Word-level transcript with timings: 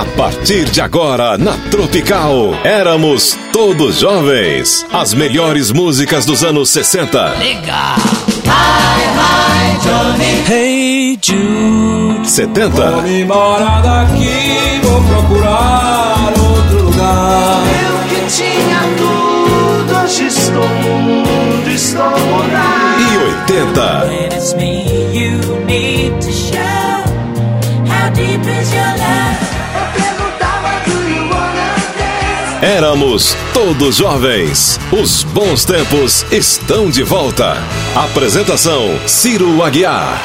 A 0.00 0.04
partir 0.16 0.64
de 0.70 0.80
agora, 0.80 1.36
na 1.36 1.52
Tropical, 1.70 2.54
éramos 2.64 3.36
todos 3.52 3.98
jovens. 3.98 4.86
As 4.90 5.12
melhores 5.12 5.70
músicas 5.70 6.24
dos 6.24 6.42
anos 6.42 6.70
60. 6.70 7.34
Legal. 7.38 7.96
Hi, 8.46 9.02
hi, 9.18 9.78
Johnny. 9.84 10.42
Hey 10.48 11.18
Jude. 11.22 12.26
70. 12.26 12.70
Vou 12.92 13.02
me 13.02 13.20
embora 13.20 13.82
daqui, 13.82 14.80
vou 14.82 15.02
procurar 15.02 16.32
outro 16.48 16.82
lugar. 16.82 17.60
Eu 17.82 18.08
que 18.08 18.32
tinha 18.32 18.80
tudo, 18.96 20.02
hoje 20.02 20.28
estou 20.28 20.66
mudo, 20.66 21.70
estou 21.70 22.08
mudado. 22.08 23.02
E 23.02 23.18
80. 23.52 24.06
When 24.06 24.24
it's 24.34 24.54
me 24.54 24.82
you 25.12 25.36
need 25.66 26.18
to 26.22 26.32
show. 26.32 27.04
How 27.86 28.08
deep 28.14 28.40
is 28.48 28.72
your 28.72 28.96
love? 28.96 29.59
Éramos 32.62 33.34
todos 33.54 33.96
jovens. 33.96 34.78
Os 34.92 35.22
bons 35.24 35.64
tempos 35.64 36.30
estão 36.30 36.90
de 36.90 37.02
volta. 37.02 37.54
Apresentação: 37.96 38.82
Ciro 39.06 39.62
Aguiar. 39.62 40.20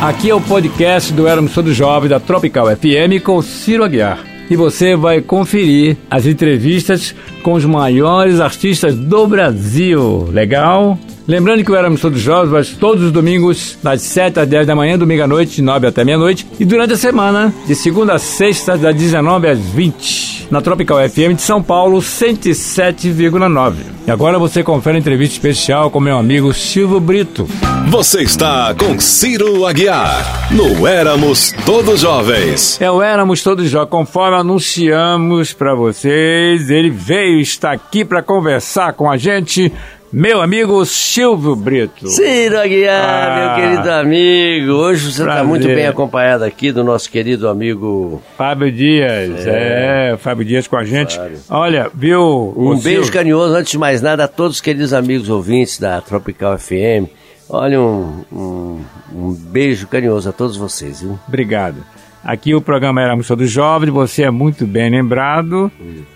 Aqui 0.00 0.30
é 0.30 0.34
o 0.34 0.40
podcast 0.40 1.12
do 1.12 1.26
Éramos 1.26 1.52
Todos 1.54 1.74
Jovens 1.74 2.10
da 2.10 2.20
Tropical 2.20 2.68
FM 2.76 3.20
com 3.20 3.42
Ciro 3.42 3.82
Aguiar. 3.82 4.24
E 4.48 4.54
você 4.54 4.94
vai 4.94 5.20
conferir 5.20 5.96
as 6.08 6.24
entrevistas 6.24 7.16
com 7.42 7.54
os 7.54 7.64
maiores 7.64 8.40
artistas 8.40 8.94
do 8.94 9.26
Brasil. 9.26 10.28
Legal? 10.30 10.98
Lembrando 11.26 11.64
que 11.64 11.70
o 11.70 11.76
Éramos 11.76 12.00
Todos 12.00 12.20
Jovens 12.20 12.50
vai 12.50 12.64
todos 12.78 13.04
os 13.04 13.12
domingos, 13.12 13.78
das 13.82 14.02
7 14.02 14.40
às 14.40 14.48
10 14.48 14.66
da 14.66 14.74
manhã, 14.74 14.98
domingo 14.98 15.22
à 15.22 15.26
noite, 15.26 15.56
de 15.56 15.62
9 15.62 15.86
até 15.86 16.04
meia-noite. 16.04 16.46
E 16.58 16.64
durante 16.64 16.94
a 16.94 16.96
semana, 16.96 17.54
de 17.66 17.74
segunda 17.74 18.14
a 18.14 18.18
sexta, 18.18 18.76
das 18.76 18.94
19 18.94 19.46
às 19.48 19.58
20. 19.58 20.48
Na 20.50 20.60
Tropical 20.60 20.98
FM 21.08 21.36
de 21.36 21.42
São 21.42 21.62
Paulo, 21.62 21.98
107,9. 22.00 23.74
E 24.06 24.10
agora 24.10 24.38
você 24.38 24.62
confere 24.62 24.96
a 24.96 25.00
entrevista 25.00 25.34
especial 25.34 25.90
com 25.90 26.00
meu 26.00 26.18
amigo 26.18 26.52
Silvio 26.52 27.00
Brito. 27.00 27.48
Você 27.88 28.22
está 28.22 28.74
com 28.74 28.98
Ciro 28.98 29.64
Aguiar. 29.64 30.50
No 30.50 30.86
Éramos 30.86 31.52
Todos 31.64 32.00
Jovens. 32.00 32.80
É 32.80 32.90
o 32.90 33.00
Éramos 33.00 33.42
Todos 33.42 33.70
Jovens, 33.70 33.90
conforme 33.90 34.36
anunciamos 34.36 35.52
para 35.52 35.74
vocês, 35.74 36.68
ele 36.68 36.90
veio, 36.90 37.31
está 37.40 37.72
aqui 37.72 38.04
para 38.04 38.22
conversar 38.22 38.92
com 38.92 39.10
a 39.10 39.16
gente, 39.16 39.72
meu 40.12 40.42
amigo 40.42 40.84
Silvio 40.84 41.56
Brito. 41.56 42.06
Ciro 42.08 42.58
Aguiar, 42.58 42.94
Ah. 43.02 43.56
meu 43.56 43.70
querido 43.70 43.90
amigo. 43.90 44.72
Hoje 44.72 45.10
você 45.12 45.22
está 45.22 45.42
muito 45.42 45.66
bem 45.66 45.86
acompanhado 45.86 46.44
aqui 46.44 46.70
do 46.70 46.84
nosso 46.84 47.10
querido 47.10 47.48
amigo. 47.48 48.22
Fábio 48.36 48.70
Dias, 48.70 49.46
é, 49.46 50.16
Fábio 50.18 50.44
Dias 50.44 50.66
com 50.68 50.76
a 50.76 50.84
gente. 50.84 51.16
Fábio. 51.16 51.38
Olha, 51.48 51.90
viu? 51.94 52.52
Um 52.56 52.70
beijo 52.78 53.04
Silvio? 53.04 53.12
carinhoso, 53.12 53.54
antes 53.54 53.72
de 53.72 53.78
mais 53.78 54.02
nada, 54.02 54.24
a 54.24 54.28
todos 54.28 54.56
os 54.56 54.60
queridos 54.60 54.92
amigos 54.92 55.28
ouvintes 55.30 55.78
da 55.78 56.00
Tropical 56.00 56.58
FM. 56.58 57.08
Olha, 57.48 57.80
um, 57.80 58.24
um, 58.32 58.80
um 59.14 59.32
beijo 59.32 59.86
carinhoso 59.86 60.28
a 60.28 60.32
todos 60.32 60.56
vocês, 60.56 61.00
viu? 61.02 61.18
Obrigado. 61.28 61.76
Aqui 62.24 62.54
o 62.54 62.60
programa 62.60 63.02
Éramos 63.02 63.26
Todos 63.26 63.50
Jovens, 63.50 63.90
você 63.90 64.22
é 64.22 64.30
muito 64.30 64.64
bem 64.64 64.90
lembrado 64.90 65.72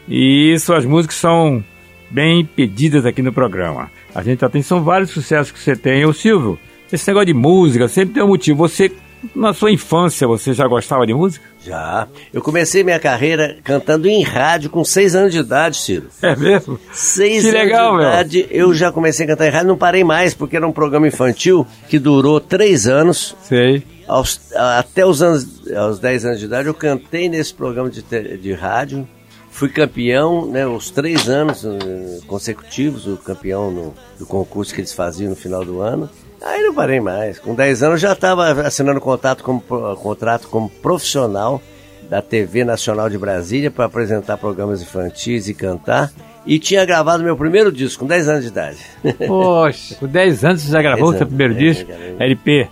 e 0.09 0.57
suas 0.61 0.85
músicas 0.85 1.17
são 1.17 1.65
bem 2.09 2.45
pedidas 2.45 3.05
aqui 3.05 3.23
no 3.23 3.33
programa. 3.33 3.91
A 4.15 4.23
gente 4.23 4.41
já 4.41 4.49
tem, 4.49 4.63
são 4.63 4.85
vários 4.85 5.11
sucessos 5.11 5.51
que 5.51 5.59
você 5.59 5.75
tem. 5.75 6.05
Ô 6.07 6.13
Silvio, 6.13 6.59
esse 6.93 7.09
negócio 7.09 7.27
de 7.27 7.35
música 7.35 7.89
sempre 7.89 8.15
tem 8.15 8.23
um 8.23 8.29
motivo. 8.29 8.59
Você, 8.59 8.93
na 9.35 9.53
sua 9.55 9.71
infância, 9.73 10.27
você 10.27 10.53
já 10.55 10.67
gostava 10.67 11.07
de 11.07 11.13
música? 11.15 11.45
Já. 11.65 12.07
Eu 12.33 12.41
comecei 12.43 12.85
minha 12.85 13.01
carreira 13.01 13.57
cantando 13.65 14.07
em 14.09 14.23
rádio 14.23 14.71
com 14.71 14.85
seis 14.85 15.15
anos 15.17 15.33
de 15.33 15.39
idade, 15.41 15.77
Ciro. 15.79 16.07
É 16.23 16.37
mesmo? 16.37 16.79
Seis 16.93 17.43
Que 17.43 17.49
anos 17.49 17.61
legal, 17.61 17.93
de 17.93 17.97
meu. 17.99 18.09
idade, 18.09 18.47
eu 18.51 18.75
já 18.75 18.93
comecei 18.93 19.25
a 19.25 19.29
cantar 19.29 19.47
em 19.49 19.51
rádio, 19.51 19.69
não 19.69 19.77
parei 19.79 20.05
mais, 20.05 20.33
porque 20.35 20.57
era 20.57 20.67
um 20.67 20.73
programa 20.73 21.09
infantil 21.09 21.67
que 21.89 21.99
durou 21.99 22.41
três 22.41 22.87
anos. 22.87 23.37
Sei. 23.43 23.83
Aos- 24.07 24.41
até 24.55 25.05
os 25.05 25.21
anos, 25.23 25.69
aos 25.77 25.99
10 25.99 26.25
anos 26.25 26.39
de 26.39 26.45
idade, 26.45 26.69
eu 26.69 26.75
cantei 26.75 27.29
nesse 27.29 27.53
programa 27.53 27.91
de, 27.91 28.03
de 28.39 28.53
rádio. 28.53 29.09
Fui 29.51 29.69
campeão, 29.71 30.47
né, 30.47 30.67
os 30.67 30.91
três 30.91 31.29
anos 31.31 31.65
eh, 31.65 32.19
consecutivos, 32.27 33.07
o 33.07 33.17
campeão 33.17 33.71
no- 33.71 33.95
do 34.19 34.27
concurso 34.27 34.73
que 34.75 34.81
eles 34.83 34.93
faziam 34.93 35.31
no 35.31 35.37
final 35.37 35.65
do 35.65 35.81
ano. 35.81 36.09
Aí 36.47 36.63
não 36.63 36.75
parei 36.75 37.01
mais. 37.01 37.39
Com 37.39 37.55
10 37.55 37.83
anos 37.83 38.03
eu 38.03 38.09
já 38.09 38.13
estava 38.13 38.51
assinando 38.63 39.01
contato 39.01 39.43
como, 39.43 39.61
contrato 39.61 40.49
como 40.49 40.69
profissional 40.69 41.61
da 42.09 42.23
TV 42.23 42.65
Nacional 42.65 43.11
de 43.11 43.19
Brasília 43.19 43.71
para 43.71 43.87
apresentar 43.87 44.37
programas 44.37 44.81
infantis 44.81 45.49
e 45.49 45.55
cantar. 45.55 46.13
E 46.47 46.61
tinha 46.61 46.85
gravado 46.85 47.25
meu 47.25 47.37
primeiro 47.37 47.73
disco 47.73 48.05
com 48.05 48.07
10 48.07 48.29
anos 48.29 48.43
de 48.43 48.49
idade. 48.51 48.79
Poxa, 49.27 49.97
com 49.97 50.07
10 50.07 50.45
anos 50.45 50.63
você 50.63 50.71
já 50.71 50.81
gravou 50.81 51.11
10 51.11 51.19
seu 51.19 51.27
primeiro 51.27 51.55
é, 51.55 51.57
disco? 51.57 51.87
gravei. 51.89 52.17
LP. 52.21 52.69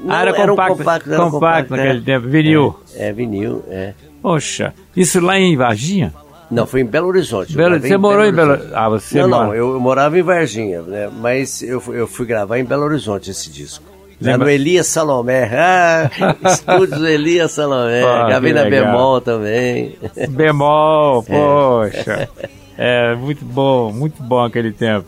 Não, 0.00 0.14
ah, 0.14 0.20
era 0.22 0.30
era 0.30 0.52
um 0.52 0.56
compacto, 0.56 0.78
compacto, 0.78 1.12
era 1.12 1.18
compacto 1.18 1.34
compacto, 1.34 1.76
naquele 1.76 1.98
é. 1.98 2.02
tempo, 2.02 2.28
vinil. 2.28 2.80
É, 2.94 3.08
é, 3.08 3.12
vinil, 3.12 3.62
é. 3.68 3.92
Poxa, 4.22 4.72
isso 4.96 5.20
lá 5.20 5.38
em 5.38 5.54
Varginha? 5.56 6.14
Não, 6.50 6.66
foi 6.66 6.80
em 6.80 6.84
Belo 6.86 7.08
Horizonte. 7.08 7.54
Belo- 7.56 7.78
você 7.78 7.96
morou 7.96 8.24
em 8.24 8.32
Belo- 8.32 8.52
Horizonte. 8.52 8.72
Ah, 8.74 8.88
você 8.88 9.20
Não, 9.22 9.28
não, 9.28 9.44
mora- 9.46 9.56
eu, 9.58 9.72
eu 9.74 9.80
morava 9.80 10.18
em 10.18 10.22
Varginha, 10.22 10.82
né? 10.82 11.08
Mas 11.20 11.62
eu, 11.62 11.80
fui- 11.80 12.00
eu 12.00 12.06
fui 12.06 12.26
gravar 12.26 12.58
em 12.58 12.64
Belo 12.64 12.82
Horizonte 12.84 13.30
esse 13.30 13.50
disco. 13.50 13.84
Lá 14.22 14.36
no 14.36 14.50
Elias 14.50 14.86
Salomé. 14.88 15.48
Ah, 15.54 16.10
estúdios 16.50 17.02
Elias 17.02 17.52
Salomé. 17.52 18.02
Ah, 18.04 18.26
Gravei 18.26 18.52
na. 18.52 18.64
Bemol 18.64 19.20
também. 19.20 19.96
Bemol, 20.28 21.22
poxa. 21.24 22.28
É, 22.76 23.14
muito 23.14 23.44
bom, 23.44 23.92
muito 23.92 24.22
bom 24.22 24.42
aquele 24.44 24.72
tempo. 24.72 25.06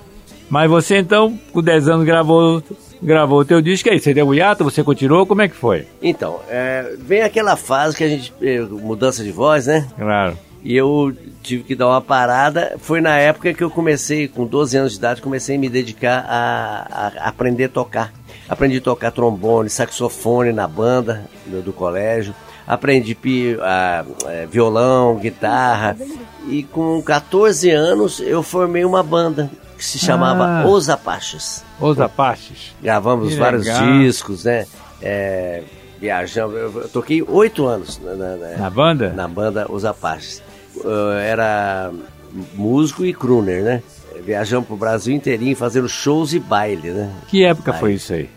Mas 0.48 0.70
você 0.70 0.97
então, 0.98 1.38
com 1.52 1.62
10 1.62 1.88
anos, 1.88 2.04
gravou, 2.06 2.62
gravou 3.02 3.41
o 3.41 3.44
teu 3.44 3.60
disco, 3.62 3.88
aí 3.91 3.98
você 3.98 4.12
deu 4.14 4.26
um 4.28 4.34
hiato, 4.34 4.64
você 4.64 4.82
continuou, 4.84 5.26
como 5.26 5.41
é 5.42 5.48
que 5.48 5.56
foi? 5.56 5.86
Então, 6.02 6.41
é, 6.48 6.94
vem 6.98 7.22
aquela 7.22 7.56
fase 7.56 7.97
que 7.97 8.04
a 8.04 8.08
gente. 8.08 8.32
eh, 8.42 8.60
mudança 8.60 9.22
de 9.25 9.32
voz, 9.32 9.66
né? 9.66 9.86
Claro. 9.98 10.36
E 10.64 10.76
eu 10.76 11.12
tive 11.42 11.64
que 11.64 11.74
dar 11.74 11.88
uma 11.88 12.00
parada. 12.00 12.76
Foi 12.78 13.00
na 13.00 13.16
época 13.18 13.52
que 13.52 13.64
eu 13.64 13.70
comecei, 13.70 14.28
com 14.28 14.46
12 14.46 14.76
anos 14.76 14.92
de 14.92 14.98
idade, 14.98 15.20
comecei 15.22 15.56
a 15.56 15.58
me 15.58 15.68
dedicar 15.68 16.24
a, 16.28 17.10
a 17.24 17.28
aprender 17.28 17.64
a 17.64 17.68
tocar. 17.68 18.12
Aprendi 18.48 18.78
a 18.78 18.80
tocar 18.80 19.10
trombone, 19.10 19.68
saxofone 19.68 20.52
na 20.52 20.68
banda 20.68 21.24
do, 21.46 21.62
do 21.62 21.72
colégio. 21.72 22.34
Aprendi 22.66 23.14
pi- 23.14 23.56
a- 23.60 24.04
é, 24.26 24.46
violão, 24.46 25.16
guitarra. 25.16 25.96
E 26.46 26.62
com 26.62 27.02
14 27.02 27.70
anos 27.70 28.20
eu 28.20 28.42
formei 28.42 28.84
uma 28.84 29.02
banda 29.02 29.50
que 29.76 29.84
se 29.84 29.98
chamava 29.98 30.44
Ah. 30.62 30.66
Os 30.66 30.88
Apaches. 30.88 31.64
Os 31.80 32.00
Apaches. 32.00 32.72
Gravamos 32.80 33.30
Que 33.30 33.36
vários 33.36 33.66
legal. 33.66 33.82
discos, 33.98 34.44
né? 34.44 34.66
É, 35.00 35.62
viajamos. 36.00 36.54
Eu, 36.56 36.82
eu 36.82 36.88
toquei 36.88 37.20
oito 37.26 37.66
anos 37.66 38.00
na- 38.00 38.14
na- 38.14 38.36
na- 38.36 38.56
Na 38.58 38.70
banda? 38.70 39.08
na 39.12 39.26
banda 39.26 39.66
Os 39.68 39.84
Apaches. 39.84 40.40
Uh, 40.76 41.12
era 41.22 41.90
músico 42.54 43.04
e 43.04 43.12
crooner, 43.12 43.62
né? 43.62 43.82
Viajamos 44.24 44.66
pro 44.66 44.76
Brasil 44.76 45.14
inteirinho 45.14 45.56
fazendo 45.56 45.88
shows 45.88 46.32
e 46.32 46.38
baile, 46.38 46.90
né? 46.90 47.10
Que 47.28 47.44
época 47.44 47.72
Aí. 47.72 47.80
foi 47.80 47.94
isso 47.94 48.12
aí? 48.12 48.28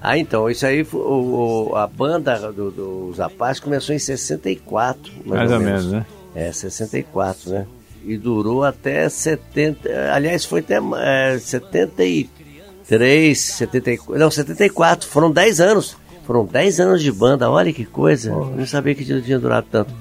Ah, 0.00 0.18
então, 0.18 0.48
isso 0.50 0.66
aí, 0.66 0.84
foi- 0.84 1.00
o, 1.00 1.68
o- 1.70 1.76
a 1.76 1.86
banda 1.86 2.52
do- 2.52 2.70
dos 2.70 3.20
Apaches 3.20 3.60
começou 3.60 3.94
em 3.94 3.98
64, 3.98 5.12
mais, 5.24 5.40
Mais 5.40 5.52
ou 5.52 5.60
menos, 5.60 5.92
né? 5.92 6.06
É, 6.34 6.52
64, 6.52 7.50
né? 7.50 7.66
E 8.04 8.16
durou 8.16 8.64
até 8.64 9.08
70, 9.08 9.88
aliás, 10.12 10.44
foi 10.44 10.60
até 10.60 10.78
é, 10.98 11.38
73, 11.38 13.38
74, 13.38 14.18
não, 14.18 14.30
74, 14.30 15.08
foram 15.08 15.30
10 15.30 15.60
anos. 15.60 15.96
Foram 16.26 16.44
10 16.44 16.78
anos 16.80 17.02
de 17.02 17.10
banda, 17.10 17.50
olha 17.50 17.72
que 17.72 17.84
coisa. 17.86 18.30
Eu 18.30 18.54
não 18.56 18.66
sabia 18.66 18.94
que 18.94 19.04
tinha 19.04 19.38
durado 19.38 19.66
tanto. 19.70 19.92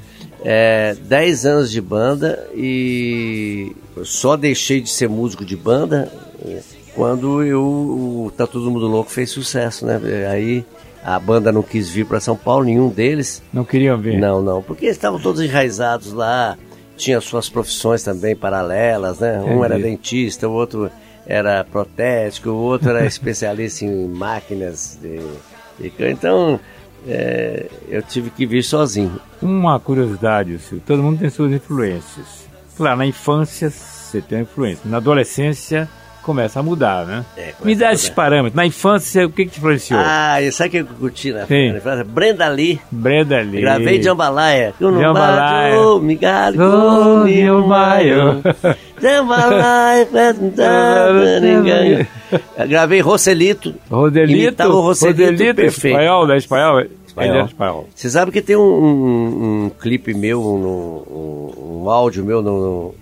É, 0.43 0.95
10 1.01 1.45
anos 1.45 1.71
de 1.71 1.81
banda 1.81 2.47
e 2.53 3.75
eu 3.95 4.05
só 4.05 4.37
deixei 4.37 4.79
de 4.79 4.89
ser 4.89 5.09
músico 5.09 5.43
de 5.43 5.55
banda 5.55 6.11
quando 6.97 7.43
eu, 7.43 7.63
o 7.63 8.31
Tá 8.35 8.47
Todo 8.47 8.71
Mundo 8.71 8.87
Louco 8.87 9.11
fez 9.11 9.29
sucesso, 9.29 9.85
né? 9.85 9.99
Aí 10.31 10.65
a 11.03 11.19
banda 11.19 11.51
não 11.51 11.61
quis 11.61 11.87
vir 11.89 12.05
para 12.05 12.19
São 12.19 12.35
Paulo, 12.35 12.65
nenhum 12.65 12.89
deles. 12.89 13.41
Não 13.53 13.63
queriam 13.63 13.99
ver? 13.99 14.19
Não, 14.19 14.41
não, 14.41 14.63
porque 14.63 14.85
eles 14.85 14.97
estavam 14.97 15.19
todos 15.19 15.39
enraizados 15.41 16.11
lá, 16.11 16.57
tinha 16.97 17.21
suas 17.21 17.47
profissões 17.47 18.03
também 18.03 18.35
paralelas, 18.35 19.19
né? 19.19 19.39
Um 19.41 19.63
era 19.63 19.77
dentista, 19.77 20.49
o 20.49 20.51
outro 20.51 20.89
era 21.27 21.63
protético, 21.63 22.49
o 22.49 22.55
outro 22.55 22.89
era 22.89 23.05
especialista 23.07 23.85
em 23.85 24.07
máquinas 24.07 24.97
de, 24.99 25.19
de 25.79 25.93
Então, 26.09 26.59
é, 27.07 27.65
eu 27.89 28.01
tive 28.01 28.29
que 28.29 28.45
vir 28.45 28.63
sozinho. 28.63 29.19
Uma 29.41 29.79
curiosidade, 29.79 30.57
Silvio, 30.59 30.83
todo 30.85 31.03
mundo 31.03 31.19
tem 31.19 31.29
suas 31.29 31.51
influências. 31.51 32.47
Claro, 32.77 32.97
na 32.97 33.05
infância 33.05 33.69
você 33.69 34.21
tem 34.21 34.41
influência. 34.41 34.81
Na 34.85 34.97
adolescência 34.97 35.89
começa 36.23 36.59
a 36.59 36.63
mudar, 36.63 37.05
né? 37.05 37.23
É, 37.37 37.53
Me 37.63 37.73
dá 37.73 37.93
esses 37.93 38.09
parâmetros. 38.09 38.53
Na 38.53 38.65
infância, 38.65 39.25
o 39.25 39.29
que, 39.29 39.45
que 39.45 39.51
te 39.51 39.57
influenciou? 39.59 39.99
Ah, 40.03 40.35
sabe 40.51 40.67
o 40.67 40.71
que 40.71 40.77
eu 40.79 40.85
curti 40.99 41.31
na 41.31 41.45
Sim. 41.45 41.77
infância? 41.77 42.03
Brenda 42.03 42.47
Lee. 42.49 42.81
Brenda 42.91 43.39
Lee. 43.41 43.61
Gravei 43.61 44.03
Jambalaya. 44.03 44.73
Eu 44.79 44.91
não 44.91 44.99
Jambalaya. 45.01 45.75
bato, 45.77 46.01
me 46.01 46.15
galho, 46.15 46.57
Oh, 46.61 47.23
meu 47.23 47.65
maio. 47.65 48.43
Jambalaya, 49.01 50.03
apresentando 50.03 51.41
ninguém. 51.41 52.07
Gravei 52.67 52.99
Roselito. 53.01 53.73
Imitava 54.27 54.73
o 54.73 54.81
Roselito 54.81 55.21
Rodelito, 55.23 55.55
perfeito. 55.55 55.95
espanhol, 55.97 56.27
né? 56.27 56.37
Espanhol. 56.37 56.81
Espanhol. 57.07 57.35
Era 57.35 57.45
espanhol. 57.45 57.89
Você 57.95 58.09
sabe 58.09 58.31
que 58.31 58.41
tem 58.41 58.55
um, 58.55 58.61
um- 58.61 59.65
um 59.65 59.69
clipe 59.79 60.13
meu, 60.13 60.41
um, 60.41 61.83
um- 61.85 61.89
áudio 61.89 62.23
meu 62.25 62.41
no, 62.41 62.59
no, 62.59 62.95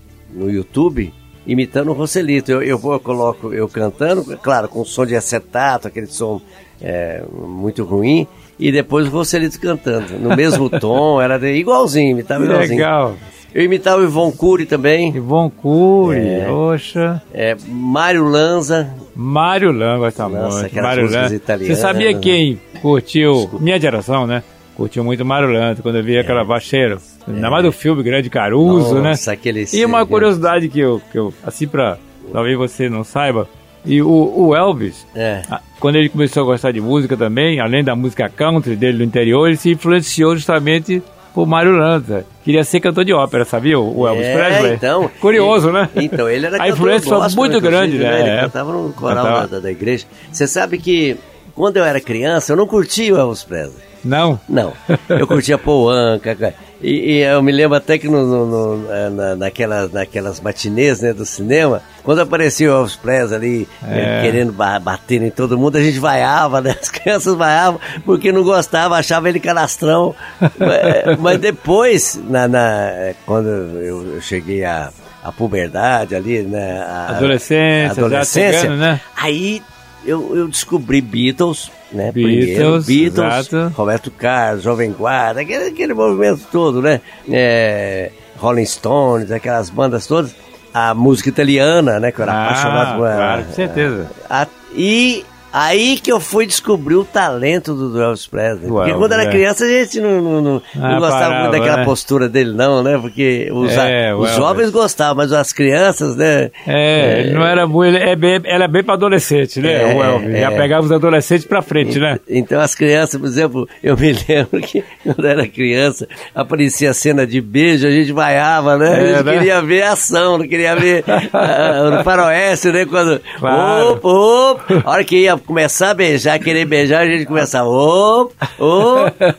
no 0.46 0.52
YouTube 0.52 1.14
imitando 1.48 1.90
o 1.90 1.94
Roselito. 1.94 2.52
Eu, 2.52 2.62
eu 2.64 2.78
vou, 2.78 2.94
eu 2.94 3.00
coloco 3.00 3.54
eu 3.54 3.68
cantando, 3.68 4.24
claro, 4.42 4.68
com 4.68 4.84
som 4.86 5.06
de 5.06 5.16
acetato, 5.16 5.88
aquele 5.88 6.08
som 6.08 6.40
é, 6.82 7.24
muito 7.32 7.84
ruim, 7.84 8.26
e 8.60 8.72
depois 8.72 9.08
o 9.08 9.12
Roselito 9.12 9.60
cantando, 9.60 10.18
no 10.20 10.36
mesmo 10.36 10.70
tom, 10.80 11.20
era 11.22 11.38
de- 11.38 11.54
igualzinho, 11.54 12.12
imitava 12.12 12.44
igualzinho. 12.46 12.78
legal. 12.80 13.16
Eu 13.54 13.64
imitava 13.64 14.02
o 14.02 14.04
Ivon 14.04 14.32
Cury 14.34 14.66
também, 14.66 15.16
Ivon 15.16 15.50
Cury, 15.50 16.18
É. 16.20 16.46
poxa. 16.48 17.22
é, 17.34 17.56
Mário 17.68 18.26
Lanza, 18.26 18.90
Mário 19.16 19.72
Lan 19.72 20.00
gosta 20.00 20.28
Nossa, 20.28 20.62
muito. 20.62 20.76
Mário 20.76 21.10
Lan. 21.10 21.30
Você 21.30 21.76
sabia 21.76 22.12
né? 22.12 22.20
quem 22.20 22.60
curtiu, 22.82 23.50
minha 23.60 23.80
geração, 23.80 24.28
né? 24.28 24.44
Curtiu 24.76 25.04
muito 25.04 25.24
Mário 25.24 25.50
Lan, 25.50 25.76
quando 25.76 25.98
eu 25.98 26.04
vi 26.04 26.18
aquela 26.18 26.44
baixeira. 26.44 26.98
Ainda 27.28 27.50
mais 27.50 27.64
do 27.64 27.72
filme 27.72 28.04
Grande 28.04 28.30
Caruso, 28.30 28.96
né? 28.96 29.00
É. 29.00 29.04
Nossa, 29.12 29.32
aquele 29.32 29.66
E 29.74 29.86
uma 29.86 30.06
curiosidade 30.06 30.68
que 30.68 30.80
eu, 30.80 31.02
que 31.12 31.18
eu 31.18 31.34
assim 31.44 31.68
pra, 31.68 31.98
talvez 32.32 32.58
você 32.58 32.90
não 32.90 33.04
saiba, 33.04 33.48
e 33.86 34.02
o, 34.02 34.34
o 34.36 34.56
Elvis, 34.56 35.06
É. 35.16 35.42
quando 35.80 35.96
ele 35.96 36.10
começou 36.10 36.44
a 36.44 36.46
gostar 36.48 36.72
de 36.72 36.82
música 36.82 37.16
também, 37.16 37.60
além 37.60 37.84
da 37.84 37.96
música 37.96 38.28
country 38.30 38.76
dele 38.76 38.98
do 38.98 39.04
interior, 39.04 39.48
ele 39.48 39.58
se 39.58 39.72
influenciou 39.72 40.36
justamente 40.36 41.02
por 41.36 41.46
Mário 41.46 41.74
Lanza. 41.78 42.26
Queria 42.44 42.64
ser 42.64 42.80
cantor 42.80 43.04
de 43.06 43.14
ópera, 43.14 43.44
sabia? 43.46 43.78
O 43.78 44.00
o 44.00 44.08
Elvis 44.08 44.26
É, 44.26 44.34
Presley. 44.36 44.74
então. 44.76 45.12
Curioso, 45.20 45.70
né? 45.72 45.90
Então, 45.96 46.30
ele 46.30 46.46
era 46.46 46.64
A 46.64 46.70
influência 46.70 47.10
foi 47.10 47.30
muito 47.36 47.60
grande, 47.60 47.98
né? 47.98 48.22
Ele 48.22 48.30
É. 48.30 48.42
cantava 48.42 48.72
no 48.72 48.94
coral 48.94 49.26
Cantava. 49.26 49.48
da, 49.48 49.60
da 49.60 49.72
igreja. 49.72 50.06
Você 50.32 50.48
sabe 50.48 50.78
que 50.78 51.18
quando 51.54 51.78
eu 51.78 51.84
era 51.84 52.00
criança, 52.00 52.54
eu 52.54 52.58
não 52.58 52.66
curtia 52.66 53.14
o 53.14 53.18
Elvis 53.18 53.44
Presley. 53.44 53.84
Não? 54.06 54.40
Não. 54.48 54.72
Eu 55.10 55.26
curtia 55.28 55.58
Paul 55.58 55.90
Anka. 55.90 56.54
E, 56.82 57.14
e 57.14 57.22
eu 57.24 57.42
me 57.42 57.52
lembro 57.52 57.76
até 57.76 57.98
que 57.98 58.08
no, 58.08 58.24
no- 58.26 58.46
no- 58.78 58.92
eh, 58.94 59.10
na, 59.10 59.36
naquelas, 59.36 59.92
naquelas 59.92 60.40
matinês 60.40 61.02
né, 61.02 61.12
do 61.14 61.26
cinema, 61.26 61.82
quando 62.04 62.20
aparecia 62.22 62.70
o 62.72 62.76
Elvis 62.76 62.96
Presley 62.96 63.36
ali, 63.36 63.68
É. 63.88 64.22
querendo 64.22 64.52
ba- 64.52 64.78
bater 64.80 65.22
em 65.24 65.32
todo 65.32 65.58
mundo, 65.58 65.78
a 65.78 65.82
gente 65.82 65.98
vaiava, 65.98 66.62
né? 66.62 66.76
As 66.80 66.90
crianças 66.90 67.34
vaiavam 67.36 67.80
porque 68.06 68.32
não 68.32 68.44
gostava, 68.44 68.96
achava 68.98 69.28
ele 69.28 69.40
canastrão. 69.40 70.14
mas, 70.40 71.20
mas 71.20 71.40
depois, 71.40 72.20
na, 72.30 72.48
na- 72.48 73.14
quando 73.26 73.48
eu, 73.50 74.22
cheguei 74.22 74.64
à 74.64 74.92
à 75.24 75.32
puberdade 75.32 76.14
ali, 76.16 76.44
né? 76.44 76.84
a- 76.88 77.16
Adolescência, 77.18 78.04
adolescência, 78.04 78.60
chegando, 78.62 78.78
né? 78.80 79.02
Aí 79.18 79.60
eu, 80.06 80.36
eu 80.36 80.48
descobri 80.48 81.02
Beatles, 81.02 81.72
né? 81.92 82.12
Beatles, 82.12 82.46
Primeiro, 82.46 82.82
Beatles, 82.84 83.48
exato. 83.50 83.74
Roberto 83.76 84.12
Carlos, 84.12 84.64
Jovem 84.64 84.92
Guarda, 84.92 85.42
aquele, 85.42 85.66
aquele 85.70 85.94
movimento 85.94 86.42
todo, 86.52 86.82
né? 86.82 87.02
É, 87.32 88.12
Rolling 88.38 88.66
Stones, 88.66 89.32
aquelas 89.32 89.70
bandas 89.70 90.06
todas. 90.08 90.36
A 90.74 90.94
música 90.94 91.30
italiana, 91.30 92.00
né? 92.02 92.12
Que 92.12 92.20
eu 92.20 92.24
era 92.24 92.34
Ah, 92.34 92.44
apaixonado 92.50 92.98
por 93.00 93.08
claro, 93.16 93.44
com 93.46 93.54
certeza. 93.54 94.12
a- 94.30 94.48
e 94.76 95.24
aí 95.58 95.98
que 95.98 96.12
eu 96.12 96.20
fui 96.20 96.46
descobrir 96.46 96.96
o 96.96 97.04
talento 97.06 97.74
do 97.74 98.02
Elvis 98.02 98.28
Presley. 98.28 98.68
Porque 98.68 98.94
quando 98.94 99.12
era 99.14 99.24
é. 99.24 99.30
criança 99.30 99.64
a 99.66 99.68
gente 99.68 100.00
não, 100.02 100.22
não, 100.22 100.42
não- 100.42 100.62
Ah, 100.76 100.90
não 100.92 101.00
gostava 101.00 101.20
parava, 101.24 101.40
muito 101.42 101.52
daquela 101.60 101.78
né? 101.78 101.86
postura 101.86 102.28
dele, 102.30 102.52
não, 102.54 102.84
né? 102.84 102.98
Porque 103.00 103.50
os, 103.52 103.72
É, 103.72 104.10
a- 104.10 104.18
os 104.18 104.32
jovens 104.36 104.70
gostavam, 104.70 105.16
mas 105.16 105.32
as 105.32 105.54
crianças, 105.54 106.16
né? 106.16 106.52
É, 106.68 107.22
ele 107.22 107.34
não 107.34 107.46
era 107.46 107.66
muito, 107.66 107.96
é 107.98 108.16
bem, 108.16 108.42
ela 108.46 108.66
é 108.66 108.68
bem 108.68 108.84
pra 108.84 108.96
adolescente, 108.96 109.60
né? 109.60 109.82
É, 109.82 109.96
o 109.96 110.04
Elvis. 110.04 110.32
Já 110.40 110.52
é. 110.52 110.58
pegava 110.58 110.86
os 110.86 110.92
adolescentes 110.92 111.46
pra 111.46 111.62
frente, 111.62 112.00
né? 112.00 112.20
Então 112.28 112.60
as 112.60 112.76
crianças, 112.76 113.20
por 113.20 113.28
exemplo, 113.28 113.70
eu 113.82 113.96
me 113.98 114.12
lembro 114.28 114.60
que 114.62 114.84
quando 115.04 115.26
era 115.26 115.48
criança, 115.48 116.08
aparecia 116.34 116.94
cena 116.94 117.26
de 117.26 117.40
beijo, 117.40 117.88
a 117.88 117.92
gente 117.92 118.12
vaiava, 118.12 118.78
né? 118.78 118.88
É, 118.88 119.14
a 119.14 119.18
gente 119.18 119.24
né? 119.26 119.34
queria 119.34 119.62
ver 119.62 119.84
a 119.84 119.92
ação, 119.94 120.38
não 120.38 120.48
queria 120.48 120.76
ver 120.76 121.04
ah, 121.34 121.90
no 121.98 122.04
faroeste, 122.04 122.72
né? 122.72 122.86
Quando, 122.86 123.22
Claro. 123.40 123.92
opa, 123.92 124.08
opa, 124.10 124.82
a 124.84 124.92
hora 124.92 125.04
que 125.04 125.18
ia 125.22 125.38
começar 125.46 125.92
a 125.92 125.94
beijar, 125.94 126.40
querer 126.40 126.66
beijar, 126.66 127.02
a 127.02 127.08
gente 127.08 127.26
começava, 127.26 127.70
opa, 127.70 128.50
opa, 128.60 129.38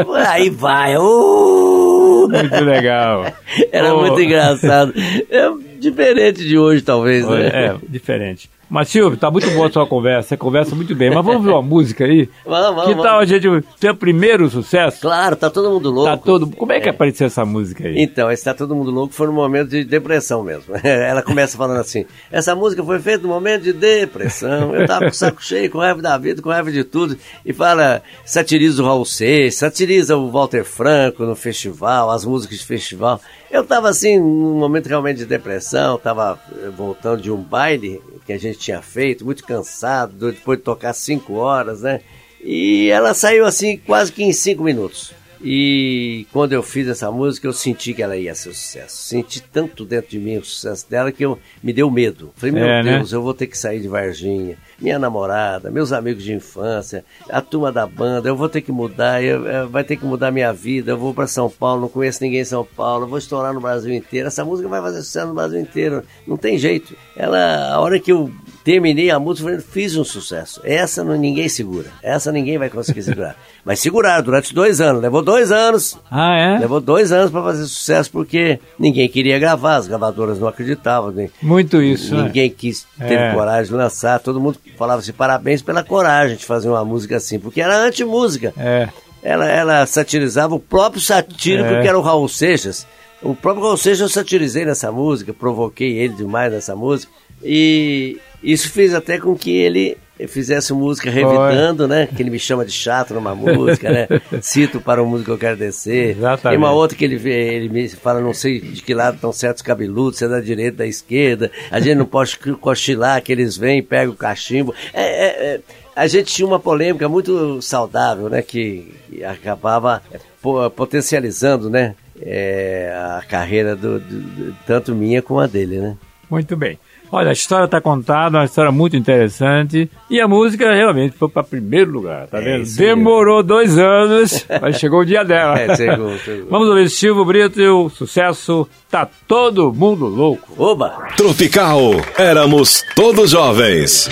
opa, 0.00 0.28
aí 0.28 0.50
vai, 0.50 0.96
uh. 0.96 2.28
Muito 2.28 2.64
legal. 2.64 3.26
Era 3.70 3.94
Ô, 3.94 4.00
muito 4.00 4.20
engraçado. 4.20 4.92
É 5.30 5.50
diferente 5.78 6.46
de 6.46 6.56
hoje, 6.56 6.82
talvez, 6.82 7.26
né? 7.26 7.46
É, 7.48 7.74
diferente. 7.88 8.48
Mas, 8.72 8.88
Silvio, 8.88 9.18
tá 9.18 9.30
muito 9.30 9.50
boa 9.50 9.66
a 9.66 9.70
sua 9.70 9.86
conversa. 9.86 10.30
Você 10.30 10.36
conversa 10.38 10.74
muito 10.74 10.94
bem. 10.94 11.10
Mas 11.10 11.22
vamos 11.22 11.44
ver 11.44 11.50
uma 11.50 11.60
música 11.60 12.06
aí? 12.06 12.26
Vamos, 12.42 12.74
vamos, 12.74 12.86
Que 12.86 12.94
tal 12.94 13.06
a 13.06 13.12
vamos. 13.16 13.28
gente 13.28 13.66
ter 13.78 13.90
o 13.90 13.94
primeiro 13.94 14.48
sucesso? 14.48 14.98
Claro, 15.02 15.36
tá 15.36 15.50
todo 15.50 15.70
mundo 15.70 15.90
louco. 15.90 16.10
Tá 16.10 16.16
todo... 16.16 16.46
Como 16.46 16.72
é 16.72 16.80
que 16.80 16.88
apareceu 16.88 17.26
essa 17.26 17.44
música 17.44 17.86
aí? 17.86 18.02
Então, 18.02 18.30
esse 18.30 18.42
Tá 18.42 18.54
Todo 18.54 18.74
Mundo 18.74 18.90
Louco 18.90 19.12
foi 19.12 19.26
num 19.26 19.34
momento 19.34 19.68
de 19.68 19.84
depressão 19.84 20.42
mesmo. 20.42 20.74
Ela 20.82 21.20
começa 21.22 21.54
falando 21.58 21.80
assim: 21.80 22.06
essa 22.30 22.54
música 22.54 22.82
foi 22.82 22.98
feita 22.98 23.22
num 23.24 23.28
momento 23.28 23.62
de 23.64 23.74
depressão. 23.74 24.74
Eu 24.74 24.86
tava 24.86 25.04
com 25.04 25.10
o 25.10 25.14
saco 25.14 25.44
cheio, 25.44 25.70
com 25.70 25.78
raiva 25.78 26.00
da 26.00 26.16
vida, 26.16 26.40
com 26.40 26.48
raiva 26.48 26.72
de 26.72 26.82
tudo. 26.82 27.18
E 27.44 27.52
fala, 27.52 28.02
satiriza 28.24 28.82
o 28.82 28.86
Raul 28.86 29.04
Seixas, 29.04 29.58
satiriza 29.58 30.16
o 30.16 30.30
Walter 30.30 30.64
Franco 30.64 31.24
no 31.24 31.36
festival, 31.36 32.10
as 32.10 32.24
músicas 32.24 32.58
de 32.60 32.64
festival. 32.64 33.20
Eu 33.50 33.64
tava 33.64 33.90
assim, 33.90 34.18
num 34.18 34.58
momento 34.58 34.86
realmente 34.86 35.18
de 35.18 35.26
depressão, 35.26 35.98
tava 35.98 36.40
eh, 36.56 36.70
voltando 36.74 37.20
de 37.20 37.30
um 37.30 37.36
baile 37.36 38.00
que 38.24 38.32
a 38.32 38.38
gente 38.38 38.58
tinha 38.58 38.80
feito, 38.80 39.24
muito 39.24 39.44
cansado, 39.44 40.32
depois 40.32 40.58
de 40.58 40.64
tocar 40.64 40.92
cinco 40.92 41.34
horas, 41.34 41.82
né? 41.82 42.00
E 42.42 42.88
ela 42.90 43.14
saiu 43.14 43.44
assim 43.46 43.76
quase 43.76 44.12
que 44.12 44.22
em 44.22 44.32
cinco 44.32 44.64
minutos. 44.64 45.12
E 45.44 46.26
quando 46.32 46.52
eu 46.52 46.62
fiz 46.62 46.86
essa 46.88 47.10
música, 47.10 47.46
eu 47.46 47.52
senti 47.52 47.92
que 47.92 48.02
ela 48.02 48.16
ia 48.16 48.34
ser 48.34 48.50
um 48.50 48.54
sucesso. 48.54 48.96
Senti 48.96 49.42
tanto 49.42 49.84
dentro 49.84 50.10
de 50.10 50.18
mim 50.18 50.36
o 50.38 50.44
sucesso 50.44 50.88
dela 50.88 51.10
que 51.10 51.24
eu 51.24 51.38
me 51.62 51.72
deu 51.72 51.90
medo. 51.90 52.32
Falei, 52.36 52.54
meu 52.54 52.64
É, 52.64 52.82
né? 52.82 52.96
Deus, 52.98 53.12
eu 53.12 53.20
vou 53.22 53.34
ter 53.34 53.46
que 53.48 53.58
sair 53.58 53.80
de 53.80 53.88
Varginha. 53.88 54.56
Minha 54.78 54.98
namorada, 54.98 55.70
meus 55.70 55.92
amigos 55.92 56.22
de 56.24 56.32
infância, 56.32 57.04
a 57.28 57.40
turma 57.40 57.70
da 57.70 57.86
banda, 57.86 58.28
eu 58.28 58.36
vou 58.36 58.48
ter 58.48 58.60
que 58.62 58.72
mudar, 58.72 59.22
eu, 59.22 59.44
eu- 59.46 59.68
vai 59.68 59.84
ter 59.84 59.96
que 59.96 60.04
mudar 60.04 60.30
minha 60.30 60.52
vida. 60.52 60.92
Eu 60.92 60.98
vou 60.98 61.12
para 61.14 61.26
São 61.26 61.48
Paulo, 61.50 61.82
não 61.82 61.88
conheço 61.88 62.22
ninguém 62.22 62.40
em 62.40 62.44
São 62.44 62.64
Paulo, 62.64 63.06
vou 63.06 63.18
estourar 63.18 63.52
no 63.52 63.60
Brasil 63.60 63.92
inteiro. 63.92 64.26
Essa 64.28 64.44
música 64.44 64.68
vai 64.68 64.80
fazer 64.80 65.02
sucesso 65.02 65.28
no 65.28 65.34
Brasil 65.34 65.60
inteiro. 65.60 66.02
Não 66.26 66.36
tem 66.36 66.58
jeito. 66.58 66.96
Ela, 67.16 67.72
a 67.74 67.80
hora 67.80 67.98
que 68.00 68.10
eu 68.12 68.30
terminei 68.64 69.10
a 69.10 69.18
música, 69.18 69.48
falei, 69.48 69.60
fiz 69.64 69.96
um 69.96 70.04
sucesso. 70.04 70.60
Essa 70.64 71.02
não, 71.04 71.14
ninguém 71.16 71.48
segura. 71.48 71.88
Essa 72.02 72.30
ninguém 72.32 72.58
vai 72.58 72.70
conseguir 72.70 73.02
segurar. 73.02 73.36
Mas 73.64 73.78
seguraram 73.80 74.22
durante 74.24 74.54
dois 74.54 74.80
anos. 74.80 75.00
Levou 75.02 75.22
dois 75.22 75.52
anos. 75.52 75.98
Ah, 76.10 76.34
é? 76.36 76.58
Levou 76.58 76.80
dois 76.80 77.12
anos 77.12 77.30
para 77.30 77.42
fazer 77.42 77.64
sucesso 77.66 78.10
porque 78.10 78.58
ninguém 78.78 79.08
queria 79.08 79.38
gravar, 79.38 79.76
as 79.76 79.86
gravadoras 79.86 80.38
não 80.38 80.48
acreditavam, 80.48 81.10
nem- 81.12 81.30
Muito 81.40 81.80
isso, 81.82 82.14
né? 82.14 82.24
ninguém 82.24 82.50
quis 82.50 82.86
ter 82.98 83.14
É. 83.18 83.32
coragem 83.34 83.70
de 83.70 83.76
lançar. 83.76 84.18
Todo 84.20 84.40
mundo 84.40 84.58
falava 84.76 85.00
assim: 85.00 85.12
parabéns 85.12 85.62
pela 85.62 85.84
coragem 85.84 86.36
de 86.36 86.44
fazer 86.44 86.68
uma 86.68 86.84
música 86.84 87.16
assim, 87.16 87.38
porque 87.38 87.60
era 87.60 87.76
anti-música. 87.76 88.52
É. 88.56 88.88
Ela, 89.22 89.48
ela 89.48 89.86
satirizava 89.86 90.54
o 90.54 90.58
próprio 90.58 91.00
satírico 91.00 91.68
É. 91.74 91.82
que 91.82 91.86
era 91.88 91.96
o 91.98 92.02
Raul 92.02 92.28
Seixas. 92.28 92.84
O 93.22 93.36
próprio 93.36 93.64
Raul 93.64 93.76
Seixas 93.76 94.00
eu 94.00 94.08
satirizei 94.08 94.64
nessa 94.64 94.90
música, 94.90 95.32
provoquei 95.32 95.92
ele 95.98 96.14
demais 96.14 96.52
nessa 96.52 96.74
música. 96.74 97.12
E 97.44 98.18
isso 98.42 98.70
fez 98.70 98.94
até 98.94 99.18
com 99.18 99.34
que 99.36 99.50
ele 99.50 99.96
fizesse 100.28 100.72
música 100.72 101.10
revidando, 101.10 101.88
né? 101.88 102.06
Que 102.14 102.22
ele 102.22 102.30
me 102.30 102.38
chama 102.38 102.64
de 102.64 102.70
chato 102.70 103.12
numa 103.14 103.34
música, 103.34 103.90
né? 103.90 104.06
Cito 104.40 104.80
para 104.80 105.02
o 105.02 105.06
músico 105.06 105.26
que 105.26 105.30
eu 105.32 105.38
quero 105.38 105.56
descer. 105.56 106.10
Exatamente. 106.16 106.42
Tem 106.42 106.56
uma 106.58 106.70
outra 106.70 106.96
que 106.96 107.04
ele, 107.04 107.16
ele 107.28 107.68
me 107.68 107.88
fala, 107.88 108.20
não 108.20 108.32
sei 108.32 108.60
de 108.60 108.82
que 108.82 108.94
lado 108.94 109.16
estão 109.16 109.32
certos 109.32 109.62
cabeludos, 109.62 110.18
se 110.18 110.24
é 110.24 110.28
da 110.28 110.40
direita, 110.40 110.78
da 110.78 110.86
esquerda. 110.86 111.50
A 111.70 111.80
gente 111.80 111.96
não 111.96 112.06
pode 112.06 112.36
cochilar 112.38 113.20
que 113.22 113.32
eles 113.32 113.56
vêm 113.56 113.78
e 113.78 113.82
pegam 113.82 114.14
o 114.14 114.16
cachimbo. 114.16 114.72
É, 114.94 115.02
é, 115.02 115.26
é, 115.54 115.60
a 115.96 116.06
gente 116.06 116.32
tinha 116.32 116.46
uma 116.46 116.60
polêmica 116.60 117.08
muito 117.08 117.60
saudável, 117.60 118.28
né? 118.28 118.42
Que, 118.42 118.94
acabava 119.24 120.02
é, 120.12 120.18
po- 120.40 120.70
potencializando, 120.70 121.68
né? 121.68 121.94
é, 122.24 122.92
a 123.18 123.22
carreira 123.28 123.74
do, 123.74 123.98
do- 123.98 124.20
do- 124.20 124.56
tanto 124.64 124.94
minha 124.94 125.20
como 125.20 125.40
a 125.40 125.46
dele, 125.48 125.78
né? 125.80 125.96
Muito 126.30 126.56
bem. 126.56 126.78
Olha, 127.14 127.28
a 127.28 127.32
história 127.34 127.66
está 127.66 127.78
contada, 127.78 128.38
uma 128.38 128.44
história 128.46 128.72
muito 128.72 128.96
interessante. 128.96 129.90
E 130.08 130.18
a 130.18 130.26
música 130.26 130.72
realmente 130.72 131.14
foi 131.14 131.28
para 131.28 131.42
primeiro 131.42 131.90
lugar, 131.90 132.26
tá 132.26 132.38
É 132.38 132.40
vendo? 132.40 132.58
mesmo. 132.60 132.78
Demorou 132.78 133.42
dois 133.42 133.76
anos, 133.78 134.46
mas 134.62 134.78
chegou 134.78 135.00
o 135.00 135.04
dia 135.04 135.22
dela. 135.22 135.58
É, 135.60 135.76
chegou, 135.76 136.16
chegou. 136.16 136.48
Vamos 136.48 136.68
ouvir 136.68 136.88
Silvio 136.88 137.22
Brito 137.26 137.60
e 137.60 137.68
o 137.68 137.90
sucesso 137.90 138.66
Tá 138.90 139.06
Todo 139.28 139.70
Mundo 139.74 140.06
Louco. 140.06 140.54
Oba! 140.56 141.08
Tropical, 141.14 141.90
éramos 142.16 142.82
todos 142.96 143.30
jovens. 143.32 144.08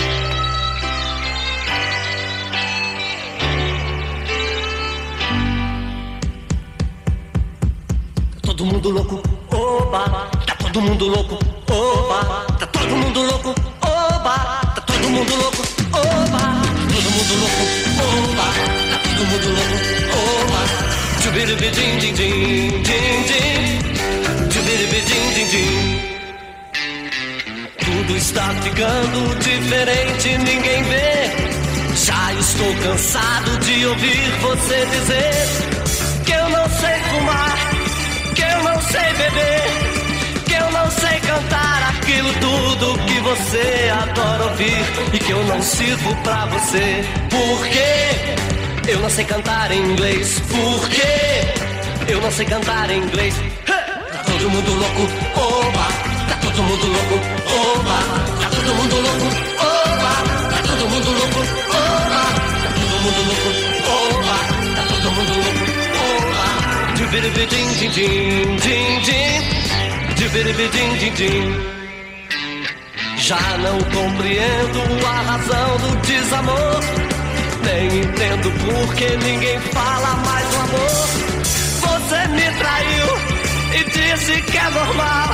todo 8.42 8.64
mundo 8.66 8.90
louco, 8.90 9.22
oba, 9.52 10.28
tá 10.46 10.54
todo 10.72 10.80
mundo 10.82 11.06
louco, 11.06 11.38
mundo 15.20 15.36
louco, 15.36 15.62
oba, 15.92 16.62
todo 16.88 17.10
mundo 17.16 17.34
louco, 17.40 17.64
oba, 18.08 18.48
tá 18.90 18.98
todo 19.04 19.22
mundo 19.26 19.48
louco, 19.56 19.76
oba, 20.16 20.62
tchubiribi 21.20 21.68
din 21.70 21.98
din 21.98 22.14
din 22.14 22.82
din 22.82 23.18
din, 23.28 24.48
tchubiribi 24.48 25.00
din 25.08 25.48
din. 25.52 26.00
Tudo 27.84 28.16
está 28.16 28.46
ficando 28.62 29.34
diferente, 29.40 30.38
ninguém 30.38 30.82
vê. 30.84 31.12
Já 31.96 32.32
estou 32.34 32.74
cansado 32.82 33.58
de 33.58 33.86
ouvir 33.86 34.30
você 34.40 34.86
dizer 34.86 35.34
que 36.24 36.32
eu 36.32 36.48
não 36.48 36.66
sei 36.80 36.96
fumar, 37.10 37.56
que 38.34 38.42
eu 38.42 38.64
não 38.64 38.80
sei 38.80 39.12
beber, 39.20 39.99
não 40.90 40.98
sei 40.98 41.20
cantar 41.20 41.94
aquilo 41.94 42.32
tudo 42.40 42.98
que 43.06 43.20
você 43.20 43.92
adora 44.02 44.44
ouvir 44.46 44.84
e 45.12 45.18
que 45.20 45.30
eu 45.30 45.44
não 45.44 45.62
sirvo 45.62 46.16
pra 46.16 46.46
você. 46.46 47.04
Por 47.30 47.66
quê? 47.68 48.90
Eu 48.90 48.98
não 48.98 49.08
sei 49.08 49.24
cantar 49.24 49.70
em 49.70 49.92
inglês. 49.92 50.40
Por 50.40 50.88
quê? 50.88 52.10
Eu 52.12 52.20
não 52.20 52.30
sei 52.32 52.44
cantar 52.44 52.90
em 52.90 53.04
inglês. 53.04 53.34
Tá 53.66 54.24
todo 54.24 54.50
mundo 54.50 54.72
louco, 54.74 55.02
oba! 55.36 55.86
Tá 56.28 56.36
todo 56.42 56.62
mundo 56.64 56.86
louco, 56.86 57.14
oba! 57.76 57.98
Tá 58.40 58.50
todo 58.50 58.74
mundo 58.74 58.96
louco, 58.96 59.26
oba! 59.60 60.12
Tá 60.50 60.62
todo 60.66 60.88
mundo 60.90 61.10
louco, 61.12 61.40
oba! 61.70 62.20
Tá 62.60 62.72
todo 62.74 62.98
mundo 62.98 63.20
louco, 63.28 63.50
oba! 63.86 64.36
Tá 64.74 64.82
todo 64.90 65.10
mundo 65.12 65.32
louco, 65.44 65.64
oba! 66.26 66.94
Tchubiribidim, 66.96 67.68
din, 67.74 67.90
din, 67.90 68.56
din, 68.56 69.02
din. 69.02 69.59
Tchubiribidim, 70.20 70.98
din, 70.98 71.14
din. 71.14 71.54
Já 73.16 73.40
não 73.56 73.78
compreendo 73.78 75.06
a 75.06 75.22
razão 75.22 75.78
do 75.78 75.96
desamor. 76.06 76.80
Nem 77.64 78.00
entendo 78.00 78.50
por 78.60 78.94
que 78.96 79.16
ninguém 79.16 79.58
fala 79.72 80.16
mais 80.16 80.46
do 80.50 80.56
amor. 80.56 81.08
Você 81.80 82.28
me 82.28 82.52
traiu 82.58 83.06
e 83.72 83.84
disse 83.84 84.42
que 84.42 84.58
é 84.58 84.68
normal. 84.68 85.28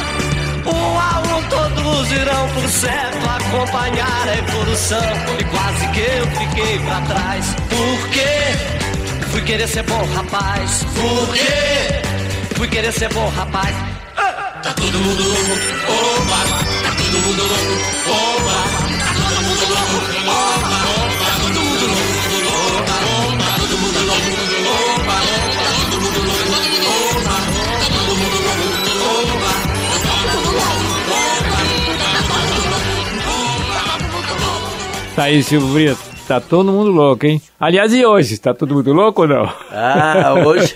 Um 0.67 0.99
a 1.01 1.37
um 1.37 1.43
todos 1.49 2.13
irão 2.13 2.49
pro 2.51 2.69
certo 2.69 3.29
acompanhar 3.29 4.29
a 4.29 4.39
evolução. 4.39 5.13
E 5.41 5.45
quase 5.47 5.89
que 5.89 6.01
eu 6.01 6.27
fiquei 6.29 6.79
pra 6.79 7.01
trás. 7.01 7.57
Por 7.69 8.09
quê? 8.11 9.27
Fui 9.33 9.43
querer 9.43 9.67
ser 9.67 9.83
bom 9.83 10.07
rapaz. 10.15 10.85
Por 10.95 11.35
quê? 11.35 12.55
Fui 12.55 12.69
querer 12.69 12.93
ser 12.93 13.13
bom 13.13 13.29
rapaz. 13.31 13.96
Todo 14.77 14.99
mundo 15.01 15.23
louco, 15.25 15.55
oba! 15.89 16.39
Tá 16.83 16.91
todo 16.97 17.19
mundo 17.21 17.43
louco, 17.43 17.75
oba! 18.11 18.57
Tá 18.99 19.13
todo 19.19 19.41
mundo 19.43 19.65
louco, 19.73 19.99
oba! 20.27 20.79
Tá 21.19 21.37
todo 21.41 21.61
mundo 21.65 21.87
louco, 21.87 22.47
oba! 22.47 22.95
Tá 23.39 23.53
todo 23.59 23.77
mundo 23.79 24.01
louco, 24.07 24.33
oba! 24.67 25.17
Tá 25.57 25.81
todo 25.91 26.01
mundo 26.01 26.21
louco, 26.37 26.77
oba! 27.17 27.37
Todo 27.97 28.13
mundo 28.17 28.39
louco, 28.47 28.69
oba! 29.07 29.53
Todo 29.63 30.35
mundo 30.35 30.67
Tá 35.17 35.23
aí, 35.25 35.43
Silvio 35.43 35.73
Brito. 35.73 36.16
Tá 36.27 36.41
todo 36.41 36.73
mundo 36.73 36.91
louco, 36.91 37.25
hein? 37.25 37.41
Aliás, 37.59 37.95
e 37.95 38.05
hoje? 38.05 38.37
Tá 38.37 38.53
todo 38.53 38.75
mundo 38.75 38.93
louco 38.93 39.23
ou 39.23 39.29
não? 39.29 39.45
Ah, 39.71 40.35
hoje. 40.45 40.75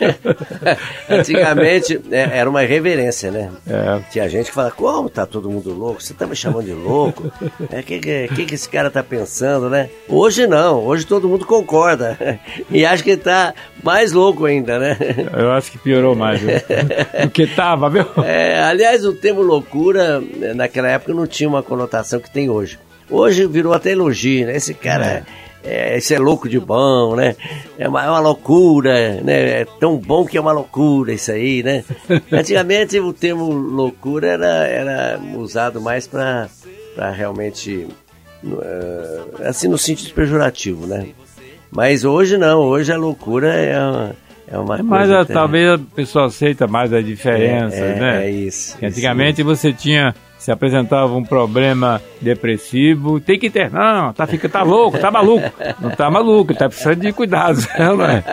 Antigamente 1.11 2.01
é, 2.09 2.39
era 2.39 2.49
uma 2.49 2.61
reverência, 2.61 3.33
né? 3.33 3.51
É. 3.67 4.01
Tinha 4.13 4.29
gente 4.29 4.47
que 4.47 4.55
fala, 4.55 4.71
como 4.71 5.11
tá 5.11 5.27
todo 5.27 5.51
mundo 5.51 5.75
louco? 5.75 6.01
Você 6.01 6.15
tá 6.15 6.25
me 6.25 6.37
chamando 6.37 6.67
de 6.67 6.73
louco? 6.73 7.33
É, 7.73 7.83
que, 7.83 7.99
que, 7.99 8.29
que 8.29 8.47
que 8.47 8.55
esse 8.55 8.69
cara 8.69 8.93
tá 8.93 9.03
pensando, 9.03 9.69
né? 9.69 9.91
Hoje 10.09 10.47
não, 10.47 10.87
hoje 10.87 11.05
todo 11.05 11.29
mundo 11.29 11.45
concorda. 11.45 12.17
E 12.71 12.85
acho 12.85 13.03
que 13.03 13.17
tá 13.17 13.53
mais 13.83 14.13
louco 14.13 14.45
ainda, 14.45 14.79
né? 14.79 14.97
Eu 15.37 15.51
acho 15.53 15.73
que 15.73 15.79
piorou 15.79 16.15
mais, 16.15 16.41
viu? 16.41 16.51
Do 17.23 17.31
que 17.31 17.47
tava, 17.47 17.91
viu? 17.91 18.07
É, 18.25 18.63
aliás, 18.63 19.05
o 19.05 19.13
termo 19.13 19.43
loucura, 19.43 20.21
né, 20.21 20.55
naquela 20.55 20.89
época, 20.89 21.13
não 21.13 21.27
tinha 21.27 21.49
uma 21.49 21.63
conotação 21.63 22.21
que 22.21 22.31
tem 22.31 22.49
hoje. 22.49 22.79
Hoje 23.11 23.47
virou 23.47 23.73
até 23.73 23.91
elogio, 23.91 24.47
né? 24.47 24.57
Esse 24.57 24.73
cara, 24.73 25.27
é, 25.65 25.97
esse 25.97 26.15
é 26.15 26.19
louco 26.19 26.49
de 26.49 26.59
bom, 26.59 27.17
né? 27.17 27.37
É 27.79 27.89
uma, 27.89 28.05
é 28.05 28.09
uma 28.09 28.21
loucura, 28.21 29.21
né? 29.23 29.61
É 29.61 29.67
tão 29.79 29.97
bom 29.97 30.25
que 30.25 30.39
é 30.39 30.41
uma 30.41 30.53
loucura 30.53 31.13
isso 31.13 31.31
aí, 31.33 31.63
né? 31.63 31.85
Antigamente 32.33 32.99
o 33.01 33.13
termo 33.13 33.51
loucura 33.51 34.29
era, 34.29 34.67
era 34.67 35.21
usado 35.37 35.81
mais 35.81 36.07
para 36.07 36.49
realmente, 37.13 37.89
eh, 38.45 39.21
assim, 39.45 39.69
no 39.69 39.77
sentido 39.77 40.15
pejorativo, 40.15 40.87
né? 40.87 41.09
Mas 41.71 42.05
hoje 42.05 42.37
não, 42.37 42.61
hoje 42.61 42.93
a 42.93 42.97
loucura 42.97 43.55
é 43.55 43.79
uma, 43.79 44.17
é 44.51 44.59
uma 44.59 44.79
coisa 44.83 45.19
ah, 45.19 45.21
até- 45.23 45.33
talvez 45.35 45.71
a 45.71 45.79
pessoa 45.95 46.27
aceita 46.27 46.67
mais 46.67 46.93
a 46.93 47.01
diferença, 47.01 47.77
é, 47.77 47.99
né? 48.01 48.27
É 48.27 48.31
isso. 48.31 48.77
Antigamente 48.83 49.43
você 49.43 49.73
tinha, 49.73 50.15
se 50.39 50.51
apresentava 50.51 51.15
um 51.15 51.23
problema 51.23 52.01
depressivo, 52.21 53.21
tem 53.21 53.39
que 53.39 53.49
ter, 53.49 53.71
não, 53.71 54.13
tá, 54.13 54.27
fica, 54.27 54.49
tá 54.49 54.63
louco, 54.63 54.99
tá 54.99 55.11
maluco. 55.11 55.51
Não 55.81 55.91
tá 55.91 56.11
maluco, 56.11 56.53
tá 56.55 56.69
precisando 56.69 57.01
de 57.01 57.13
cuidados, 57.13 57.67
não 57.79 58.03
é? 58.05 58.25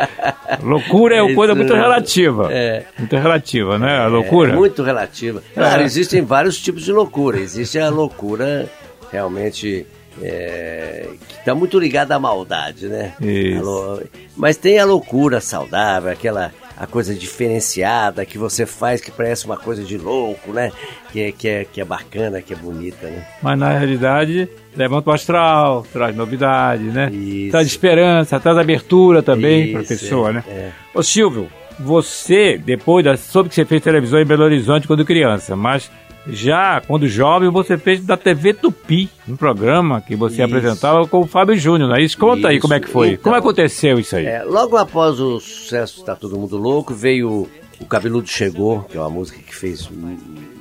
Loucura 0.63 1.15
é 1.17 1.21
uma 1.21 1.36
coisa 1.36 1.53
muito 1.53 1.74
Isso, 1.74 1.81
relativa. 1.81 2.50
é. 2.51 2.83
Muito 2.97 3.15
relativa, 3.15 3.77
né? 3.77 3.97
A 4.00 4.07
loucura. 4.07 4.51
É 4.53 4.55
muito 4.55 4.81
relativa. 4.81 5.43
Claro, 5.53 5.81
É. 5.81 5.86
existem 5.86 6.21
vários 6.24 6.59
tipos 6.59 6.83
de 6.83 6.91
loucura. 6.91 7.38
Existe 7.39 7.77
a 7.77 7.89
loucura 7.89 8.67
realmente 9.12 9.86
é, 10.21 11.07
que 11.27 11.36
está 11.39 11.53
muito 11.53 11.79
ligada 11.79 12.15
à 12.15 12.19
maldade, 12.19 12.88
né? 12.88 13.13
Isso. 13.21 14.03
Mas 14.36 14.57
tem 14.57 14.79
a 14.79 14.86
loucura 14.86 15.41
saudável, 15.41 16.12
aquela 16.12 16.51
a 16.77 16.86
coisa 16.86 17.15
diferenciada 17.15 18.24
que 18.24 18.38
você 18.38 18.65
faz 18.65 19.01
que 19.01 19.09
parece 19.09 19.45
uma 19.45 19.57
coisa 19.57 19.83
de 19.83 19.97
louco, 19.97 20.53
né? 20.53 20.71
Que 21.12 21.21
é, 21.21 21.31
que 21.31 21.47
é, 21.47 21.65
que 21.65 21.81
é 21.81 21.86
bacana, 21.86 22.41
que 22.41 22.53
é 22.53 22.55
bonita, 22.55 23.07
né? 23.07 23.25
Mas 23.41 23.57
na 23.57 23.71
realidade, 23.71 24.47
levanta 24.75 25.09
o 25.09 25.13
astral, 25.13 25.86
traz 25.91 26.15
novidade, 26.15 26.83
né? 26.83 27.09
Isso. 27.12 27.51
Traz 27.51 27.65
esperança, 27.65 28.39
traz 28.39 28.57
abertura 28.57 29.24
também 29.24 29.71
para 29.71 29.81
a 29.81 29.86
pessoa, 29.86 30.29
é, 30.29 30.33
né? 30.33 30.43
é. 30.47 30.71
Ô 30.93 31.01
Silvio, 31.01 31.47
você, 31.79 32.57
depois 32.57 33.03
da. 33.03 33.17
soube 33.17 33.50
que 33.50 33.55
você 33.55 33.65
fez 33.65 33.81
televisão 33.81 34.19
em 34.19 34.25
Belo 34.25 34.43
Horizonte 34.43 34.88
quando 34.88 35.03
criança, 35.03 35.55
mas 35.55 35.89
já 36.29 36.81
quando 36.86 37.07
jovem 37.07 37.50
você 37.50 37.77
fez 37.77 38.03
da 38.05 38.17
TV 38.17 38.53
Tupi, 38.53 39.10
um 39.27 39.36
programa 39.36 40.01
que 40.01 40.15
você 40.15 40.36
Isso. 40.36 40.43
apresentava 40.43 41.07
com 41.07 41.22
o 41.22 41.27
Fábio 41.27 41.55
Júnior, 41.57 41.89
não 41.89 41.96
é 41.96 42.01
isso? 42.01 42.17
Conta 42.17 42.50
aí 42.50 42.55
Isso. 42.55 42.62
como 42.62 42.74
é 42.74 42.79
que 42.79 42.88
foi. 42.89 43.10
Então, 43.12 43.24
como 43.24 43.36
aconteceu 43.36 44.00
isso 44.00 44.15
aí? 44.15 44.25
É, 44.25 44.43
logo 44.43 44.75
após 44.77 45.19
o 45.19 45.39
sucesso 45.39 46.03
Tá 46.03 46.15
Todo 46.15 46.38
Mundo 46.38 46.57
Louco, 46.57 46.93
veio 46.93 47.48
O 47.79 47.86
Cabeludo 47.86 48.27
Chegou, 48.27 48.81
que 48.84 48.98
é 48.98 49.00
uma 49.00 49.10
música 49.10 49.39
que 49.39 49.55
fez 49.55 49.88
mu- 49.88 50.17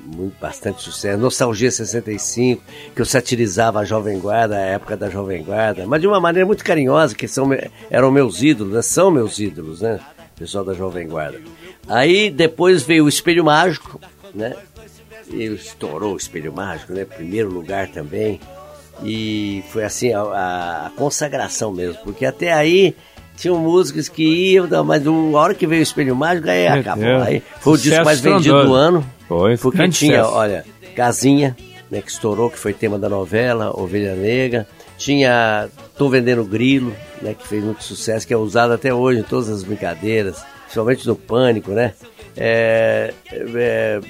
muito, 0.06 0.35
bastante 0.40 0.80
sucesso. 0.82 1.18
Nostalgia 1.18 1.70
65, 1.70 2.62
que 2.94 3.00
eu 3.02 3.06
satirizava 3.06 3.80
a 3.80 3.85
Jovem 3.85 4.18
Guarda, 4.18 4.56
a 4.56 4.61
época 4.61 4.96
da 4.96 5.11
Jovem 5.11 5.42
Guarda, 5.42 5.85
mas 5.87 6.00
de 6.00 6.06
uma 6.06 6.20
maneira 6.20 6.46
muito 6.46 6.64
carinhosa, 6.64 7.14
que 7.14 7.26
são, 7.28 7.49
eram 7.90 8.11
meus 8.11 8.42
ídolos, 8.42 8.73
né? 8.75 8.82
são 8.82 9.11
meus 9.11 9.38
ídolos, 9.38 9.80
né? 9.80 9.99
Pessoal 10.38 10.64
da 10.64 10.75
Jovem 10.75 11.06
Guarda. 11.08 11.38
Aí 11.88 12.30
depois 12.30 12.82
veio 12.82 13.04
o 13.04 13.08
Espelho 13.08 13.44
Mágico, 13.44 14.00
né? 14.35 14.54
E 15.30 15.45
estourou 15.45 16.14
o 16.14 16.16
Espelho 16.16 16.52
Mágico, 16.52 16.92
né? 16.92 17.04
Primeiro 17.04 17.50
lugar 17.50 17.88
também. 17.88 18.40
E 19.02 19.62
foi 19.71 19.85
assim 19.85 20.12
a, 20.12 20.87
a 20.87 20.90
consagração 20.97 21.73
mesmo, 21.73 21.99
porque 22.02 22.25
até 22.25 22.52
aí 22.52 22.97
tinham 23.37 23.59
músicas 23.59 24.09
que 24.09 24.23
iam, 24.23 24.66
mas 24.85 25.06
uma 25.06 25.38
hora 25.38 25.54
que 25.54 25.66
veio 25.66 25.80
o 25.80 25.83
Espelho 25.83 26.16
Mágico, 26.16 26.49
aí 26.49 26.68
Meu 26.68 26.80
acabou. 26.80 27.04
Deus. 27.04 27.23
Aí 27.23 27.42
foi 27.61 27.73
o 27.75 27.78
disco 27.78 28.04
mais 28.04 28.21
vendido 28.21 28.64
do 28.64 28.75
ano. 28.75 29.04
Foi, 29.28 29.56
porque 29.59 29.88
tinha, 29.88 30.23
sucesso. 30.23 30.38
olha, 30.38 30.64
Casinha, 30.95 31.56
né, 31.90 32.00
que 32.00 32.11
estourou, 32.11 32.49
que 32.49 32.59
foi 32.59 32.73
tema 32.73 32.99
da 32.99 33.09
novela, 33.09 33.78
Ovelha 33.78 34.14
Negra. 34.14 34.66
Tinha 34.97 35.68
Tô 35.99 36.09
Vendendo 36.09 36.42
Grilo, 36.45 36.95
né, 37.21 37.35
que 37.35 37.47
fez 37.47 37.62
muito 37.62 37.85
sucesso, 37.85 38.26
que 38.26 38.33
é 38.33 38.37
usado 38.37 38.73
até 38.73 38.95
hoje 38.95 39.21
em 39.21 39.23
todas 39.23 39.50
as 39.50 39.62
brincadeiras, 39.62 40.42
principalmente 40.62 41.06
no 41.06 41.14
Pânico, 41.14 41.73
né? 41.73 41.92
É, 42.35 43.12
é, 43.30 44.00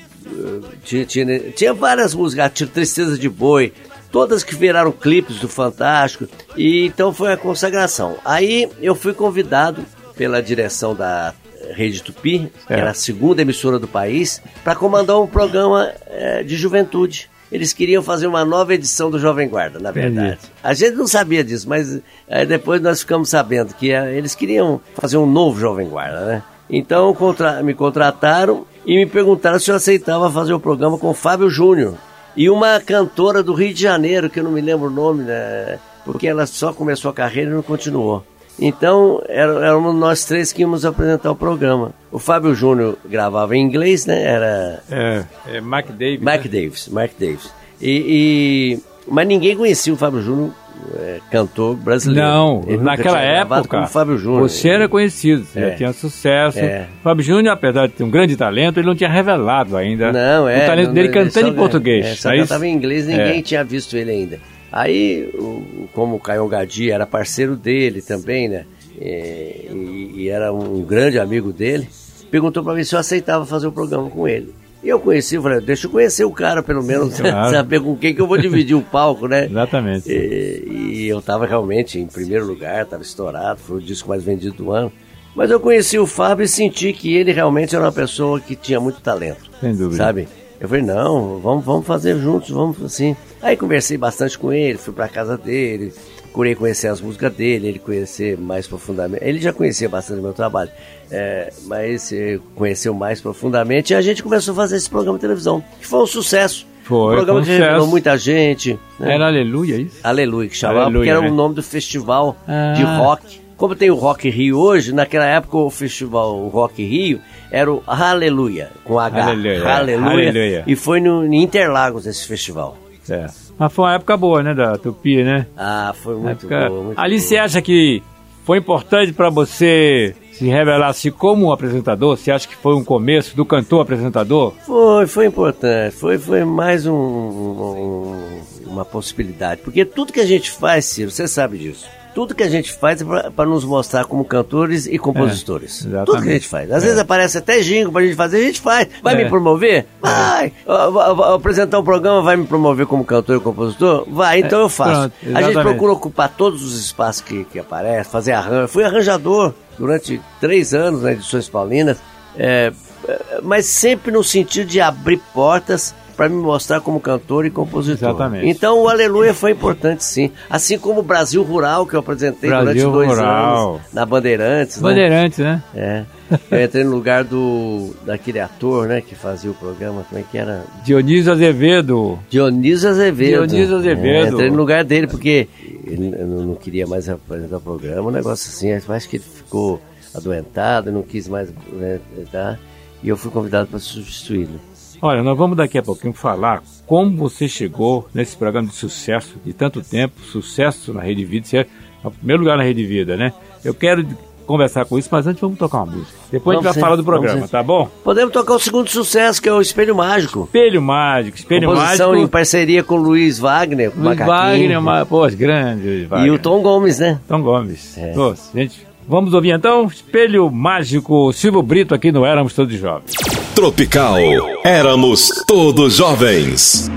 tinha, 0.85 1.04
tinha, 1.04 1.38
tinha 1.52 1.75
várias 1.75 2.14
músicas, 2.14 2.50
tinha 2.54 2.68
Tristeza 2.68 3.18
de 3.18 3.28
Boi, 3.28 3.73
todas 4.11 4.42
que 4.42 4.54
viraram 4.54 4.92
clipes 4.92 5.38
do 5.38 5.49
Fantástico, 5.49 6.26
e 6.56 6.87
então 6.87 7.12
foi 7.12 7.33
a 7.33 7.37
consagração. 7.37 8.16
Aí 8.25 8.68
eu 8.80 8.95
fui 8.95 9.12
convidado 9.14 9.85
pela 10.16 10.42
direção 10.42 10.95
da 10.95 11.35
Rede 11.75 12.02
Tupi, 12.02 12.50
que 12.66 12.73
É. 12.73 12.78
era 12.78 12.90
a 12.90 12.95
segunda 12.95 13.42
emissora 13.42 13.78
do 13.78 13.88
país, 13.88 14.40
para 14.64 14.75
comandar 14.75 15.21
um 15.21 15.26
programa 15.26 15.90
eh, 16.06 16.42
de 16.42 16.56
juventude. 16.56 17.28
Eles 17.50 17.73
queriam 17.73 18.02
fazer 18.02 18.26
uma 18.26 18.45
nova 18.45 18.75
edição 18.75 19.09
do 19.11 19.18
Jovem 19.21 19.49
Guarda, 19.49 19.78
na 19.78 19.92
verdade. 19.92 20.38
A 20.64 20.75
gente 20.75 20.97
não 20.97 21.06
sabia 21.06 21.45
disso, 21.45 21.68
mas 21.68 22.00
eh, 22.28 22.45
depois 22.45 22.80
nós 22.80 23.00
ficamos 23.00 23.28
sabendo 23.28 23.75
que 23.75 23.92
eh, 23.92 24.16
eles 24.16 24.35
queriam 24.35 24.80
fazer 24.95 25.16
um 25.16 25.26
novo 25.26 25.59
Jovem 25.61 25.88
Guarda, 25.88 26.25
né? 26.25 26.42
Então 26.68 27.14
contra- 27.14 27.62
me 27.62 27.73
contrataram 27.75 28.66
e 28.87 28.97
me 28.97 29.05
perguntaram 29.07 29.59
se 29.59 29.71
eu 29.71 29.75
aceitava 29.75 30.31
fazer 30.31 30.55
o 30.55 30.61
programa 30.61 30.97
com 30.97 31.11
o 31.11 31.14
Fábio 31.14 31.50
Júnior 31.50 31.95
e 32.37 32.49
uma 32.49 32.78
cantora 32.81 33.43
do 33.43 33.52
Rio 33.52 33.75
de 33.75 33.83
Janeiro, 33.83 34.31
que 34.31 34.38
eu 34.40 34.45
não 34.45 34.52
me 34.52 34.61
lembro 34.61 34.87
o 34.87 34.90
nome, 34.90 35.25
né? 35.25 35.78
Porque 36.05 36.28
ela 36.28 36.47
só 36.47 36.73
começou 36.73 37.11
a 37.11 37.14
carreira 37.14 37.50
e 37.50 37.55
não 37.55 37.62
continuou. 37.62 38.25
Então, 38.59 39.21
era- 39.28 39.66
éramos 39.66 39.95
nós 39.95 40.25
três 40.25 40.52
que 40.52 40.62
íamos 40.62 40.85
apresentar 40.87 41.31
o 41.31 41.37
programa. 41.37 41.93
O 42.11 42.19
Fábio 42.19 42.55
Júnior 42.55 42.97
gravava 43.05 43.55
em 43.57 43.61
inglês, 43.61 44.07
né? 44.07 44.23
Era 44.23 44.83
É, 44.90 45.25
é 45.57 45.61
Mark 45.61 45.88
Davis. 45.90 46.21
Mark 46.21 46.45
né? 46.45 46.50
Davis, 46.50 46.88
Mark 46.88 47.11
Davis. 47.19 47.50
E, 47.83 47.90
e- 47.90 48.81
mas 49.07 49.26
ninguém 49.26 49.57
conhecia 49.57 49.93
o 49.93 49.97
Fábio 49.97 50.23
Júnior, 50.23 50.50
é, 50.99 51.21
cantor 51.30 51.76
brasileiro. 51.76 52.26
Não, 52.28 52.64
Ele 52.66 52.78
naquela 52.78 53.21
época, 53.21 53.64
como 53.68 53.83
o 53.85 53.88
Fábio 53.88 54.18
Júnior. 54.18 54.49
você 54.49 54.68
era 54.68 54.88
conhecido, 54.88 55.45
você 55.45 55.59
É. 55.59 55.71
já 55.71 55.76
tinha 55.76 55.92
sucesso. 55.92 56.59
É. 56.59 56.87
Fábio 57.02 57.25
Júnior, 57.25 57.52
apesar 57.54 57.87
de 57.87 57.95
ter 57.95 58.04
um 58.04 58.11
grande 58.11 58.37
talento, 58.37 58.78
ele 58.78 58.87
não 58.87 58.95
tinha 58.95 59.11
revelado 59.11 59.76
ainda 59.76 60.12
Não, 60.12 60.49
é. 60.49 60.62
o 60.62 60.66
talento 60.66 60.87
não- 60.88 60.95
dele 60.95 61.09
não- 61.09 61.14
cantando 61.14 61.47
só- 61.47 61.52
em 61.52 61.56
português. 61.56 62.06
É, 62.06 62.14
só 62.14 62.28
não 62.28 62.37
é 62.37 62.40
cantava 62.40 62.66
em 62.66 62.73
inglês, 62.73 63.06
ninguém 63.06 63.38
É. 63.38 63.42
tinha 63.42 63.64
visto 63.64 63.97
ele 63.97 64.11
ainda. 64.11 64.38
Aí, 64.73 65.30
o- 65.35 65.88
como 65.95 66.16
o 66.16 66.21
Caio 66.21 66.47
Gadi 66.49 66.90
era 66.90 67.06
parceiro 67.06 67.56
dele 67.56 68.02
também, 68.02 68.49
né? 68.49 68.64
E, 69.00 69.68
e- 69.73 70.12
e 70.23 70.28
era 70.28 70.52
um 70.52 70.83
grande 70.83 71.18
amigo 71.18 71.52
dele, 71.52 71.88
perguntou 72.30 72.62
pra 72.64 72.75
mim 72.75 72.83
se 72.85 72.95
eu 72.95 72.99
aceitava 72.99 73.45
fazer 73.47 73.66
o 73.66 73.73
programa 73.73 74.09
com 74.11 74.26
ele. 74.26 74.54
E 74.83 74.88
eu 74.88 75.00
conheci, 75.00 75.40
falei, 75.40 75.61
deixa 75.61 75.87
eu 75.87 75.90
conhecer 75.90 76.25
o 76.25 76.30
cara, 76.30 76.62
pelo 76.62 76.83
menos, 76.83 77.18
Claro. 77.18 77.50
saber 77.52 77.80
com 77.80 77.97
quem 77.97 78.14
que 78.14 78.21
eu 78.21 78.26
vou 78.26 78.38
dividir 78.38 78.75
o 78.76 78.83
palco, 78.83 79.26
né? 79.26 79.47
Exatamente. 79.47 80.09
E, 80.11 81.02
e 81.02 81.09
eu 81.09 81.18
estava 81.18 81.47
realmente 81.47 81.99
em 81.99 82.06
primeiro 82.06 82.47
lugar, 82.47 82.83
estava 82.85 83.02
estourado, 83.02 83.59
foi 83.59 83.78
o 83.78 83.80
disco 83.80 84.09
mais 84.09 84.23
vendido 84.23 84.54
do 84.56 84.71
ano. 84.71 84.92
Mas 85.35 85.50
eu 85.50 85.59
conheci 85.61 85.99
o 85.99 86.06
Fábio 86.06 86.45
e 86.45 86.49
senti 86.49 86.92
que 86.92 87.14
ele 87.14 87.33
realmente 87.33 87.75
era 87.75 87.85
uma 87.85 87.92
pessoa 87.92 88.40
que 88.40 88.54
tinha 88.54 88.78
muito 88.80 89.00
talento. 89.00 89.50
Sem 89.61 89.75
dúvida. 89.75 89.97
Sabe? 89.97 90.28
Eu 90.59 90.68
falei, 90.68 90.83
não, 90.85 91.38
vamos, 91.40 91.64
vamos 91.64 91.87
fazer 91.87 92.16
juntos, 92.18 92.49
vamos 92.50 92.83
assim. 92.83 93.14
Aí 93.42 93.56
conversei 93.56 93.99
bastante 93.99 94.38
com 94.38 94.50
ele, 94.52 94.78
fui 94.78 94.95
pra 94.95 95.09
casa 95.09 95.37
dele, 95.37 95.92
procurei 96.37 96.55
conhecer 96.55 96.88
as 96.88 97.00
músicas 97.00 97.33
dele, 97.33 97.69
ele 97.69 97.78
conhecer 97.78 98.37
mais 98.37 98.69
profundamente. 98.69 99.25
Ele 99.25 99.40
já 99.40 99.55
conhecia 99.55 99.88
bastante 99.88 100.21
o 100.21 100.23
meu 100.23 100.35
trabalho, 100.35 100.71
é, 101.11 101.50
mas 101.64 102.12
conheceu 102.55 102.93
mais 102.93 103.23
profundamente 103.23 103.95
e 103.95 103.97
a 103.97 104.02
gente 104.02 104.23
começou 104.23 104.52
a 104.52 104.55
fazer 104.55 104.76
esse 104.76 104.90
programa 104.90 105.16
de 105.16 105.23
televisão, 105.23 105.64
que 105.81 105.87
foi 105.87 106.02
um 106.02 106.07
sucesso. 106.07 106.66
Foi, 106.85 107.14
um 107.14 107.16
programa 107.16 107.43
que 107.43 107.49
revelou 107.49 107.87
muita 107.87 108.19
gente. 108.19 108.78
né? 109.00 109.14
Era 109.14 109.28
Aleluia, 109.28 109.76
é 109.76 109.81
isso? 109.81 109.97
Aleluia, 110.05 110.49
que 110.50 110.57
chamava, 110.57 110.81
Aleluia, 110.83 110.99
porque 110.99 111.11
era 111.11 111.21
né? 111.23 111.28
o 111.31 111.35
nome 111.35 111.55
do 111.55 111.62
festival 111.62 112.37
Ah. 112.47 112.75
de 112.76 112.83
rock. 112.83 113.40
Como 113.57 113.75
tem 113.75 113.90
o 113.90 113.95
Rock 113.95 114.28
Rio 114.28 114.59
hoje, 114.59 114.93
naquela 114.93 115.25
época 115.25 115.57
o 115.57 115.71
festival 115.71 116.37
o 116.38 116.49
Rock 116.49 116.85
Rio 116.85 117.19
era 117.50 117.73
o 117.73 117.83
Aleluia, 117.87 118.71
com 118.85 118.99
H. 118.99 119.25
Aleluia. 119.25 119.66
Aleluia. 119.66 120.28
Aleluia. 120.28 120.64
E 120.66 120.76
foi 120.76 121.00
no, 121.00 121.25
em 121.25 121.43
Interlagos 121.43 122.07
esse 122.07 122.28
festival. 122.28 122.76
É. 123.09 123.26
Mas 123.59 123.73
foi 123.73 123.85
uma 123.87 123.95
época 123.95 124.17
boa, 124.17 124.43
né, 124.43 124.55
da 124.55 124.77
Tupi, 124.77 125.23
né? 125.23 125.47
Ah, 125.57 125.95
foi 126.03 126.15
muito 126.17 126.47
Época- 126.47 126.69
boa. 126.69 126.83
Muito 126.85 126.99
Ali 127.01 127.17
boa. 127.17 127.21
você 127.29 127.37
acha 127.39 127.63
que 127.63 128.03
foi 128.45 128.59
importante 128.59 129.13
para 129.13 129.31
você 129.31 130.15
se 130.33 130.47
revelar 130.47 130.89
assim 130.89 131.11
como 131.11 131.47
um 131.47 131.53
apresentador? 131.53 132.17
Você 132.17 132.31
acha 132.31 132.47
que 132.47 132.55
foi 132.55 132.75
um 132.75 132.85
começo 132.85 133.35
do 133.35 133.45
cantor 133.47 133.81
apresentador? 133.81 134.53
Foi, 134.67 135.07
foi 135.07 135.27
importante. 135.27 135.97
Foi, 135.97 136.19
foi 136.19 136.45
mais 136.45 136.87
um, 136.87 136.93
um- 136.93 138.41
uma 138.67 138.85
possibilidade. 138.85 139.63
Porque 139.63 139.85
tudo 139.85 140.13
que 140.13 140.21
a 140.21 140.27
gente 140.27 140.51
faz, 140.51 140.85
Ciro, 140.85 141.11
você 141.11 141.27
sabe 141.27 141.57
disso. 141.59 141.87
Tudo 142.17 142.35
que 142.35 142.43
a 142.43 142.49
gente 142.49 142.73
faz 142.73 143.03
é 143.03 143.05
para 143.31 143.45
nos 143.45 143.63
mostrar 143.63 144.07
como 144.07 144.25
cantores 144.25 144.87
e 144.87 144.97
compositores. 144.99 145.85
É, 145.85 146.03
tudo 146.03 146.23
que 146.23 146.31
a 146.31 146.33
gente 146.33 146.49
faz. 146.49 146.73
Às 146.73 146.83
É. 146.83 146.87
vezes 146.87 146.99
aparece 146.99 147.37
até 147.37 147.61
jingle 147.61 147.93
pra 147.93 148.01
gente 148.01 148.15
fazer, 148.17 148.39
a 148.39 148.41
gente 148.41 148.59
faz. 148.59 148.89
Vai 149.03 149.13
É. 149.13 149.25
me 149.25 149.29
promover? 149.29 149.85
Vai. 150.01 150.51
Vou- 150.65 151.15
vou 151.15 151.25
apresentar 151.35 151.79
um 151.79 151.85
programa, 151.85 152.23
vai 152.23 152.35
me 152.37 152.47
promover 152.47 152.87
como 152.87 153.05
cantor 153.05 153.37
e 153.37 153.41
compositor? 153.41 154.07
Vai, 154.09 154.39
então 154.41 154.61
eu 154.63 154.69
faço. 154.71 155.11
pronto, 155.21 155.37
a 155.37 155.43
gente 155.43 155.61
procura 155.61 155.93
ocupar 155.93 156.31
todos 156.31 156.65
os 156.65 156.81
espaços 156.83 157.21
que, 157.21 157.45
que 157.45 157.59
aparecem, 157.59 158.11
fazer 158.11 158.33
arranjo. 158.33 158.69
Fui 158.69 158.83
arranjador 158.83 159.52
durante 159.79 160.19
três 160.41 160.73
anos 160.73 161.02
na 161.02 161.13
Edições 161.13 161.50
Paulinas. 161.50 161.99
É, 162.39 162.73
é, 163.07 163.41
mas 163.43 163.67
sempre 163.67 164.11
no 164.11 164.25
sentido 164.25 164.67
de 164.67 164.81
abrir 164.81 165.19
portas 165.35 165.95
para 166.17 166.29
me 166.29 166.37
mostrar 166.37 166.81
como 166.81 166.99
cantor 166.99 167.45
e 167.45 167.50
compositor. 167.50 168.09
Exatamente. 168.11 168.49
Então 168.49 168.83
o 168.83 168.89
Aleluia 168.89 169.35
foi 169.35 169.52
importante 169.52 170.02
sim. 170.02 170.31
Assim 170.49 170.79
como 170.79 171.00
o 171.00 171.02
Brasil 171.02 171.43
Rural, 171.43 171.87
que 171.87 171.95
eu 171.95 172.00
apresentei 172.00 172.49
Brasil 172.49 172.91
durante 172.91 172.93
dois 172.93 173.09
Rural. 173.11 173.69
anos 173.75 173.81
na 173.93 174.07
Bandeirantes. 174.07 174.76
né? 174.76 174.83
Bandeirantes, 174.83 175.39
né? 175.39 175.63
É. 175.75 176.05
Eu 176.50 176.65
entrei 176.65 176.83
no 176.83 176.91
lugar 176.91 177.23
do 177.23 177.95
daquele 178.05 178.41
ator, 178.41 178.89
né, 178.89 179.00
que 179.00 179.15
fazia 179.15 179.50
o 179.50 179.55
programa, 179.55 180.05
como 180.09 180.21
é 180.21 180.25
que 180.29 180.37
era? 180.37 180.65
Dionísio 180.85 181.31
Azevedo. 181.31 182.19
Dionísio 182.29 182.89
Azevedo. 182.89 183.47
Dionísio 183.47 183.76
Azevedo. 183.76 184.26
É, 184.26 184.29
entrei 184.31 184.50
no 184.50 184.57
lugar 184.57 184.83
dele 184.85 185.07
porque 185.07 185.49
ele 185.85 186.11
não 186.11 186.55
queria 186.57 186.87
mais 186.87 187.09
apresentar 187.09 187.59
o 187.59 187.61
programa, 187.61 188.09
um 188.09 188.13
negócio 188.13 188.50
assim. 188.50 188.73
Acho 188.73 189.09
que 189.09 189.17
ele 189.17 189.25
ficou 189.25 189.81
adoentado, 190.15 190.91
não 190.91 191.02
quis 191.02 191.29
mais 191.29 191.49
né, 191.73 192.00
tá? 192.33 192.59
E 193.02 193.09
eu 193.09 193.17
fui 193.17 193.31
convidado 193.31 193.69
para 193.69 193.79
substituí-lo. 193.79 194.59
Olha, 195.00 195.23
nós 195.23 195.37
vamos 195.37 195.56
daqui 195.56 195.78
a 195.78 195.82
pouquinho 195.82 196.13
falar 196.13 196.63
como 196.87 197.17
você 197.17 197.49
chegou 197.49 198.09
nesse 198.15 198.37
programa 198.37 198.69
de 198.69 198.75
sucesso 198.75 199.37
de 199.45 199.52
tanto 199.52 199.80
tempo, 199.82 200.21
sucesso 200.23 200.93
na 200.95 201.02
Rede 201.02 201.25
Vida, 201.25 201.47
você 201.47 201.59
é 201.59 201.67
o 202.04 202.11
primeiro 202.11 202.43
lugar 202.43 202.56
na 202.56 202.63
Rede 202.63 202.85
Vida, 202.85 203.17
né? 203.17 203.32
Eu 203.65 203.75
quero 203.75 204.06
conversar 204.47 204.85
com 204.85 204.97
isso, 204.97 205.09
mas 205.11 205.26
antes 205.26 205.41
vamos 205.41 205.59
tocar 205.59 205.78
uma 205.78 205.87
música. 205.97 206.17
Depois 206.30 206.54
Vamos 206.54 206.67
a 206.67 206.73
gente 206.73 206.80
vai 206.80 206.89
falar 206.89 206.97
do 206.97 207.04
programa, 207.04 207.49
tá 207.49 207.63
bom? 207.63 207.91
Podemos 208.04 208.32
tocar 208.32 208.54
o 208.54 208.59
segundo 208.61 208.89
sucesso, 208.89 209.43
que 209.43 209.49
é 209.49 209.52
o 209.52 209.61
Espelho 209.61 209.97
Mágico. 209.97 210.45
Espelho 210.45 210.80
Mágico, 210.80 211.37
Espelho 211.37 211.69
Composição 211.69 212.11
em 212.11 212.19
Mágico. 212.19 212.30
parceria 212.30 212.85
com 212.85 212.95
o 212.95 212.99
Luiz 213.02 213.39
Wagner, 213.41 213.91
com 213.91 213.99
o 213.99 214.04
Luiz 214.04 214.19
Macaquinho. 214.19 214.39
Wagner, 214.39 214.78
uma, 214.78 215.04
pô, 215.04 215.26
grande 215.28 215.82
Luiz 215.82 216.02
E 216.02 216.06
Wagner. 216.06 216.32
o 216.32 216.39
Tom 216.39 216.63
Gomes, 216.63 217.00
né? 217.00 217.21
Tom 217.26 217.43
Gomes. 217.43 217.99
É. 217.99 218.13
Pô, 218.13 218.35
gente, 218.54 218.87
vamos 219.08 219.32
ouvir 219.32 219.52
então 219.52 219.86
Espelho 219.86 220.50
Mágico, 220.50 221.32
Silvio 221.32 221.62
Brito 221.62 221.95
aqui 221.95 222.10
no 222.12 222.25
Éramos 222.25 222.54
Todos 222.54 222.75
Jovens. 222.75 223.12
Tropical. 223.54 224.19
Éramos 224.64 225.30
todos 225.47 225.97
jovens. 225.97 226.90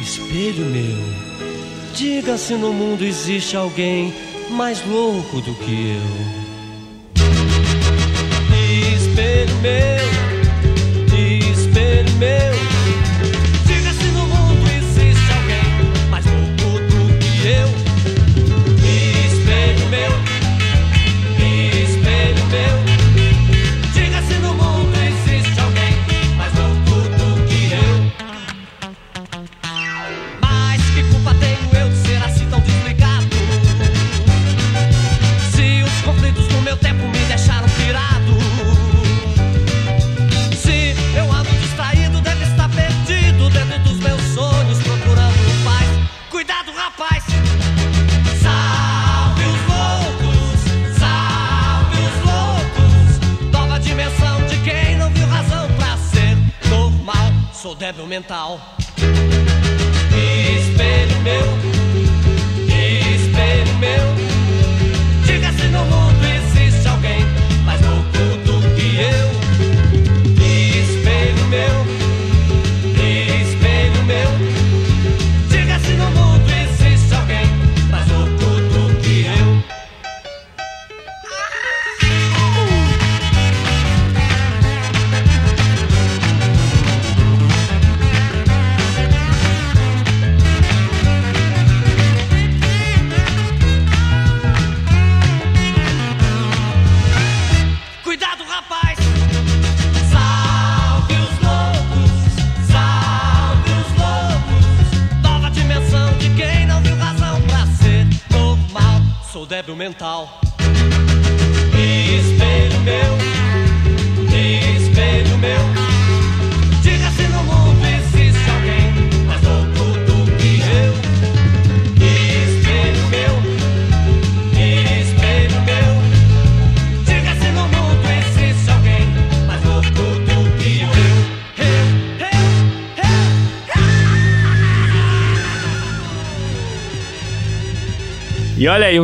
Espelho 0.00 0.64
meu, 0.66 0.96
diga 1.94 2.38
se 2.38 2.54
no 2.54 2.72
mundo 2.72 3.04
existe 3.04 3.56
alguém 3.56 4.12
mais 4.50 4.82
louco 4.86 5.40
do 5.40 5.54
que 5.54 5.96
eu. 5.96 6.43
Meu, 9.64 9.72
espelho 11.50 12.12
meu, 12.18 12.52
diga 13.64 13.94
se 13.94 14.08
no 14.08 14.26
mundo 14.26 14.70
existe 14.70 15.32
alguém 15.32 16.10
mais 16.10 16.26
louco 16.26 16.80
do 16.80 17.18
que 17.18 17.48
eu. 17.48 17.83
Sou 57.64 57.74
débil 57.74 58.06
mental. 58.06 58.60
Espelho 60.12 61.20
meu, 61.22 61.46
espelho 62.68 63.78
meu. 63.78 64.23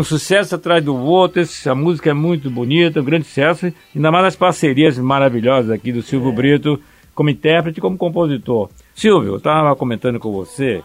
Um 0.01 0.05
sucesso 0.05 0.55
atrás 0.55 0.83
do 0.83 0.97
outro, 0.97 1.43
essa 1.43 1.75
música 1.75 2.11
é 2.11 2.15
muito 2.15 2.51
bonita, 2.51 3.01
um 3.01 3.05
grande 3.05 3.27
sucesso, 3.27 3.73
ainda 3.95 4.11
mais 4.11 4.25
as 4.27 4.37
parcerias 4.37 4.99
maravilhosas 4.99 5.71
aqui 5.71 5.93
do 5.93 6.03
Silvio 6.03 6.33
Brito, 6.33 6.81
como 7.15 7.29
intérprete 7.29 7.79
e 7.79 7.83
como 7.83 7.99
compositor. 7.99 8.71
Silvio, 8.95 9.33
eu 9.33 9.37
estava 9.37 9.77
comentando 9.77 10.19
com 10.19 10.33
você, 10.33 10.83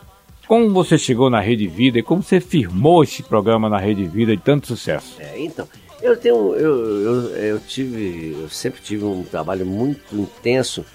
como 0.47 0.69
você 0.69 0.97
chegou 0.97 1.29
na 1.29 1.39
Rede 1.39 1.65
Vida 1.65 1.99
e 1.99 2.03
como 2.03 2.21
você 2.21 2.41
firmou 2.41 3.03
esse 3.03 3.23
programa 3.23 3.69
na 3.69 3.77
Rede 3.77 4.03
Vida 4.03 4.35
de 4.35 4.43
tanto 4.43 4.67
sucesso. 4.67 5.15
É, 5.19 5.39
então, 5.39 5.65
eu 6.01 6.17
tenho, 6.17 6.53
eu, 6.55 7.01
eu, 7.01 7.21
eu 7.37 7.59
tive, 7.59 8.35
eu 8.41 8.49
sempre 8.49 8.81
tive 8.81 9.05
um 9.05 9.23
trabalho 9.23 9.65
muito 9.65 10.13
intenso 10.13 10.85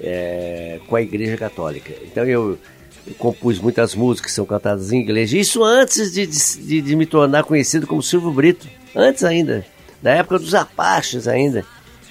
é, 0.00 0.80
com 0.86 0.96
a 0.96 1.02
Igreja 1.02 1.36
Católica. 1.36 1.92
Então 2.02 2.24
eu 2.24 2.58
compus 3.18 3.58
muitas 3.58 3.94
músicas 3.94 4.30
que 4.30 4.34
são 4.34 4.46
cantadas 4.46 4.92
em 4.92 5.00
inglês. 5.00 5.32
Isso 5.32 5.62
antes 5.62 6.12
de, 6.12 6.26
de, 6.26 6.80
de 6.80 6.96
me 6.96 7.06
tornar 7.06 7.44
conhecido 7.44 7.86
como 7.86 8.02
Silvio 8.02 8.32
Brito, 8.32 8.68
antes 8.94 9.24
ainda, 9.24 9.64
da 10.02 10.12
época 10.12 10.38
dos 10.38 10.54
Apaches 10.54 11.26
ainda. 11.26 11.64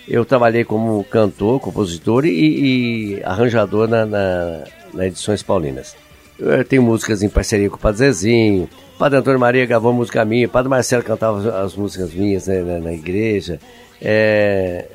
Eu 0.08 0.26
trabalhei 0.26 0.64
como 0.64 1.04
cantor, 1.04 1.60
compositor 1.60 2.26
e, 2.26 3.18
e 3.18 3.24
arranjador 3.24 3.88
na, 3.88 4.06
na, 4.06 4.64
na 4.94 5.08
Edições 5.08 5.44
Paulinas. 5.44 5.96
Eu 6.40 6.64
tenho 6.64 6.82
músicas 6.82 7.22
em 7.22 7.30
parceria 7.30 7.70
com 7.70 7.76
o 7.76 7.80
Padre 7.80 8.00
Zezinho, 8.00 8.70
o 8.96 8.98
Padre 8.98 9.20
Antônio 9.20 9.40
Maria 9.40 9.66
gravou 9.66 9.94
música 9.94 10.24
minha, 10.26 10.48
o 10.48 10.50
Padre 10.50 10.70
Marcelo 10.70 11.04
cantava 11.04 11.62
as 11.62 11.76
músicas 11.76 12.14
minhas 12.14 12.48
né, 12.48 12.62
na, 12.62 12.80
na, 12.80 12.94
igreja. 12.94 13.60
É, 14.02 14.86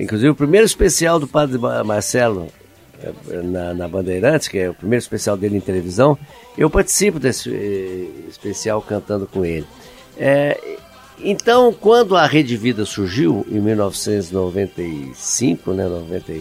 inclusive 0.00 0.30
o 0.30 0.34
primeiro 0.34 0.64
especial 0.64 1.18
do 1.18 1.26
Padre 1.26 1.58
Marcelo 1.58 2.48
na, 3.44 3.74
na, 3.74 3.88
Bandeirantes, 3.88 4.48
que 4.48 4.58
é 4.58 4.70
o 4.70 4.74
primeiro 4.74 5.02
especial 5.02 5.36
dele 5.36 5.56
em 5.56 5.60
televisão, 5.60 6.16
eu 6.56 6.70
participo 6.70 7.18
desse 7.18 7.52
eh, 7.52 8.06
especial 8.28 8.80
cantando 8.82 9.26
com 9.26 9.44
ele. 9.44 9.66
É, 10.16 10.56
então, 11.18 11.72
quando 11.72 12.14
a 12.16 12.26
Rede 12.26 12.56
Vida 12.56 12.84
surgiu, 12.84 13.46
em 13.48 13.60
1995, 13.60 15.72
né, 15.72 15.86
90, 15.86 16.32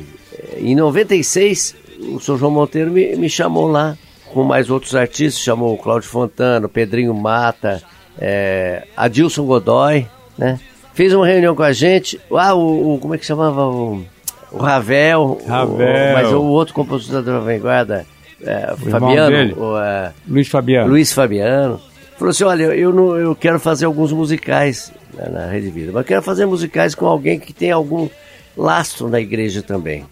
em 0.57 0.75
96, 0.75 1.75
o 1.99 2.19
Sr. 2.19 2.37
João 2.37 2.51
Monteiro 2.51 2.91
me, 2.91 3.15
me, 3.15 3.29
chamou 3.29 3.67
lá, 3.67 3.95
com 4.33 4.43
mais 4.43 4.71
outros 4.71 4.95
artistas, 4.95 5.43
chamou 5.43 5.73
o 5.73 5.77
Cláudio 5.77 6.09
Fontana, 6.09 6.65
o 6.65 6.69
Pedrinho 6.69 7.13
Mata, 7.13 7.83
é, 8.17 8.87
Adilson 8.97 9.45
Godoy, 9.45 10.07
né? 10.37 10.59
Fez 10.93 11.13
uma 11.13 11.25
reunião 11.25 11.55
com 11.55 11.63
a 11.63 11.71
gente, 11.71 12.19
ah, 12.35 12.53
o, 12.53 12.95
o 12.95 12.99
como 12.99 13.15
é 13.15 13.17
que 13.17 13.25
chamava 13.25 13.65
o, 13.65 14.03
o 14.51 14.57
Ravel, 14.57 15.41
Ravel. 15.47 15.75
O, 15.75 16.13
mas 16.13 16.33
o 16.33 16.43
outro 16.43 16.73
compositor 16.73 17.21
da 17.21 17.39
Vanguarda, 17.39 18.05
é, 18.41 18.75
Fabiano, 18.75 19.57
o, 19.57 19.77
é, 19.79 20.11
Luiz 20.27 20.47
Fabiano. 20.47 20.89
Luiz 20.89 21.13
Fabiano, 21.13 21.79
falou 22.17 22.31
assim, 22.31 22.43
olha, 22.43 22.63
eu, 22.75 22.91
não, 22.93 23.17
eu 23.17 23.35
quero 23.35 23.59
fazer 23.59 23.85
alguns 23.85 24.11
musicais 24.11 24.91
né, 25.13 25.29
na 25.29 25.45
Rede 25.47 25.69
Vida, 25.69 25.91
mas 25.93 26.05
quero 26.05 26.21
fazer 26.21 26.45
musicais 26.45 26.93
com 26.93 27.05
alguém 27.05 27.39
que 27.39 27.53
tem 27.53 27.71
algum 27.71 28.09
lastro 28.55 29.09
na 29.09 29.19
igreja 29.19 29.61
também. 29.61 30.05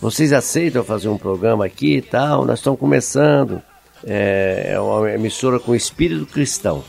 Vocês 0.00 0.32
aceitam 0.32 0.84
fazer 0.84 1.08
um 1.08 1.16
programa 1.16 1.64
aqui 1.64 1.96
e 1.96 2.02
tal? 2.02 2.44
Nós 2.44 2.58
estamos 2.58 2.78
começando. 2.78 3.62
É, 4.04 4.72
é 4.74 4.80
uma 4.80 5.10
emissora 5.10 5.58
com 5.58 5.74
espírito 5.74 6.26
cristão. 6.26 6.84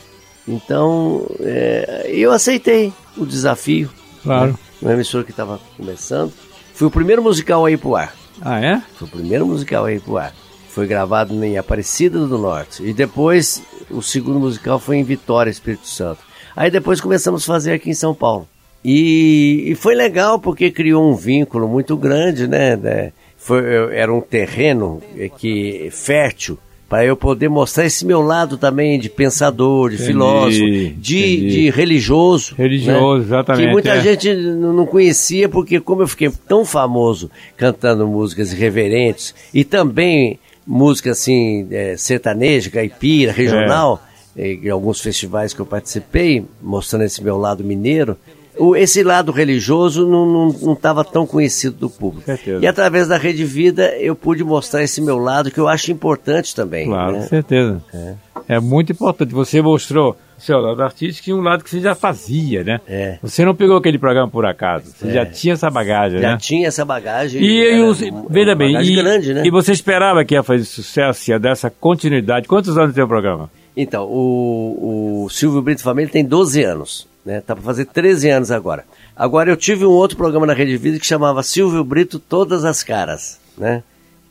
Então, 0.46 1.26
é, 1.40 2.06
eu 2.08 2.32
aceitei 2.32 2.92
o 3.16 3.24
desafio. 3.24 3.90
Claro. 4.22 4.52
Né? 4.52 4.58
Uma 4.82 4.92
emissora 4.92 5.24
que 5.24 5.30
estava 5.30 5.58
começando. 5.76 6.32
Fui 6.78 6.86
o 6.86 6.92
primeiro 6.92 7.20
musical 7.20 7.66
a 7.66 7.72
ir 7.72 7.76
pro 7.76 7.96
ar. 7.96 8.14
Ah, 8.40 8.60
é? 8.64 8.80
Foi 8.94 9.08
o 9.08 9.10
primeiro 9.10 9.44
musical 9.44 9.84
a 9.84 9.92
ir 9.92 10.00
pro 10.00 10.16
ar. 10.16 10.32
Foi 10.68 10.86
gravado 10.86 11.34
em 11.44 11.58
Aparecida 11.58 12.24
do 12.24 12.38
Norte. 12.38 12.84
E 12.84 12.92
depois, 12.92 13.60
o 13.90 14.00
segundo 14.00 14.38
musical 14.38 14.78
foi 14.78 14.98
em 14.98 15.02
Vitória, 15.02 15.50
Espírito 15.50 15.88
Santo. 15.88 16.20
Aí 16.54 16.70
depois 16.70 17.00
começamos 17.00 17.42
a 17.42 17.46
fazer 17.46 17.72
aqui 17.72 17.90
em 17.90 17.94
São 17.94 18.14
Paulo. 18.14 18.48
E, 18.84 19.64
e, 19.66 19.74
foi 19.74 19.96
legal 19.96 20.38
porque 20.38 20.70
criou 20.70 21.10
um 21.10 21.16
vínculo 21.16 21.66
muito 21.66 21.96
grande, 21.96 22.46
né? 22.46 23.10
Foi, 23.36 23.60
era 23.92 24.14
um 24.14 24.20
terreno 24.20 25.02
que 25.36 25.88
fértil 25.90 26.56
para 26.88 27.04
eu 27.04 27.16
poder 27.16 27.48
mostrar 27.48 27.84
esse 27.84 28.06
meu 28.06 28.22
lado 28.22 28.56
também 28.56 28.98
de 28.98 29.10
pensador, 29.10 29.90
de 29.90 29.96
entendi, 29.96 30.10
filósofo, 30.10 30.64
de, 30.96 31.50
de 31.50 31.70
religioso. 31.70 32.54
Religioso, 32.56 33.18
né? 33.18 33.24
exatamente. 33.26 33.66
Que 33.66 33.72
muita 33.72 33.90
é. 33.90 34.00
gente 34.00 34.34
não 34.34 34.86
conhecia 34.86 35.48
porque 35.48 35.78
como 35.80 36.02
eu 36.02 36.08
fiquei 36.08 36.30
tão 36.48 36.64
famoso 36.64 37.30
cantando 37.56 38.06
músicas 38.06 38.52
irreverentes 38.52 39.34
e 39.52 39.64
também 39.64 40.38
música 40.66 41.10
assim 41.10 41.66
é, 41.70 41.96
sertaneja, 41.96 42.70
caipira, 42.70 43.32
regional, 43.32 44.02
é. 44.34 44.54
em 44.54 44.70
alguns 44.70 45.00
festivais 45.00 45.52
que 45.52 45.60
eu 45.60 45.66
participei, 45.66 46.44
mostrando 46.62 47.04
esse 47.04 47.22
meu 47.22 47.36
lado 47.36 47.62
mineiro, 47.62 48.16
o, 48.58 48.76
esse 48.76 49.02
lado 49.02 49.32
religioso 49.32 50.06
não 50.06 50.72
estava 50.72 51.04
tão 51.04 51.26
conhecido 51.26 51.76
do 51.76 51.90
público. 51.90 52.26
Certeza. 52.26 52.62
E 52.62 52.66
através 52.66 53.08
da 53.08 53.16
Rede 53.16 53.44
Vida 53.44 53.96
eu 53.98 54.14
pude 54.14 54.42
mostrar 54.44 54.82
esse 54.82 55.00
meu 55.00 55.18
lado 55.18 55.50
que 55.50 55.58
eu 55.58 55.68
acho 55.68 55.90
importante 55.92 56.54
também. 56.54 56.86
Claro, 56.86 57.12
né? 57.12 57.20
certeza. 57.22 57.82
É. 57.94 58.14
é. 58.48 58.60
muito 58.60 58.92
importante. 58.92 59.32
Você 59.32 59.60
mostrou 59.62 60.16
seu 60.38 60.58
lado 60.58 60.80
artístico 60.82 61.30
e 61.30 61.34
um 61.34 61.40
lado 61.40 61.64
que 61.64 61.70
você 61.70 61.80
já 61.80 61.94
fazia, 61.96 62.62
né? 62.62 62.80
É. 62.88 63.18
Você 63.22 63.44
não 63.44 63.54
pegou 63.54 63.76
aquele 63.76 63.98
programa 63.98 64.28
por 64.28 64.46
acaso. 64.46 64.92
Você 64.96 65.08
É. 65.08 65.12
já 65.12 65.26
tinha 65.26 65.54
essa 65.54 65.68
bagagem, 65.68 66.20
Já 66.20 66.32
né? 66.32 66.38
tinha 66.40 66.68
essa 66.68 66.84
bagagem. 66.84 67.42
E, 67.42 67.74
e 67.76 67.80
os- 67.82 68.00
veja 68.30 68.54
bem, 68.54 68.76
e, 68.80 68.94
grande, 68.94 69.34
né? 69.34 69.42
e 69.44 69.50
você 69.50 69.72
esperava 69.72 70.24
que 70.24 70.34
ia 70.34 70.42
fazer 70.44 70.64
sucesso, 70.64 71.30
ia 71.30 71.38
dar 71.40 71.50
essa 71.50 71.68
continuidade. 71.70 72.46
Quantos 72.46 72.78
anos 72.78 72.94
tem 72.94 73.02
o 73.02 73.08
programa? 73.08 73.50
Então, 73.76 74.04
o, 74.04 75.24
o 75.24 75.28
Silvio 75.28 75.62
Brito 75.62 75.82
Família 75.82 76.10
tem 76.10 76.24
12 76.24 76.62
anos, 76.64 77.06
né? 77.28 77.42
Tá 77.42 77.54
para 77.54 77.62
fazer 77.62 77.84
13 77.84 78.30
anos 78.30 78.50
agora. 78.50 78.86
Agora 79.14 79.50
eu 79.50 79.56
tive 79.56 79.84
um 79.84 79.90
outro 79.90 80.16
programa 80.16 80.46
na 80.46 80.54
Rede 80.54 80.78
Vida 80.78 80.98
que 80.98 81.04
chamava 81.04 81.42
Silvio 81.42 81.84
Brito 81.84 82.18
Todas 82.18 82.64
as 82.64 82.82
Caras, 82.82 83.38
né? 83.56 83.82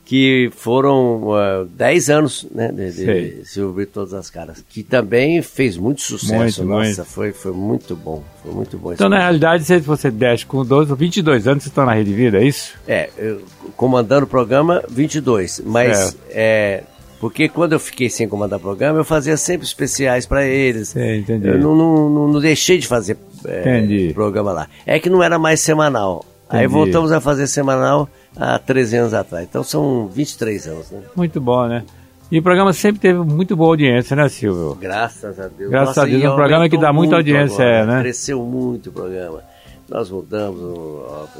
Que 0.04 0.50
foram 0.56 1.28
uh, 1.28 1.64
10 1.76 2.10
anos, 2.10 2.46
né? 2.52 2.72
De, 2.72 2.90
de 2.90 3.44
Silvio 3.44 3.72
Brito 3.72 3.92
Todas 3.92 4.14
as 4.14 4.28
Caras. 4.28 4.64
Que 4.68 4.82
também 4.82 5.40
fez 5.42 5.76
muito 5.76 6.00
sucesso. 6.00 6.34
Muito, 6.34 6.64
Nossa, 6.64 6.86
muito. 6.86 7.04
Foi, 7.04 7.32
foi 7.32 7.52
muito 7.52 7.94
bom. 7.94 8.24
Foi 8.42 8.52
muito 8.52 8.76
bom. 8.76 8.92
Então, 8.92 9.08
na 9.08 9.20
realidade, 9.20 9.62
se 9.62 9.78
você 9.78 10.10
desce 10.10 10.44
com 10.44 10.64
12, 10.64 10.92
22 10.92 11.46
anos, 11.46 11.62
você 11.62 11.68
está 11.68 11.84
na 11.84 11.94
Rede 11.94 12.12
Vida, 12.12 12.38
é 12.38 12.44
isso? 12.44 12.74
É, 12.88 13.10
eu, 13.16 13.42
comandando 13.76 14.24
o 14.24 14.28
programa 14.28 14.82
22, 14.88 15.62
mas 15.64 15.96
Certo. 15.96 16.18
é 16.30 16.82
porque 17.20 17.48
quando 17.48 17.72
eu 17.72 17.80
fiquei 17.80 18.08
sem 18.08 18.28
comandar 18.28 18.58
programa, 18.60 18.98
eu 18.98 19.04
fazia 19.04 19.36
sempre 19.36 19.66
especiais 19.66 20.26
para 20.26 20.46
eles. 20.46 20.90
Sim, 20.90 21.18
entendi. 21.18 21.48
Eu 21.48 21.58
não, 21.58 21.74
não, 21.74 22.28
não- 22.28 22.40
deixei 22.40 22.78
de 22.78 22.86
fazer 22.86 23.16
é, 23.44 24.12
programa 24.12 24.52
lá. 24.52 24.68
É 24.86 24.98
que 24.98 25.10
não 25.10 25.22
era 25.22 25.38
mais 25.38 25.60
semanal. 25.60 26.24
Aí 26.48 26.64
Entendi. 26.64 26.72
voltamos 26.72 27.12
a 27.12 27.20
fazer 27.20 27.46
semanal 27.46 28.08
há 28.36 28.58
13 28.58 28.96
anos 28.96 29.14
atrás. 29.14 29.46
Então 29.48 29.62
são 29.62 30.08
23 30.08 30.66
anos, 30.66 30.90
né? 30.90 31.02
Muito 31.14 31.40
bom, 31.40 31.66
né? 31.66 31.84
E 32.30 32.38
o 32.38 32.42
programa 32.42 32.72
sempre 32.72 33.00
teve 33.00 33.18
muito 33.18 33.56
boa 33.56 33.70
audiência, 33.70 34.14
né, 34.14 34.28
Silvio? 34.28 34.74
Graças 34.74 35.40
a 35.40 35.48
Deus. 35.48 35.70
Graças 35.70 35.98
a 35.98 36.04
Deus, 36.04 36.22
é 36.22 36.30
um 36.30 36.34
programa 36.34 36.68
que 36.68 36.78
dá 36.78 36.92
muita 36.92 37.16
audiência, 37.16 37.64
agora, 37.64 37.82
é, 37.82 37.86
né? 37.86 38.00
Cresceu 38.02 38.42
muito 38.42 38.90
o 38.90 38.92
programa. 38.92 39.42
Nós 39.88 40.10
mudamos, 40.10 40.60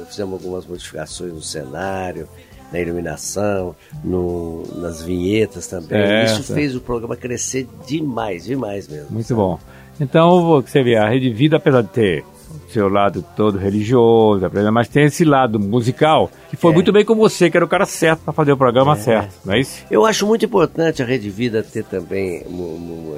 fizemos 0.08 0.34
algumas 0.34 0.66
modificações 0.66 1.32
no 1.32 1.42
cenário, 1.42 2.26
na 2.72 2.78
iluminação, 2.80 3.74
no- 4.04 4.62
nas 4.76 5.02
vinhetas 5.02 5.66
também. 5.66 6.24
Isso 6.24 6.42
fez 6.54 6.74
o 6.76 6.80
programa 6.80 7.16
crescer 7.16 7.66
demais, 7.86 8.44
demais 8.44 8.86
mesmo. 8.88 9.08
Muito 9.10 9.34
bom. 9.34 9.58
Então, 10.00 10.62
você 10.62 10.82
vê, 10.82 10.96
a 10.96 11.08
Rede 11.08 11.30
Vida, 11.30 11.56
apesar 11.56 11.82
de 11.82 11.88
ter 11.88 12.22
o 12.22 12.70
seu 12.72 12.88
lado 12.88 13.24
todo 13.36 13.58
religioso, 13.58 14.48
mas 14.72 14.88
tem 14.88 15.04
esse 15.04 15.24
lado 15.24 15.58
musical, 15.58 16.30
que 16.50 16.56
foi 16.56 16.70
É. 16.70 16.74
muito 16.74 16.92
bem 16.92 17.04
com 17.04 17.14
você, 17.14 17.50
que 17.50 17.56
era 17.56 17.64
o 17.64 17.68
cara 17.68 17.84
certo 17.86 18.20
para 18.20 18.32
fazer 18.32 18.52
o 18.52 18.56
programa 18.56 18.94
certo, 18.96 19.34
não 19.44 19.54
é 19.54 19.60
isso? 19.60 19.82
Eu 19.90 20.04
acho 20.06 20.26
muito 20.26 20.44
importante 20.44 21.02
a 21.02 21.06
Rede 21.06 21.28
Vida 21.30 21.62
ter 21.62 21.84
também 21.84 22.44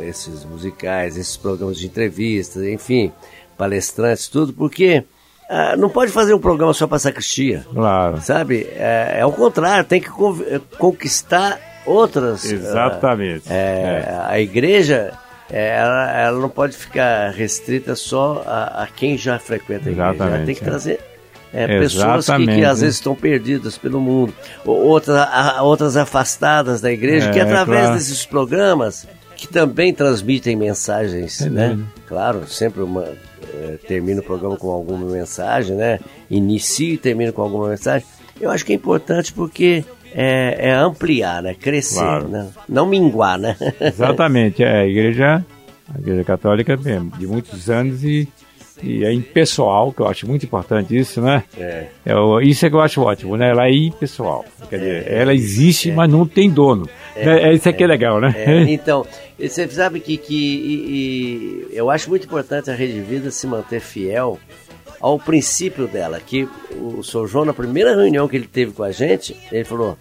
esses 0.08 0.44
musicais, 0.44 1.16
esses 1.16 1.36
programas 1.36 1.76
de 1.78 1.86
entrevistas, 1.86 2.62
enfim, 2.64 3.12
palestrantes, 3.58 4.28
tudo, 4.28 4.52
porque 4.52 5.04
ah, 5.50 5.76
não 5.76 5.88
pode 5.90 6.12
fazer 6.12 6.32
um 6.32 6.38
programa 6.38 6.72
só 6.72 6.86
para 6.86 6.98
sacristia. 6.98 7.64
Claro. 7.74 8.20
Sabe? 8.22 8.66
É, 8.72 9.16
é 9.18 9.26
o 9.26 9.32
contrário, 9.32 9.84
tem 9.84 10.00
que 10.00 10.08
eh, 10.08 10.60
conquistar 10.78 11.58
outras. 11.84 12.44
Exatamente. 12.44 13.44
ah, 13.50 13.54
é, 13.54 14.18
A 14.28 14.40
igreja, 14.40 15.12
é, 15.50 15.76
ela, 15.78 16.10
ela 16.12 16.38
não 16.40 16.48
pode 16.48 16.76
ficar 16.76 17.30
restrita 17.32 17.94
só 17.96 18.42
a, 18.46 18.84
a 18.84 18.86
quem 18.86 19.18
já 19.18 19.38
frequenta 19.38 19.88
a 19.88 19.92
igreja. 19.92 20.02
Ela 20.02 20.14
Exatamente, 20.14 20.46
tem 20.46 20.54
que 20.54 20.62
é. 20.62 20.64
trazer. 20.64 21.00
é, 21.52 21.66
pessoas 21.80 22.26
que, 22.26 22.46
que 22.46 22.64
às 22.64 22.80
vezes 22.80 22.96
estão 22.96 23.14
perdidas 23.16 23.76
pelo 23.76 24.00
mundo, 24.00 24.32
ou 24.64 24.76
outras, 24.86 25.16
a- 25.16 25.62
outras 25.62 25.96
afastadas 25.96 26.80
da 26.80 26.92
igreja, 26.92 27.28
É, 27.30 27.32
que 27.32 27.40
através 27.40 27.80
claro. 27.80 27.94
desses 27.96 28.24
programas, 28.24 29.08
que 29.36 29.48
também 29.48 29.92
transmitem 29.92 30.54
mensagens, 30.54 31.32
Sem 31.38 31.50
né? 31.50 31.76
Claro, 32.06 32.46
sempre 32.46 32.82
uma, 32.82 33.04
eh, 33.42 33.79
termino 33.87 34.20
o 34.20 34.24
programa 34.24 34.57
com 34.57 34.70
alguma 34.70 35.07
mensagem, 35.11 35.76
né? 35.76 35.98
Inicio 36.31 36.94
e 36.94 36.98
termino 36.98 37.33
com 37.33 37.42
alguma 37.42 37.68
mensagem. 37.68 38.07
Eu 38.40 38.50
acho 38.50 38.64
que 38.64 38.72
é 38.72 38.76
importante 38.76 39.33
porque 39.33 39.85
é, 40.14 40.68
é 40.70 40.72
ampliar, 40.74 41.42
né? 41.42 41.55
Crescer, 41.55 42.00
Claro. 42.00 42.29
né? 42.29 42.48
Não 42.68 42.87
minguar, 42.87 43.38
né? 43.38 43.57
Exatamente, 43.81 44.62
é 44.62 44.81
a 44.81 44.87
igreja, 44.87 45.44
a 45.94 45.98
igreja 45.98 46.24
católica 46.24 46.76
mesmo, 46.76 47.12
de 47.18 47.26
muitos 47.26 47.68
anos 47.68 48.03
e, 48.03 48.26
e 48.83 49.05
é 49.05 49.12
impessoal, 49.12 49.92
que 49.92 50.00
eu 50.00 50.09
acho 50.09 50.26
muito 50.26 50.46
importante 50.46 50.96
isso, 50.96 51.20
né? 51.20 51.44
É. 51.59 51.87
É 52.07 52.14
isso 52.42 52.64
é 52.64 52.70
que 52.70 52.74
eu 52.74 52.81
acho 52.81 53.03
ótimo, 53.03 53.37
né? 53.37 53.50
Ela 53.50 53.66
é 53.66 53.74
impessoal. 53.74 54.44
Quer 54.68 54.79
dizer, 54.79 55.12
ela 55.12 55.35
existe, 55.35 55.92
mas 55.92 56.11
não 56.11 56.26
tem 56.26 56.48
dono. 56.50 56.88
É, 57.28 57.54
isso 57.54 57.68
aqui 57.68 57.85
é, 57.85 57.87
legal, 57.87 58.20
né? 58.20 58.33
É, 58.37 58.62
então, 58.72 59.06
você 59.38 59.68
sabe 59.68 60.00
que, 60.00 60.16
que 60.16 60.35
e- 60.35 61.68
e 61.72 61.76
eu 61.76 61.90
acho 61.90 62.09
muito 62.09 62.26
importante 62.26 62.70
a 62.70 62.74
Rede 62.74 63.00
Vida 63.00 63.30
se 63.30 63.46
manter 63.46 63.80
fiel 63.80 64.38
ao 65.00 65.18
princípio 65.18 65.87
dela, 65.88 66.20
que 66.20 66.46
o 66.72 67.02
Sr. 67.02 67.26
João, 67.26 67.44
na 67.46 67.54
primeira 67.54 67.94
reunião 67.96 68.28
que 68.28 68.37
ele 68.37 68.46
teve 68.46 68.72
com 68.72 68.83
a 68.83 68.92
gente, 68.92 69.35
ele 69.50 69.64
falou, 69.64 69.96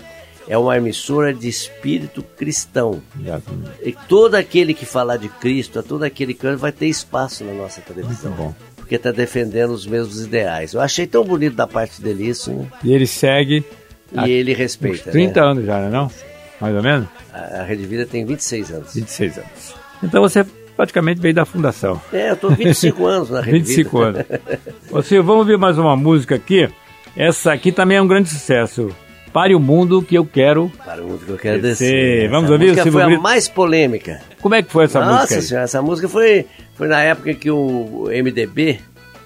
é 0.47 0.57
uma 0.57 0.75
emissora 0.75 1.33
de 1.33 1.47
espírito 1.47 2.21
cristão. 2.35 3.01
Exatamente. 3.17 3.71
E 3.83 3.95
todo 4.09 4.35
aquele 4.35 4.73
que 4.73 4.85
falar 4.85 5.15
de 5.17 5.29
Cristo, 5.29 5.81
todo 5.83 6.03
aquele 6.03 6.33
que 6.33 6.45
vai 6.55 6.71
ter 6.71 6.87
espaço 6.87 7.43
na 7.45 7.53
nossa 7.53 7.79
televisão. 7.81 8.31
Muito 8.31 8.43
bom. 8.43 8.55
Porque 8.75 8.95
está 8.95 9.11
defendendo 9.11 9.69
os 9.71 9.85
mesmos 9.85 10.21
ideais. 10.25 10.73
Eu 10.73 10.81
achei 10.81 11.05
tão 11.05 11.23
bonito 11.23 11.55
da 11.55 11.67
parte 11.67 12.01
dele 12.01 12.27
isso, 12.27 12.51
né? 12.51 12.65
E 12.83 12.91
ele 12.91 13.05
segue 13.05 13.63
E 14.11 14.19
há 14.19 14.27
ele 14.27 14.51
uns 14.51 14.57
respeita. 14.57 15.11
30 15.11 15.39
né? 15.39 15.47
anos 15.47 15.65
já, 15.65 15.79
né? 15.81 15.89
Não? 15.89 16.11
Mais 16.59 16.75
ou 16.75 16.83
menos? 16.83 17.07
A, 17.33 17.61
a 17.61 17.63
Rede 17.63 17.85
Vida 17.85 18.05
tem 18.05 18.25
26 18.25 18.71
anos. 18.71 18.93
26 18.93 19.37
anos. 19.37 19.75
Então 20.03 20.21
você 20.21 20.45
praticamente 20.75 21.19
veio 21.21 21.33
da 21.33 21.45
fundação. 21.45 22.01
É, 22.13 22.31
eu 22.31 22.37
tô 22.37 22.49
25 22.49 23.05
anos 23.07 23.29
na 23.29 23.41
Rede 23.41 23.59
25 23.59 23.97
Vida. 24.05 24.25
anos. 24.29 24.59
Ô 24.91 25.01
Silvio, 25.01 25.23
vamos 25.23 25.47
ver 25.47 25.57
mais 25.57 25.77
uma 25.77 25.95
música 25.95 26.35
aqui. 26.35 26.69
Essa 27.15 27.53
aqui 27.53 27.71
também 27.71 27.97
é 27.97 28.01
um 28.01 28.07
grande 28.07 28.29
sucesso. 28.29 28.89
Pare 29.33 29.53
o 29.53 29.59
mundo 29.59 30.01
que 30.01 30.15
eu 30.15 30.25
quero. 30.25 30.71
Para 30.83 31.03
o 31.03 31.07
mundo 31.07 31.25
que 31.25 31.31
eu 31.31 31.37
quero 31.37 31.61
Descer. 31.61 31.91
descer. 31.91 32.29
Vamos 32.29 32.45
essa 32.45 32.53
ouvir 32.53 32.71
o 32.71 32.73
Silvio 32.75 32.91
foi 32.93 33.01
a 33.03 33.05
Brito? 33.05 33.21
mais 33.21 33.47
polêmica. 33.47 34.21
Como 34.41 34.55
é 34.55 34.63
que 34.63 34.71
foi 34.71 34.85
essa 34.85 34.99
Nossa 35.01 35.13
música? 35.21 35.35
aí? 35.35 35.41
senhora, 35.41 35.63
essa 35.65 35.81
música 35.81 36.09
foi, 36.09 36.45
foi 36.75 36.87
na 36.87 37.01
época 37.01 37.33
que 37.35 37.51
o 37.51 38.05
MDB, 38.07 38.79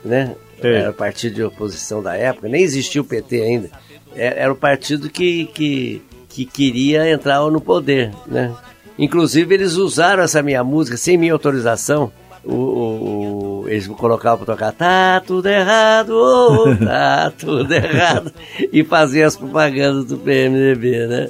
né? 0.03 0.35
Sei. 0.59 0.75
Era 0.75 0.89
o 0.91 0.93
partido 0.93 1.35
de 1.35 1.43
oposição 1.43 2.01
da 2.03 2.15
época, 2.17 2.47
nem 2.49 2.63
existia 2.63 3.01
o 3.01 3.05
PT 3.05 3.41
ainda. 3.41 3.69
Era, 4.15 4.35
era 4.35 4.51
o 4.51 4.55
partido 4.55 5.09
que, 5.09 5.45
que, 5.53 6.01
que 6.33 6.45
queria 6.45 7.09
entrar 7.09 7.39
no 7.49 7.61
poder, 7.61 8.11
né? 8.27 8.51
Inclusive 8.97 9.53
eles 9.55 9.73
usaram 9.73 10.23
essa 10.23 10.41
minha 10.41 10.63
música 10.63 10.97
sem 10.97 11.17
minha 11.17 11.33
autorização. 11.33 12.11
O, 12.45 12.53
o- 12.53 13.61
o- 13.63 13.69
eles 13.69 13.87
colocavam 13.87 14.43
para 14.45 14.53
tocar 14.53 14.71
Tá 14.73 15.21
tudo 15.25 15.47
errado, 15.47 16.09
oh, 16.13 16.75
tá 16.83 17.31
tudo 17.39 17.73
errado 17.73 18.33
E 18.71 18.83
faziam 18.83 19.25
as 19.27 19.37
propagandas 19.37 20.05
do 20.05 20.17
PMDB, 20.17 21.07
né? 21.07 21.27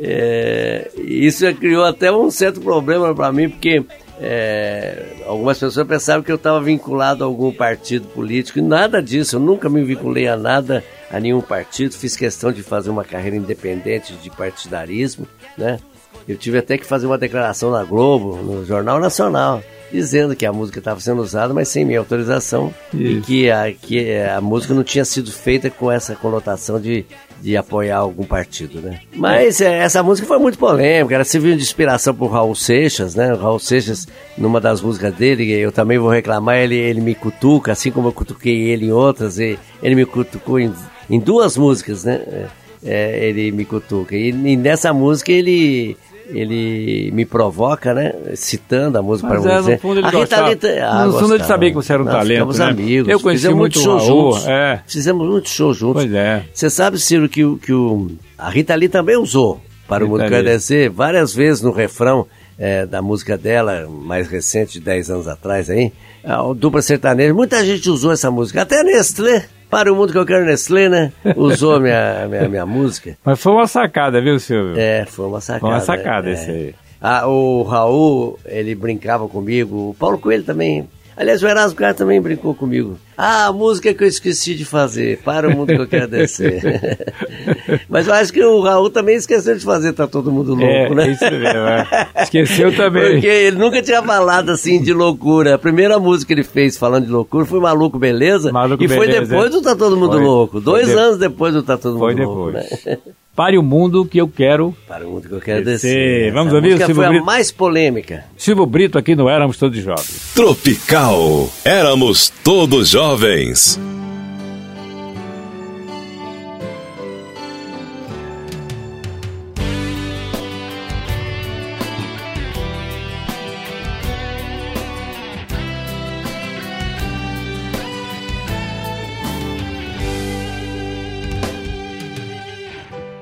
É, 0.00 0.90
isso 0.98 1.44
criou 1.56 1.84
até 1.84 2.10
um 2.10 2.30
certo 2.30 2.60
problema 2.62 3.14
para 3.14 3.30
mim, 3.30 3.48
porque 3.50 3.84
é, 4.20 5.16
algumas 5.26 5.58
pessoas 5.58 5.86
pensavam 5.86 6.22
que 6.22 6.30
eu 6.30 6.36
estava 6.36 6.60
vinculado 6.60 7.24
a 7.24 7.26
algum 7.26 7.52
partido 7.52 8.06
político, 8.08 8.58
e 8.58 8.62
nada 8.62 9.02
disso, 9.02 9.36
eu 9.36 9.40
nunca 9.40 9.68
me 9.68 9.82
vinculei 9.82 10.28
a 10.28 10.36
nada, 10.36 10.84
a 11.10 11.18
nenhum 11.18 11.40
partido, 11.40 11.94
fiz 11.94 12.16
questão 12.16 12.52
de 12.52 12.62
fazer 12.62 12.90
uma 12.90 13.04
carreira 13.04 13.36
independente 13.36 14.14
de 14.14 14.30
partidarismo, 14.30 15.26
né? 15.58 15.78
Eu 16.26 16.36
tive 16.36 16.58
até 16.58 16.78
que 16.78 16.86
fazer 16.86 17.06
uma 17.06 17.18
declaração 17.18 17.70
na 17.70 17.84
Globo, 17.84 18.36
no 18.36 18.64
Jornal 18.64 18.98
Nacional, 18.98 19.62
dizendo 19.92 20.34
que 20.34 20.44
a 20.44 20.52
música 20.52 20.78
estava 20.78 21.00
sendo 21.00 21.22
usada, 21.22 21.54
mas 21.54 21.68
sem 21.68 21.84
minha 21.84 21.98
autorização, 21.98 22.74
e 22.92 23.14
Isso. 23.14 23.26
que 23.26 23.50
a, 23.50 23.72
que 23.72 24.16
a 24.18 24.40
música 24.40 24.74
não 24.74 24.82
tinha 24.82 25.04
sido 25.04 25.30
feita 25.30 25.70
com 25.70 25.90
essa 25.90 26.14
conotação 26.14 26.80
de, 26.80 27.04
de 27.40 27.56
apoiar 27.56 27.98
algum 27.98 28.24
partido, 28.24 28.80
né? 28.80 29.00
Mas 29.14 29.60
é, 29.60 29.78
essa 29.78 30.02
música 30.02 30.26
foi 30.26 30.38
muito 30.38 30.58
polêmica, 30.58 31.14
ela 31.14 31.24
serviu 31.24 31.54
de 31.56 31.62
inspiração 31.62 32.14
por 32.14 32.28
Raul 32.28 32.54
Seixas, 32.54 33.14
né? 33.14 33.32
O 33.32 33.36
Raul 33.36 33.58
Seixas, 33.58 34.08
numa 34.36 34.60
das 34.60 34.80
músicas 34.80 35.14
dele, 35.14 35.50
eu 35.52 35.70
também 35.70 35.98
vou 35.98 36.10
reclamar, 36.10 36.56
ele, 36.56 36.76
ele 36.76 37.00
me 37.00 37.14
cutuca, 37.14 37.72
assim 37.72 37.90
como 37.90 38.08
eu 38.08 38.12
cutuquei 38.12 38.70
ele 38.70 38.86
em 38.86 38.92
outras, 38.92 39.38
e 39.38 39.58
ele 39.82 39.94
me 39.94 40.06
cutucou 40.06 40.58
em, 40.58 40.72
em 41.08 41.20
duas 41.20 41.56
músicas, 41.56 42.04
né? 42.04 42.14
É, 42.26 42.46
é, 42.84 43.24
ele 43.28 43.50
me 43.50 43.64
cutuca. 43.64 44.14
E, 44.14 44.28
e 44.28 44.56
nessa 44.56 44.92
música 44.92 45.32
ele 45.32 45.96
ele 46.28 47.10
me 47.12 47.24
provoca, 47.24 47.92
né? 47.94 48.12
Citando 48.34 48.98
a 48.98 49.02
música 49.02 49.28
para 49.28 49.38
é, 49.52 49.58
dizer. 49.58 49.72
no 49.72 49.78
fundo 49.78 50.00
ele 50.00 50.06
a 50.06 50.10
Rita. 50.10 50.46
Lee, 50.46 50.78
ah, 50.80 51.04
No 51.06 51.18
fundo 51.18 51.34
ele 51.34 51.44
sabia 51.44 51.68
que 51.70 51.74
você 51.76 51.92
era 51.92 52.02
um 52.02 52.04
Nós 52.06 52.14
talento, 52.14 52.32
Ficamos 52.34 52.58
né? 52.58 52.64
amigos. 52.66 53.08
Eu 53.12 53.20
conheci 53.20 53.42
fizemos 53.42 53.58
muito 53.58 53.78
show 53.78 53.94
o 53.94 53.98
Raul, 53.98 54.32
juntos. 54.32 54.48
é. 54.48 54.82
Fizemos 54.86 55.28
muito 55.28 55.48
show 55.48 55.74
juntos. 55.74 56.02
Pois 56.02 56.14
é. 56.14 56.44
Você 56.52 56.70
sabe, 56.70 56.98
Ciro, 56.98 57.28
que, 57.28 57.44
o- 57.44 57.56
que 57.58 57.72
o, 57.72 58.10
a 58.38 58.48
Rita 58.50 58.74
Lee 58.74 58.88
também 58.88 59.16
usou 59.16 59.60
para 59.88 60.04
o 60.04 60.08
Rita 60.16 60.24
Mundo 60.24 60.34
Lee. 60.34 60.42
Descer 60.44 60.90
várias 60.90 61.34
vezes 61.34 61.62
no 61.62 61.72
refrão 61.72 62.26
é, 62.58 62.86
da 62.86 63.02
música 63.02 63.36
dela, 63.36 63.86
mais 63.88 64.28
recente, 64.28 64.74
de 64.74 64.80
10 64.80 65.10
anos 65.10 65.28
atrás 65.28 65.68
aí, 65.68 65.92
a, 66.24 66.42
o 66.42 66.54
Dupla 66.54 66.80
Sertaneja. 66.82 67.34
Muita 67.34 67.64
gente 67.64 67.90
usou 67.90 68.12
essa 68.12 68.30
música, 68.30 68.62
até 68.62 68.82
Nestlé. 68.82 69.46
Para 69.74 69.92
o 69.92 69.96
Mundo 69.96 70.12
que 70.12 70.18
eu 70.18 70.24
quero 70.24 70.44
Nestlé, 70.44 70.88
né? 70.88 71.12
Usou 71.34 71.80
minha, 71.80 72.28
minha, 72.28 72.48
minha 72.48 72.64
música. 72.64 73.18
Mas 73.24 73.40
foi 73.40 73.50
uma 73.50 73.66
sacada, 73.66 74.20
viu, 74.20 74.38
Silvio? 74.38 74.78
É, 74.78 75.04
foi 75.04 75.26
uma 75.26 75.40
sacada. 75.40 75.60
Foi 75.62 75.70
uma 75.70 75.80
sacada 75.80 76.30
é. 76.30 76.32
esse 76.32 76.48
aí. 76.48 76.74
Ah, 77.00 77.26
o 77.26 77.64
Raul, 77.64 78.38
ele 78.46 78.72
brincava 78.76 79.26
comigo. 79.26 79.90
O 79.90 79.94
Paulo 79.98 80.16
Coelho 80.16 80.44
também. 80.44 80.88
Aliás, 81.16 81.42
o 81.42 81.48
Erasmo 81.48 81.76
Carlos 81.76 81.98
também 81.98 82.20
brincou 82.20 82.54
comigo. 82.54 82.96
Ah, 83.16 83.46
a 83.46 83.52
música 83.52 83.92
que 83.94 84.02
eu 84.04 84.08
esqueci 84.08 84.54
de 84.54 84.64
fazer. 84.64 85.18
Para 85.24 85.48
o 85.48 85.52
mundo 85.56 85.68
que 85.74 85.80
eu 85.80 85.86
quero 85.86 86.08
descer. 86.08 87.14
Mas 87.88 88.06
eu 88.08 88.14
acho 88.14 88.32
que 88.32 88.42
o 88.42 88.60
Raul 88.60 88.90
também 88.90 89.16
esqueceu 89.16 89.56
de 89.56 89.64
fazer 89.64 89.92
Tá 89.92 90.06
Todo 90.06 90.32
Mundo 90.32 90.50
Louco, 90.54 90.64
é, 90.64 90.94
né? 90.94 91.10
isso 91.12 91.24
mesmo. 91.24 91.46
é. 91.46 91.86
Esqueceu 92.22 92.74
também. 92.76 93.12
Porque 93.12 93.26
ele 93.26 93.56
nunca 93.56 93.80
tinha 93.82 94.02
falado 94.02 94.50
assim 94.50 94.82
de 94.82 94.92
loucura. 94.92 95.54
A 95.54 95.58
primeira 95.58 95.98
música 95.98 96.28
que 96.28 96.40
ele 96.40 96.44
fez 96.44 96.76
falando 96.76 97.06
de 97.06 97.12
loucura 97.12 97.44
foi 97.44 97.60
Maluco 97.60 97.98
Beleza. 97.98 98.52
Maluco 98.52 98.82
e 98.82 98.88
foi 98.88 99.06
Beleza, 99.06 99.26
depois 99.26 99.50
do 99.50 99.62
Tá 99.62 99.76
Todo 99.76 99.96
Mundo 99.96 100.12
Foi. 100.16 100.22
Louco. 100.22 100.60
Dois 100.60 100.88
de- 100.88 100.94
anos 100.94 101.18
depois 101.18 101.54
do 101.54 101.62
Tá 101.62 101.76
Todo 101.78 101.98
Foi 101.98 102.14
Mundo 102.14 102.24
Louco. 102.24 102.52
depois. 102.52 102.84
Né? 102.84 102.98
Pare 103.36 103.58
o 103.58 103.64
mundo 103.64 104.04
que 104.04 104.18
eu 104.18 104.28
quero. 104.28 104.72
Para 104.86 105.04
o 105.04 105.10
mundo 105.10 105.26
que 105.28 105.34
eu 105.34 105.40
quero 105.40 105.64
Descer. 105.64 105.90
descer. 105.92 106.32
Vamos 106.32 106.46
Essa 106.48 106.56
ouvir 106.56 106.74
o 106.74 106.76
Silvio 106.78 106.94
foi 106.94 107.04
a 107.04 107.08
Brito? 107.08 107.24
mais 107.24 107.50
polêmica. 107.50 108.24
Silvio 108.36 108.64
Brito 108.64 108.96
aqui 108.96 109.16
no 109.16 109.28
Éramos 109.28 109.56
Todos 109.58 109.76
Jovens. 109.82 110.32
Tropical. 110.36 111.48
Éramos 111.64 112.32
todos 112.44 112.90
jovens. 112.90 113.03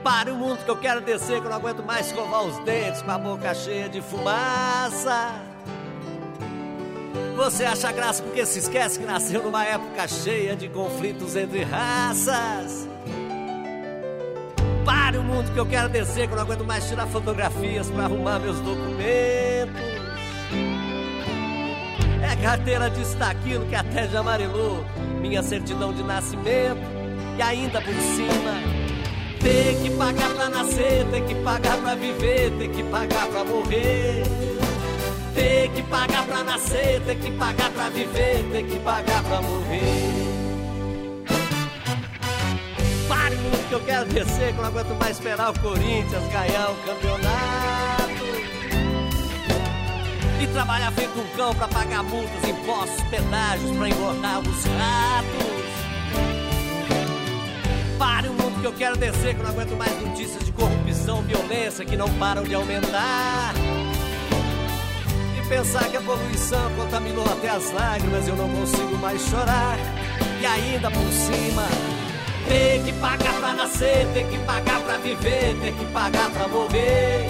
Para 0.04 0.32
o 0.32 0.36
mundo 0.36 0.64
que 0.64 0.70
eu 0.70 0.76
quero 0.76 1.00
descer 1.00 1.40
que 1.40 1.46
eu 1.46 1.50
não 1.50 1.56
aguento 1.56 1.82
mais 1.82 2.06
escovar 2.06 2.44
os 2.44 2.56
dentes 2.58 3.02
com 3.02 3.10
a 3.10 3.18
boca 3.18 3.52
cheia 3.52 3.88
de 3.88 4.00
fumaça. 4.00 5.42
Você 7.42 7.64
acha 7.64 7.90
graça 7.90 8.22
porque 8.22 8.46
se 8.46 8.60
esquece 8.60 9.00
que 9.00 9.04
nasceu 9.04 9.42
numa 9.42 9.64
época 9.64 10.06
cheia 10.06 10.54
de 10.54 10.68
conflitos 10.68 11.34
entre 11.34 11.64
raças. 11.64 12.88
Pare 14.84 15.18
o 15.18 15.24
mundo 15.24 15.52
que 15.52 15.58
eu 15.58 15.66
quero 15.66 15.88
descer 15.88 16.28
que 16.28 16.34
eu 16.34 16.36
não 16.36 16.44
aguento 16.44 16.64
mais 16.64 16.88
tirar 16.88 17.08
fotografias 17.08 17.90
para 17.90 18.04
arrumar 18.04 18.38
meus 18.38 18.60
documentos. 18.60 19.82
É 22.22 22.36
carteira 22.40 22.88
disso 22.88 23.16
daquilo 23.16 23.66
que 23.66 23.74
até 23.74 24.06
já 24.06 24.20
amarelou 24.20 24.84
minha 25.20 25.42
certidão 25.42 25.92
de 25.92 26.04
nascimento 26.04 26.80
e 27.36 27.42
ainda 27.42 27.80
por 27.80 27.94
cima 27.94 28.54
ter 29.40 29.82
que 29.82 29.90
pagar 29.96 30.32
pra 30.32 30.48
nascer, 30.48 31.04
ter 31.10 31.24
que 31.24 31.34
pagar 31.42 31.76
pra 31.78 31.96
viver, 31.96 32.52
ter 32.52 32.68
que 32.68 32.84
pagar 32.84 33.26
pra 33.26 33.42
morrer. 33.42 34.51
Ter 35.42 35.68
que 35.70 35.82
pagar 35.82 36.24
pra 36.24 36.44
nascer, 36.44 37.02
ter 37.04 37.16
que 37.16 37.32
pagar 37.32 37.68
pra 37.72 37.88
viver, 37.88 38.48
ter 38.52 38.62
que 38.62 38.78
pagar 38.78 39.24
pra 39.24 39.42
morrer. 39.42 40.22
Pare 43.08 43.34
muito 43.34 43.68
que 43.68 43.74
eu 43.74 43.80
quero 43.80 44.04
descer, 44.06 44.52
que 44.52 44.58
eu 44.58 44.62
não 44.62 44.66
aguento 44.66 44.96
mais 45.00 45.16
esperar 45.18 45.50
o 45.50 45.58
Corinthians 45.58 46.32
ganhar 46.32 46.70
o 46.70 46.76
campeonato. 46.86 48.22
E 50.40 50.46
trabalhar 50.46 50.92
feito 50.92 51.18
um 51.18 51.36
cão 51.36 51.52
pra 51.56 51.66
pagar 51.66 52.04
multas, 52.04 52.48
impostos, 52.48 53.02
pedágios, 53.10 53.76
pra 53.76 53.88
engordar 53.88 54.38
os 54.38 54.64
ratos. 54.64 55.72
Pare 57.98 58.28
o 58.28 58.32
mundo 58.32 58.60
que 58.60 58.66
eu 58.68 58.72
quero 58.74 58.96
descer, 58.96 59.34
que 59.34 59.40
eu 59.40 59.44
não 59.44 59.50
aguento 59.50 59.76
mais 59.76 60.02
notícias 60.02 60.44
de 60.44 60.52
corrupção, 60.52 61.20
violência 61.22 61.84
que 61.84 61.96
não 61.96 62.08
param 62.14 62.44
de 62.44 62.54
aumentar. 62.54 63.54
Pensar 65.52 65.84
que 65.90 65.98
a 65.98 66.00
poluição 66.00 66.72
contaminou 66.76 67.26
até 67.26 67.50
as 67.50 67.70
lágrimas, 67.72 68.26
eu 68.26 68.34
não 68.34 68.48
consigo 68.48 68.96
mais 68.96 69.20
chorar. 69.20 69.76
E 70.40 70.46
ainda 70.46 70.90
por 70.90 71.12
cima, 71.12 71.68
ter 72.48 72.82
que 72.82 72.92
pagar 72.94 73.34
pra 73.34 73.52
nascer, 73.52 74.08
ter 74.14 74.26
que 74.28 74.38
pagar 74.38 74.80
pra 74.80 74.96
viver, 74.96 75.54
ter 75.60 75.74
que 75.74 75.84
pagar 75.92 76.30
pra 76.30 76.48
morrer. 76.48 77.28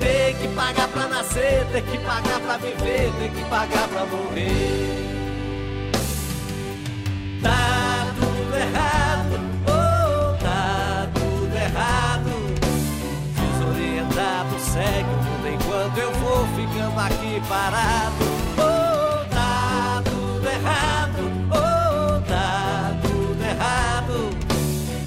Ter 0.00 0.34
que 0.40 0.48
pagar 0.56 0.88
pra 0.88 1.06
nascer, 1.06 1.64
ter 1.70 1.82
que 1.82 1.98
pagar 1.98 2.40
pra 2.40 2.56
viver, 2.56 3.12
ter 3.16 3.30
que 3.30 3.44
pagar 3.48 3.88
pra 3.88 4.06
morrer. 4.06 5.12
Tá 7.40 8.12
tudo 8.18 8.56
errado, 8.56 9.40
oh, 9.68 10.42
tá 10.42 11.08
tudo 11.14 11.54
errado. 11.54 12.30
Desorientado, 13.38 14.58
segue 14.58 15.08
o 15.14 15.23
enquanto 15.94 15.98
eu 15.98 16.12
vou 16.14 16.46
ficando 16.48 17.00
aqui 17.00 17.42
parado. 17.48 18.24
Oh, 18.58 19.24
tá 19.30 20.02
tudo 20.04 20.48
errado, 20.48 21.30
oh, 21.50 22.20
tá 22.28 22.96
tudo 23.02 23.42
errado. 23.42 24.30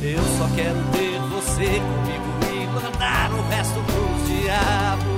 Eu 0.01 0.23
só 0.37 0.47
quero 0.55 0.81
ter 0.93 1.19
você 1.19 1.81
comigo 1.81 2.25
e 2.53 2.67
mandar 2.67 3.31
o 3.31 3.49
resto 3.49 3.79
pros 3.81 4.27
diabos. 4.27 5.17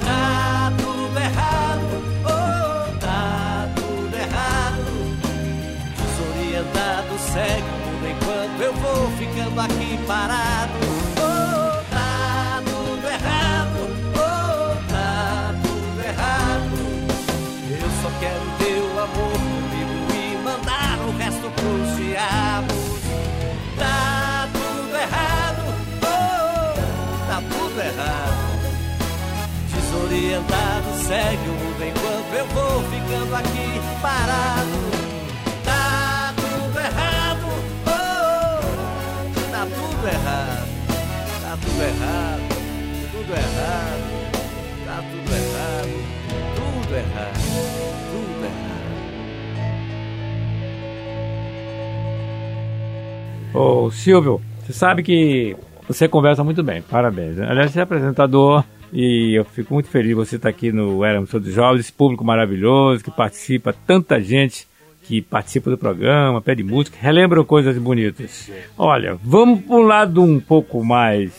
Tá 0.00 0.72
tudo 0.78 1.18
errado, 1.18 2.02
oh, 2.24 2.98
tá 2.98 3.68
tudo 3.76 4.16
errado. 4.16 4.90
Desorientado, 5.96 7.18
segue 7.32 7.62
o 7.62 7.76
mundo 7.86 8.06
enquanto 8.08 8.60
eu 8.62 8.72
vou 8.74 9.10
ficando 9.18 9.60
aqui 9.60 9.98
parado. 10.06 10.89
O 21.60 21.76
resto 21.76 21.90
pros 21.90 21.96
diabos. 21.96 23.00
Tá 23.78 24.48
tudo 24.52 24.96
errado, 24.96 25.62
oh, 26.02 26.74
tá 27.26 27.42
tudo 27.50 27.80
errado. 27.80 28.50
Desorientado, 29.74 30.88
segue 31.06 31.48
o 31.48 31.52
mundo 31.52 31.82
enquanto 31.84 32.34
eu 32.34 32.46
vou 32.46 32.82
ficando 32.84 33.36
aqui 33.36 33.80
parado. 34.02 34.90
Tá 35.64 36.34
tudo 36.36 36.78
errado, 36.78 37.46
oh, 37.86 38.60
tá 39.50 39.66
tudo 39.66 40.08
errado, 40.08 40.68
tá 41.42 41.58
tudo 41.60 41.82
errado, 41.82 42.42
tudo 43.12 43.32
errado, 43.32 44.08
tá 44.86 44.96
tudo 45.10 45.30
errado, 45.34 45.94
tudo 46.56 46.94
errado, 46.96 47.79
Ô, 53.54 53.90
Silvio, 53.90 54.40
você 54.64 54.72
sabe 54.72 55.02
que 55.02 55.56
você 55.88 56.06
conversa 56.08 56.44
muito 56.44 56.62
bem, 56.62 56.82
parabéns. 56.82 57.36
né? 57.36 57.46
Aliás, 57.48 57.70
você 57.72 57.80
é 57.80 57.82
apresentador 57.82 58.64
e 58.92 59.34
eu 59.38 59.44
fico 59.44 59.74
muito 59.74 59.88
feliz 59.88 60.08
de 60.08 60.14
você 60.14 60.36
estar 60.36 60.48
aqui 60.48 60.70
no 60.72 61.04
Éramos 61.04 61.30
Todos 61.30 61.52
Jovens, 61.52 61.80
esse 61.80 61.92
público 61.92 62.24
maravilhoso 62.24 63.02
que 63.02 63.10
participa, 63.10 63.74
tanta 63.86 64.20
gente 64.20 64.68
que 65.02 65.20
participa 65.20 65.70
do 65.70 65.78
programa, 65.78 66.40
pede 66.40 66.62
música, 66.62 66.96
relembram 67.00 67.44
coisas 67.44 67.76
bonitas. 67.78 68.50
Olha, 68.78 69.16
vamos 69.24 69.60
para 69.62 69.76
um 69.76 69.82
lado 69.82 70.22
um 70.22 70.38
pouco 70.38 70.84
mais, 70.84 71.32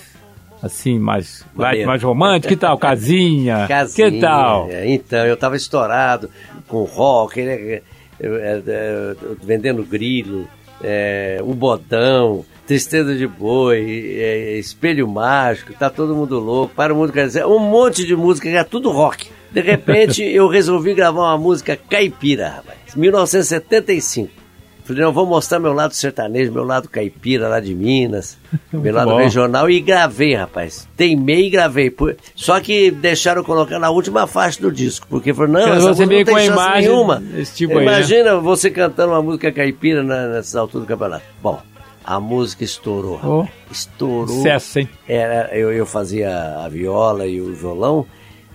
assim, 0.61 0.99
mais 0.99 1.45
light, 1.55 1.85
mais 1.85 2.03
romântico. 2.03 2.49
Que 2.53 2.59
tal, 2.59 2.77
casinha? 2.77 3.65
Casinha, 3.69 4.11
Que 4.11 4.19
tal? 4.19 4.67
é, 4.69 4.91
Então, 4.93 5.25
eu 5.25 5.37
tava 5.37 5.55
estourado 5.55 6.29
com 6.67 6.83
rock, 6.83 7.41
né, 7.41 7.53
é, 7.53 7.81
é, 8.19 9.15
vendendo 9.41 9.83
grilo, 9.83 10.47
é, 10.83 11.39
o 11.41 11.53
bodão, 11.53 12.45
tristeza 12.65 13.15
de 13.15 13.27
boi, 13.27 14.15
é, 14.17 14.57
espelho 14.57 15.07
mágico, 15.07 15.73
tá 15.73 15.89
todo 15.89 16.15
mundo 16.15 16.39
louco, 16.39 16.73
para 16.73 16.93
o 16.93 16.97
mundo 16.97 17.11
quer 17.11 17.27
dizer, 17.27 17.45
um 17.45 17.59
monte 17.59 18.05
de 18.05 18.15
música 18.15 18.49
que 18.49 18.55
é 18.55 18.63
tudo 18.63 18.91
rock. 18.91 19.29
De 19.51 19.61
repente, 19.61 20.23
eu 20.31 20.47
resolvi 20.47 20.93
gravar 20.93 21.21
uma 21.21 21.37
música 21.37 21.75
caipira, 21.75 22.49
rapaz, 22.49 22.95
1975. 22.95 24.40
Falei, 24.83 25.03
não, 25.03 25.11
vou 25.13 25.25
mostrar 25.25 25.59
meu 25.59 25.73
lado 25.73 25.93
sertanejo, 25.93 26.51
meu 26.51 26.63
lado 26.63 26.89
caipira 26.89 27.47
lá 27.47 27.59
de 27.59 27.73
Minas, 27.73 28.37
meu 28.73 28.93
lado 28.93 29.11
bom. 29.11 29.17
regional 29.17 29.69
e 29.69 29.79
gravei, 29.79 30.35
rapaz. 30.35 30.87
Teimei 30.97 31.47
e 31.47 31.49
gravei. 31.49 31.93
Só 32.35 32.59
que 32.59 32.91
deixaram 32.91 33.43
colocar 33.43 33.79
na 33.79 33.89
última 33.89 34.25
faixa 34.27 34.61
do 34.61 34.71
disco, 34.71 35.07
porque 35.09 35.33
falou, 35.33 35.51
não, 35.51 35.73
essa 35.73 35.93
você 35.93 36.05
não 36.05 36.09
tem 36.23 36.25
chance 36.25 36.47
imagem 36.47 36.89
nenhuma. 36.89 37.23
tipo 37.55 37.77
aí, 37.77 37.85
né? 37.85 37.91
Imagina 37.93 38.37
você 38.37 38.69
cantando 38.69 39.13
uma 39.13 39.21
música 39.21 39.51
caipira 39.51 40.03
na, 40.03 40.27
nessa 40.27 40.59
altura 40.59 40.83
do 40.83 40.87
campeonato. 40.87 41.23
Bom, 41.41 41.61
a 42.03 42.19
música 42.19 42.63
estourou. 42.63 43.19
Oh. 43.23 43.47
Estourou. 43.71 44.37
Sucesso, 44.37 44.79
hein? 44.79 44.89
Era, 45.07 45.55
eu, 45.55 45.71
eu 45.71 45.85
fazia 45.85 46.63
a 46.65 46.67
viola 46.67 47.27
e 47.27 47.39
o 47.39 47.53
violão 47.53 48.05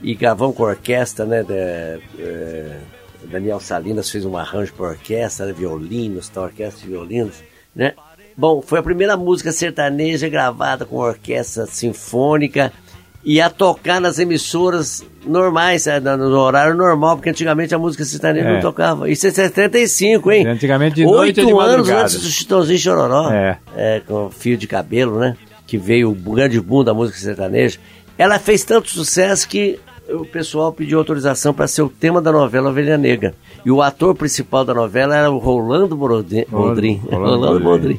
e 0.03 0.15
gravamos 0.15 0.57
com 0.57 0.65
a 0.65 0.69
orquestra, 0.69 1.25
né? 1.25 1.43
da- 1.43 1.99
Daniel 3.31 3.61
Salinas 3.61 4.11
fez 4.11 4.25
um 4.25 4.37
arranjo 4.37 4.73
para 4.75 4.87
orquestra, 4.87 5.47
né, 5.47 5.53
violinos, 5.53 6.29
tal, 6.29 6.45
orquestra 6.45 6.83
de 6.83 6.89
violinos, 6.89 7.35
né? 7.75 7.93
Bom, 8.37 8.61
foi 8.61 8.79
a 8.79 8.83
primeira 8.83 9.17
música 9.17 9.51
sertaneja 9.51 10.29
gravada 10.29 10.85
com 10.85 10.97
orquestra 10.97 11.65
sinfônica 11.67 12.71
e 13.25 13.41
a 13.41 13.51
tocar 13.51 14.01
nas 14.01 14.19
emissoras 14.19 15.05
normais, 15.27 15.87
eh, 15.87 15.99
no 15.99 16.39
horário 16.39 16.75
normal, 16.75 17.17
porque 17.17 17.31
antigamente 17.31 17.75
a 17.75 17.79
música 17.79 18.05
sertaneja 18.05 18.47
É. 18.47 18.53
não 18.53 18.61
tocava. 18.61 19.11
Isso 19.11 19.27
é 19.27 19.31
75, 19.31 20.31
hein? 20.31 20.47
Antigamente 20.47 20.97
de 20.97 21.05
noite 21.05 21.41
Oito 21.41 21.59
anos 21.61 21.89
antes 21.89 22.21
do 22.23 22.29
Chitãozinho 22.29 22.79
Chororó 22.79 23.31
É. 23.33 23.59
é, 23.75 24.01
com 24.07 24.31
fio 24.31 24.57
de 24.57 24.67
cabelo, 24.67 25.19
né? 25.19 25.37
Que 25.67 25.77
veio 25.77 26.11
o 26.11 26.15
grande 26.15 26.61
boom 26.61 26.85
da 26.85 26.95
música 26.95 27.19
sertaneja. 27.19 27.79
Ela 28.17 28.39
fez 28.39 28.63
tanto 28.65 28.89
sucesso 28.89 29.49
que 29.49 29.81
o 30.09 30.25
pessoal 30.25 30.73
pediu 30.73 30.99
autorização 30.99 31.53
para 31.53 31.67
ser 31.67 31.83
o 31.83 31.89
tema 31.89 32.21
da 32.21 32.31
novela 32.31 32.71
Ovelha 32.71 32.97
Negra. 32.97 33.35
E 33.65 33.71
o 33.71 33.83
ator 33.83 34.15
principal 34.15 34.65
da 34.65 34.73
novela 34.75 35.17
era 35.17 35.31
o 35.31 35.39
Rolando. 35.39 35.97
Boldrin. 35.97 36.47
Rolando. 37.11 37.59
Boldrin. 37.61 37.99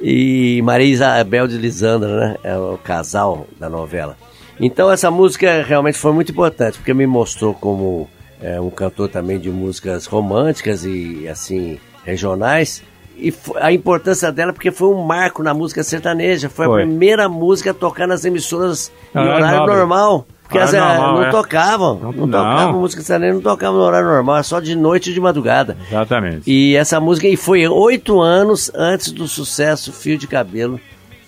E 0.00 0.60
Maria 0.62 0.86
Isabel 0.86 1.46
de 1.46 1.56
Lisandra, 1.56 2.16
né? 2.16 2.36
É 2.42 2.56
o 2.56 2.76
casal 2.76 3.46
da 3.58 3.68
novela. 3.68 4.16
Então 4.60 4.90
essa 4.90 5.10
música 5.10 5.62
realmente 5.62 5.98
foi 5.98 6.12
muito 6.12 6.32
importante, 6.32 6.78
porque 6.78 6.92
me 6.92 7.06
mostrou 7.06 7.54
como 7.54 8.08
é, 8.40 8.60
um 8.60 8.70
cantor 8.70 9.08
também 9.08 9.38
de 9.38 9.50
músicas 9.50 10.06
românticas 10.06 10.84
e 10.84 11.28
assim 11.28 11.78
regionais. 12.04 12.82
E 13.16 13.32
a 13.56 13.72
importância 13.72 14.32
dela 14.32 14.52
porque 14.52 14.70
foi 14.70 14.88
um 14.88 15.02
marco 15.02 15.42
na 15.42 15.54
música 15.54 15.82
sertaneja. 15.84 16.48
Foi, 16.48 16.66
Foi. 16.66 16.82
a 16.82 16.86
primeira 16.86 17.28
música 17.28 17.70
a 17.70 17.74
tocar 17.74 18.08
nas 18.08 18.24
emissoras 18.24 18.90
em 19.14 19.18
Horário 19.18 19.36
horário 19.36 19.58
nobre. 19.60 19.74
normal. 19.76 20.26
Porque 20.52 20.58
as, 20.64 20.74
eh, 20.74 20.78
normal, 20.80 21.14
não 21.14 21.24
é. 21.24 21.30
tocavam. 21.30 21.98
Não- 21.98 22.12
Não, 22.12 22.26
não. 22.26 22.38
tocavam 22.38 22.80
música 22.80 23.02
sertaneja, 23.02 23.34
não 23.34 23.40
tocavam 23.40 23.78
no 23.78 23.84
horário 23.84 24.08
normal, 24.08 24.44
só 24.44 24.60
de 24.60 24.76
noite 24.76 25.10
e 25.10 25.14
de 25.14 25.20
madrugada. 25.20 25.76
Exatamente. 25.88 26.42
E 26.50 26.76
essa 26.76 27.00
música 27.00 27.26
e 27.28 27.36
foi 27.36 27.66
oito 27.66 28.20
anos 28.20 28.70
antes 28.74 29.10
do 29.12 29.26
sucesso 29.26 29.92
Fio 29.92 30.16
de 30.18 30.26
Cabelo 30.26 30.78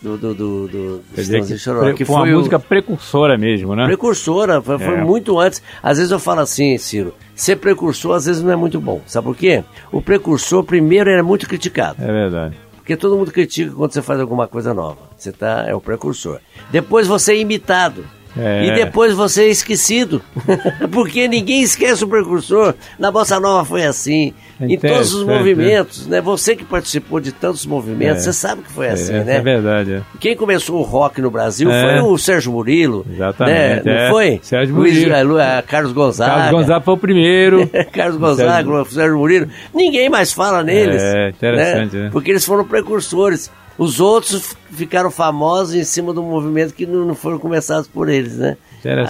do, 0.03 0.19
do, 0.19 0.35
do, 0.35 0.69
do 0.69 1.03
que, 1.15 1.57
Chororó, 1.57 1.93
que 1.95 2.05
foi 2.05 2.15
uma 2.15 2.25
foi 2.25 2.35
o- 2.35 2.37
música 2.37 2.59
precursora 2.59 3.39
mesmo, 3.39 3.75
né? 3.75 3.87
Precursora, 3.87 4.61
foi, 4.61 4.79
foi 4.79 4.95
É. 4.97 5.03
muito 5.03 5.39
antes. 5.39 5.63
Às 5.83 5.97
vezes 5.97 6.13
eu 6.13 6.19
falo 6.19 6.41
assim, 6.41 6.77
Ciro, 6.77 7.15
ser 7.35 7.57
precursor 7.57 8.15
às 8.17 8.27
vezes 8.27 8.43
não 8.43 8.53
é 8.53 8.57
muito 8.57 8.79
bom. 8.79 9.01
Sabe 9.07 9.27
por 9.27 9.35
quê? 9.37 9.65
O 9.91 10.03
precursor, 10.03 10.63
primeiro, 10.63 11.09
era 11.09 11.23
muito 11.23 11.49
criticado. 11.49 12.03
É 12.03 12.07
verdade. 12.07 12.55
Porque 12.77 12.97
todo 12.99 13.17
mundo 13.17 13.33
critica 13.33 13.73
quando 13.75 13.93
você 13.95 14.03
faz 14.03 14.21
alguma 14.21 14.47
coisa 14.47 14.75
nova. 14.75 14.99
Você 15.17 15.33
tá, 15.33 15.65
é 15.67 15.75
o 15.75 15.81
precursor. 15.81 16.39
Depois 16.71 17.07
você 17.07 17.33
é 17.33 17.39
imitado. 17.39 18.05
É. 18.37 18.67
E 18.67 18.75
depois 18.75 19.13
você 19.15 19.45
é 19.45 19.49
esquecido. 19.49 20.21
Porque 20.91 21.29
ninguém 21.29 21.63
esquece 21.63 22.03
o 22.05 22.09
precursor. 22.09 22.75
Na 22.99 23.11
Bossa 23.11 23.39
Nova 23.39 23.65
foi 23.65 23.85
assim. 23.85 24.33
Em 24.61 24.79
todos 24.79 25.13
os 25.13 25.25
movimentos, 25.27 26.07
né? 26.07 26.21
Você 26.21 26.55
que 26.55 26.65
participou 26.65 27.19
de 27.19 27.33
tantos 27.33 27.67
movimentos, 27.67 28.19
É. 28.19 28.21
você 28.21 28.33
sabe 28.33 28.63
que 28.63 28.71
foi 28.71 28.89
assim, 28.89 29.13
é, 29.13 29.25
né? 29.25 29.37
é 29.37 29.41
verdade. 29.41 29.93
é. 29.95 30.03
Quem 30.21 30.37
começou 30.37 30.79
o 30.79 30.83
rock 30.83 31.21
no 31.21 31.29
Brasil 31.31 31.69
É. 31.71 31.83
foi 32.01 32.09
o 32.09 32.17
Sérgio 32.17 32.53
Murilo. 32.53 33.05
Exatamente, 33.13 33.57
Né? 33.57 33.83
Não 33.85 33.93
é. 33.93 34.11
foi? 34.11 34.41
Sérgio 34.43 34.75
Luiz- 34.77 34.95
Murilo. 34.95 35.13
eh, 35.15 35.23
Lu- 35.25 35.39
eh, 35.41 35.63
Carlos 35.67 35.93
Gonzaga. 35.93 36.31
Carlos 36.35 36.61
Gonzaga 36.63 36.85
foi 36.85 36.95
o 36.95 36.99
primeiro. 36.99 37.69
Carlos 37.93 38.17
Gonzaga, 38.17 38.53
Sérgio- 38.53 38.85
Sérgio 38.93 39.19
Murilo. 39.19 39.49
Ninguém 39.75 40.09
mais 40.09 40.33
fala 40.33 40.63
neles. 40.63 41.03
É, 41.03 41.31
interessante, 41.31 41.97
né? 41.97 42.09
Porque 42.13 42.31
eles 42.31 42.45
foram 42.45 42.65
precursores. 42.65 43.51
Os 43.79 44.01
outros 44.01 44.57
ficaram 44.71 45.11
famosos 45.11 45.75
em 45.75 45.85
cima 45.85 46.13
do 46.13 46.23
movimento 46.23 46.75
que 46.75 46.87
não, 46.87 47.05
não 47.05 47.15
foram 47.15 47.39
começados 47.39 47.89
por 47.89 48.09
eles, 48.09 48.37
né? 48.39 48.57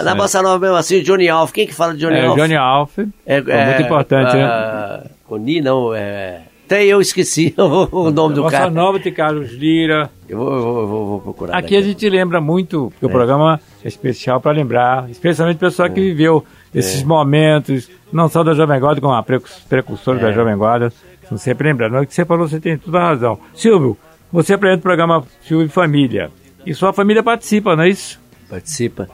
Na 0.04 0.14
Bossa 0.14 0.40
Nova 0.40 0.58
mesmo 0.58 0.76
assim, 0.76 1.02
Johnny 1.02 1.28
Alf. 1.28 1.52
Quem 1.52 1.66
que 1.66 1.74
fala 1.74 1.94
de 1.94 2.00
Johnny 2.00 2.16
É, 2.16 2.26
Alf? 2.26 2.38
Johnny 2.38 2.54
Alf. 2.56 2.98
É, 3.26 3.42
foi 3.42 3.64
muito 3.64 3.82
importante, 3.82 4.36
né? 4.36 4.42
né? 4.46 5.02
Coni, 5.26 5.60
não, 5.60 5.92
é... 5.94 6.42
Até 6.66 6.82
eu 6.84 6.98
esqueci 7.00 7.52
o, 7.58 8.10
nome 8.10 8.34
do 8.34 8.42
Bossa 8.42 8.56
cara. 8.56 8.70
Nova 8.70 8.98
tem 8.98 9.12
Carlos 9.12 9.52
Lira. 9.52 10.08
Eu 10.26 10.38
vou, 10.38 10.54
eu 10.54 10.62
vou, 10.62 10.80
eu 10.80 10.86
vou- 11.06 11.20
procurar. 11.20 11.58
Aqui 11.58 11.76
a 11.76 11.82
gente 11.82 12.08
lembra 12.08 12.40
muito, 12.40 12.90
porque 12.92 13.04
o 13.04 13.10
programa 13.10 13.60
é 13.84 13.88
especial 13.88 14.40
para 14.40 14.52
lembrar, 14.52 15.10
especialmente 15.10 15.56
o 15.56 15.60
pessoal 15.60 15.90
que 15.90 16.00
viveu 16.00 16.42
esses 16.74 17.02
momentos, 17.02 17.90
não 18.10 18.28
só 18.30 18.42
da 18.42 18.54
Jovem 18.54 18.80
Guarda, 18.80 19.00
como 19.00 19.12
a 19.12 19.22
precursora 19.68 20.18
da 20.18 20.32
Jovem 20.32 20.56
Guarda, 20.56 20.90
são 21.28 21.36
sempre 21.36 21.68
lembrando. 21.68 21.98
O 22.00 22.06
que 22.06 22.14
você 22.14 22.24
falou, 22.24 22.48
você 22.48 22.58
tem 22.58 22.78
toda 22.78 22.98
a 22.98 23.08
razão. 23.08 23.38
Silvio, 23.54 23.96
você 24.34 24.54
apresenta 24.54 24.80
o 24.80 24.82
programa 24.82 25.24
Silvio 25.40 25.66
e 25.66 25.68
Família, 25.68 26.28
e 26.66 26.74
sua 26.74 26.92
família 26.92 27.22
participa, 27.22 27.76
não 27.76 27.84
é 27.84 27.88
isso? 27.88 28.20
participa. 28.48 29.08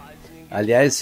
Aliás, 0.51 1.01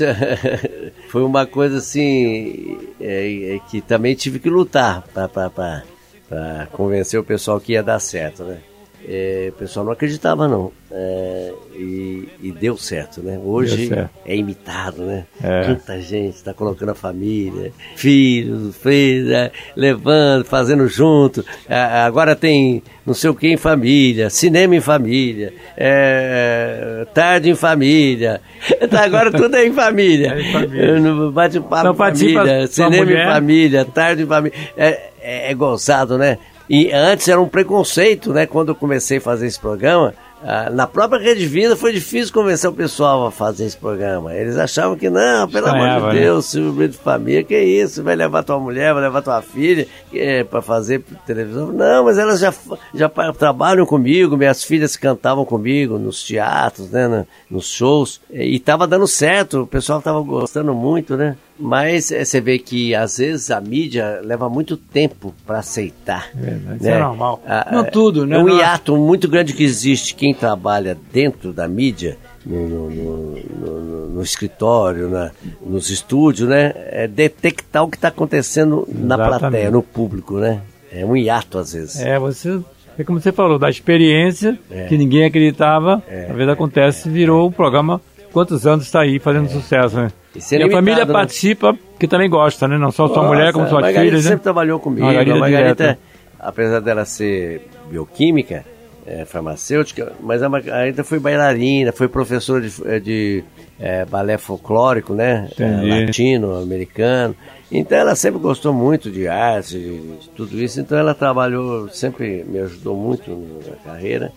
foi 1.08 1.22
uma 1.22 1.46
coisa 1.46 1.78
assim 1.78 2.78
é, 3.00 3.54
é, 3.54 3.58
que 3.70 3.80
também 3.80 4.16
tive 4.16 4.40
que 4.40 4.50
lutar 4.50 5.04
para 5.12 6.66
convencer 6.72 7.18
o 7.18 7.24
pessoal 7.24 7.60
que 7.60 7.72
ia 7.72 7.82
dar 7.82 8.00
certo, 8.00 8.42
né? 8.42 8.58
É, 9.06 9.48
o 9.50 9.52
pessoal 9.58 9.86
não 9.86 9.92
acreditava 9.92 10.48
não 10.48 10.72
É, 10.90 11.52
e, 11.74 12.28
e 12.42 12.52
deu 12.52 12.76
certo, 12.76 13.22
né? 13.22 13.38
Hoje 13.42 13.88
certo. 13.88 14.10
é 14.24 14.36
imitado, 14.36 15.02
né? 15.02 15.24
É. 15.42 15.62
Tanta 15.62 16.00
gente 16.00 16.34
está 16.34 16.52
colocando 16.52 16.90
a 16.90 16.94
família, 16.94 17.72
filhos, 17.94 18.76
filhos, 18.76 19.30
é, 19.30 19.52
levando, 19.76 20.44
fazendo 20.44 20.88
junto. 20.88 21.44
Agora 21.68 22.34
tem 22.34 22.82
não 23.08 23.14
sei 23.14 23.30
o 23.30 23.34
que 23.34 23.48
em 23.48 23.56
família, 23.56 24.28
cinema 24.28 24.76
em 24.76 24.80
família, 24.80 25.54
é, 25.76 27.06
tarde 27.14 27.50
em 27.50 27.54
família. 27.54 28.40
Tá, 28.90 29.04
Agora 29.04 29.30
tudo 29.30 29.54
é 29.56 29.66
em 29.66 29.72
família. 29.72 30.34
É 30.36 30.40
em 30.40 30.52
família. 30.52 31.30
Bate-papo 31.30 31.84
Não 31.84 31.92
em 31.92 31.96
família, 31.96 32.66
cinema 32.66 32.96
mulher? 33.04 33.26
em 33.26 33.32
família, 33.32 33.84
tarde 33.84 34.22
em 34.22 34.26
família. 34.26 34.58
É, 34.76 35.08
é, 35.20 35.50
é 35.50 35.54
gozado, 35.54 36.16
né? 36.18 36.38
E 36.68 36.92
antes 36.92 37.26
era 37.28 37.40
um 37.40 37.48
preconceito, 37.48 38.32
né? 38.32 38.46
Quando 38.46 38.68
eu 38.70 38.74
comecei 38.74 39.18
a 39.18 39.20
fazer 39.20 39.46
esse 39.46 39.58
programa, 39.58 40.12
ah, 40.42 40.70
na 40.70 40.86
própria 40.86 41.18
Rede 41.20 41.46
Vida 41.46 41.74
foi 41.74 41.92
difícil 41.92 42.32
convencer 42.32 42.68
o 42.70 42.72
pessoal 42.72 43.26
a 43.26 43.30
fazer 43.30 43.64
esse 43.64 43.76
programa. 43.76 44.34
Eles 44.34 44.56
achavam 44.56 44.96
que, 44.96 45.08
não, 45.10 45.48
pelo 45.48 45.66
amor 45.66 45.78
Estranhava, 45.78 46.10
de 46.10 46.14
né? 46.16 46.22
Deus, 46.22 46.44
Silvio 46.46 46.72
Brito 46.72 46.92
de 46.92 46.98
Família, 46.98 47.42
que 47.42 47.58
isso? 47.58 48.02
Vai 48.04 48.14
levar 48.14 48.42
tua 48.44 48.58
mulher, 48.60 48.92
vai 48.92 49.02
levar 49.02 49.22
tua 49.22 49.40
filha 49.42 49.86
é, 50.12 50.44
para 50.44 50.60
fazer 50.62 51.02
televisão? 51.26 51.72
Não, 51.72 52.04
mas 52.04 52.18
elas 52.18 52.38
já, 52.38 52.52
já 52.94 53.08
trabalham 53.36 53.84
comigo, 53.86 54.36
minhas 54.36 54.62
filhas 54.62 54.94
cantavam 54.96 55.44
comigo 55.44 55.98
nos 55.98 56.22
teatros, 56.22 56.90
né? 56.90 57.08
na- 57.08 57.24
nos 57.50 57.66
shows, 57.66 58.20
e 58.30 58.60
tava 58.60 58.86
dando 58.86 59.06
certo, 59.08 59.62
o 59.62 59.66
pessoal 59.66 60.00
tava 60.02 60.20
gostando 60.20 60.72
muito, 60.74 61.16
né? 61.16 61.36
Mas 61.58 62.12
eh, 62.12 62.24
você 62.24 62.40
vê 62.40 62.58
que 62.58 62.94
às 62.94 63.18
vezes 63.18 63.50
a 63.50 63.60
mídia 63.60 64.20
leva 64.22 64.48
muito 64.48 64.76
tempo 64.76 65.34
para 65.46 65.58
aceitar. 65.58 66.28
verdade, 66.34 66.76
isso 66.76 66.84
né? 66.84 66.96
é 66.96 66.98
normal. 67.00 67.42
Ah, 67.46 67.68
Não 67.72 67.80
é- 67.80 67.90
tudo, 67.90 68.24
né? 68.26 68.36
É 68.36 68.38
um 68.38 68.46
Não- 68.46 68.56
hiato 68.58 68.96
muito 68.96 69.28
grande 69.28 69.52
que 69.52 69.64
existe 69.64 70.14
quem 70.14 70.32
trabalha 70.32 70.96
dentro 71.12 71.52
da 71.52 71.66
mídia, 71.66 72.16
no, 72.46 72.68
no- 72.68 72.90
no- 73.36 74.08
no- 74.10 74.22
escritório, 74.22 75.08
na- 75.08 75.30
nos 75.60 75.90
estúdios, 75.90 76.48
né? 76.48 76.72
É 76.76 77.08
detectar 77.08 77.82
o 77.84 77.88
que 77.88 77.96
está 77.96 78.08
acontecendo 78.08 78.86
na 78.92 79.14
Exatamente. 79.16 79.38
plateia, 79.40 79.70
no 79.70 79.82
público, 79.82 80.38
né? 80.38 80.60
É 80.92 81.04
um 81.04 81.16
hiato 81.16 81.58
às 81.58 81.72
vezes. 81.72 82.00
É, 82.00 82.18
você. 82.18 82.60
É 82.96 83.04
como 83.04 83.20
você 83.20 83.30
falou, 83.30 83.58
da 83.60 83.70
experiência 83.70 84.58
É. 84.70 84.86
que 84.86 84.96
ninguém 84.98 85.24
acreditava, 85.24 86.02
às 86.28 86.34
vezes 86.36 86.48
acontece, 86.52 87.08
virou 87.08 87.46
o 87.48 87.52
programa. 87.52 88.00
Quantos 88.32 88.66
anos 88.66 88.84
está 88.84 89.02
aí 89.02 89.18
fazendo 89.18 89.48
sucesso, 89.48 89.96
né? 89.96 90.10
E 90.34 90.54
E 90.54 90.62
a 90.62 90.70
família 90.70 91.04
né? 91.04 91.12
participa, 91.12 91.76
que 91.98 92.06
também 92.06 92.28
gosta, 92.28 92.68
né? 92.68 92.78
Não 92.78 92.90
só 92.90 93.06
sua 93.08 93.16
Nossa, 93.22 93.28
mulher, 93.28 93.52
como 93.52 93.64
a 93.64 93.68
suas 93.68 93.82
Margarida 93.82 94.10
filhas, 94.10 94.24
né? 94.24 94.30
sempre 94.30 94.42
trabalhou 94.44 94.78
comigo. 94.78 95.06
Margarida 95.06 95.36
a 95.36 95.40
Margarida, 95.40 95.74
direto. 95.74 95.98
apesar 96.38 96.80
dela 96.80 97.04
ser 97.04 97.68
bioquímica, 97.90 98.64
é, 99.06 99.24
farmacêutica, 99.24 100.12
mas 100.20 100.42
a 100.42 100.48
Margarida 100.50 101.02
foi 101.02 101.18
bailarina, 101.18 101.92
foi 101.92 102.08
professora 102.08 102.60
de, 102.60 102.72
eh, 102.84 103.00
de 103.00 103.44
eh, 103.80 104.04
balé 104.04 104.36
folclórico, 104.36 105.14
né? 105.14 105.48
Eh, 105.58 106.04
latino, 106.04 106.56
americano. 106.56 107.34
Então 107.72 107.96
ela 107.96 108.14
sempre 108.14 108.38
gostou 108.38 108.72
muito 108.72 109.10
de 109.10 109.26
arte, 109.26 109.78
de, 109.78 109.98
de 110.18 110.28
tudo 110.36 110.60
isso. 110.60 110.78
Então 110.80 110.98
ela 110.98 111.14
trabalhou, 111.14 111.88
sempre 111.88 112.44
me 112.46 112.58
ajudou 112.60 112.94
muito 112.94 113.30
na 113.66 113.76
carreira. 113.76 114.30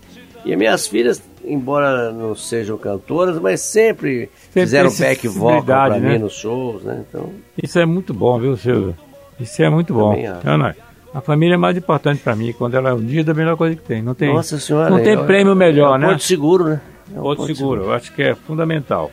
E 0.46 0.56
minhas 0.56 0.88
filhas, 0.88 1.22
embora 1.46 2.12
não 2.12 2.36
sejam 2.36 2.78
cantoras, 2.78 3.40
mas 3.40 3.62
sempre, 3.62 4.30
Sempre 4.46 4.62
fizeram 4.62 4.92
back 4.98 5.28
vocal 5.28 5.64
para 5.64 6.00
né? 6.00 6.14
mim 6.14 6.18
nos 6.20 6.34
shows, 6.34 6.84
né? 6.84 7.04
Então, 7.08 7.30
Isso 7.62 7.80
é 7.80 7.86
muito 7.86 8.14
bom, 8.14 8.40
viu, 8.40 8.56
Silvio? 8.58 8.96
Isso 9.40 9.62
é 9.64 9.70
muito 9.70 9.94
bom. 9.94 10.16
Não. 10.44 10.74
A 11.14 11.20
família 11.20 11.56
é 11.56 11.58
mais 11.58 11.76
importante 11.76 12.22
para 12.22 12.36
mim. 12.36 12.54
Quando 12.54 12.76
ela 12.76 12.90
é 12.90 12.94
unida, 12.94 13.32
a 13.32 13.36
melhor 13.36 13.58
coisa 13.58 13.76
que 13.76 13.82
tem. 13.82 14.02
Não 14.02 14.14
tem, 14.14 14.34
Nossa 14.34 14.58
senhora. 14.60 14.90
não 14.90 15.02
tem 15.04 15.14
é- 15.14 15.24
prêmio 15.24 15.56
melhor, 15.56 15.96
é 15.96 15.98
um 15.98 16.02
né? 16.02 16.08
Porto 16.10 16.24
seguro, 16.24 16.64
né? 16.66 16.82
É 17.14 17.20
um 17.20 17.24
Outro 17.24 17.46
seguro, 17.54 17.84
eu 17.84 17.94
acho 17.94 18.14
que 18.14 18.22
é 18.24 18.34
fundamental. 18.36 19.12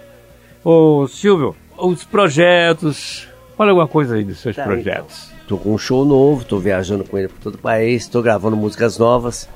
Ô, 0.64 1.06
Silvio, 1.08 1.56
os 1.76 2.04
projetos. 2.04 3.26
Fala 3.56 3.70
alguma 3.70 3.88
coisa 3.88 4.14
aí 4.14 4.22
dos 4.22 4.38
seus 4.38 4.54
Tá, 4.54 4.62
projetos. 4.64 5.32
Tô 5.48 5.56
com 5.56 5.74
um 5.74 5.78
show 5.78 6.04
novo, 6.04 6.44
tô 6.44 6.58
viajando 6.58 7.02
com 7.02 7.18
ele 7.18 7.26
por 7.28 7.40
todo 7.40 7.54
o 7.56 7.58
país, 7.58 8.06
tô 8.06 8.22
gravando 8.22 8.56
músicas 8.56 8.98
novas. 8.98 9.48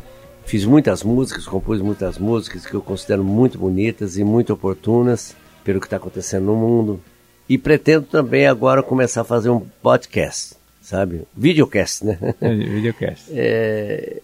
Fiz 0.45 0.65
muitas 0.65 1.03
músicas, 1.03 1.47
compus 1.47 1.81
muitas 1.81 2.19
músicas 2.19 2.67
que 2.67 2.75
eu 2.75 2.83
considero 2.83 3.25
muito 3.25 3.59
bonitas 3.59 4.19
e 4.19 4.25
muito 4.25 4.53
oportunas 4.53 5.35
pelo 5.65 5.81
que 5.81 5.87
está 5.87 5.97
acontecendo 5.97 6.47
no 6.47 6.57
mundo. 6.57 7.01
E 7.49 7.57
pretendo 7.57 8.07
também 8.07 8.47
agora 8.47 8.83
começar 8.83 9.23
a 9.23 9.25
fazer 9.25 9.51
um 9.51 9.61
podcast, 9.83 10.55
sabe? 10.81 11.23
Videocast, 11.37 12.05
né? 12.05 12.19
É, 12.41 12.55
Videocast. 12.55 13.25
É, 13.31 14.21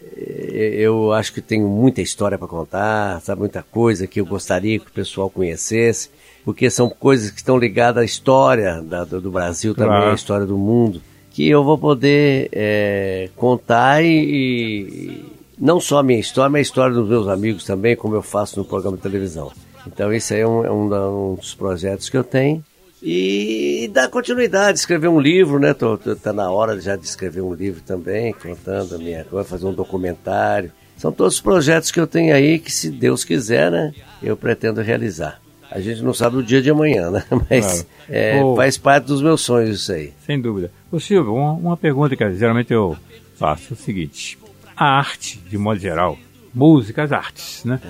eu 0.76 1.12
acho 1.12 1.32
que 1.32 1.40
tenho 1.40 1.66
muita 1.68 2.02
história 2.02 2.36
para 2.36 2.46
contar, 2.48 3.20
sabe? 3.22 3.40
Muita 3.40 3.62
coisa 3.62 4.06
que 4.06 4.20
eu 4.20 4.26
gostaria 4.26 4.78
que 4.78 4.86
o 4.88 4.92
pessoal 4.92 5.30
conhecesse, 5.30 6.10
porque 6.44 6.68
são 6.68 6.90
coisas 6.90 7.30
que 7.30 7.38
estão 7.38 7.56
ligadas 7.56 8.02
à 8.02 8.04
história 8.04 8.82
da- 8.82 9.04
do, 9.04 9.30
Brasil 9.30 9.74
também, 9.74 9.92
Claro. 9.92 10.10
à 10.10 10.14
história 10.14 10.46
do 10.46 10.58
mundo, 10.58 11.00
que 11.30 11.48
eu 11.48 11.62
vou 11.64 11.78
poder 11.78 12.48
é, 12.52 13.28
contar 13.36 14.02
e 14.04 15.24
não 15.58 15.80
só 15.80 15.98
a 15.98 16.02
minha 16.02 16.18
história, 16.20 16.50
mas 16.50 16.58
a 16.60 16.62
história 16.62 16.94
dos 16.94 17.08
meus 17.08 17.26
amigos 17.28 17.64
também, 17.64 17.96
como 17.96 18.14
eu 18.14 18.22
faço 18.22 18.58
no 18.58 18.64
programa 18.64 18.96
de 18.96 19.02
televisão. 19.02 19.50
Então 19.86 20.12
esse 20.12 20.34
aí 20.34 20.40
é 20.40 20.46
um, 20.46 20.64
é 20.64 20.70
um 20.70 21.32
um 21.32 21.34
dos 21.34 21.54
projetos 21.54 22.08
que 22.08 22.16
eu 22.16 22.24
tenho. 22.24 22.62
E 23.02 23.88
dar 23.92 24.08
continuidade, 24.08 24.78
escrever 24.78 25.08
um 25.08 25.20
livro, 25.20 25.58
né? 25.60 25.72
Tô, 25.72 25.96
tô- 25.96 26.16
tá 26.16 26.32
na 26.32 26.50
hora 26.50 26.80
já 26.80 26.96
de 26.96 27.04
escrever 27.06 27.40
um 27.42 27.54
livro 27.54 27.80
também, 27.86 28.32
contando 28.32 28.96
a 28.96 28.98
minha 28.98 29.24
coisa, 29.24 29.48
fazer 29.48 29.66
um 29.66 29.72
documentário. 29.72 30.72
São 30.96 31.12
todos 31.12 31.34
os 31.36 31.40
projetos 31.40 31.92
que 31.92 32.00
eu 32.00 32.08
tenho 32.08 32.34
aí 32.34 32.58
que, 32.58 32.72
se 32.72 32.90
Deus 32.90 33.22
quiser, 33.24 33.70
né? 33.70 33.94
Eu 34.20 34.36
pretendo 34.36 34.80
realizar. 34.82 35.40
A 35.70 35.80
gente 35.80 36.02
não 36.02 36.12
sabe 36.12 36.38
o 36.38 36.42
dia 36.42 36.60
de 36.60 36.70
amanhã, 36.70 37.08
né? 37.10 37.22
Mas 37.48 37.82
Claro. 37.82 37.86
é, 38.08 38.42
faz 38.56 38.76
parte 38.76 39.04
dos 39.04 39.22
meus 39.22 39.42
sonhos 39.42 39.80
isso 39.82 39.92
aí. 39.92 40.12
Sem 40.26 40.40
dúvida. 40.40 40.72
Ô 40.90 40.98
Silvio, 40.98 41.34
uma, 41.34 41.52
uma 41.52 41.76
pergunta 41.76 42.16
que 42.16 42.34
geralmente 42.34 42.72
eu 42.72 42.96
faço 43.36 43.68
é 43.70 43.74
o 43.74 43.76
seguinte: 43.76 44.36
a 44.78 44.98
arte, 44.98 45.38
de 45.38 45.58
modo 45.58 45.80
geral, 45.80 46.16
músicas, 46.54 47.12
artes, 47.12 47.64
né? 47.64 47.80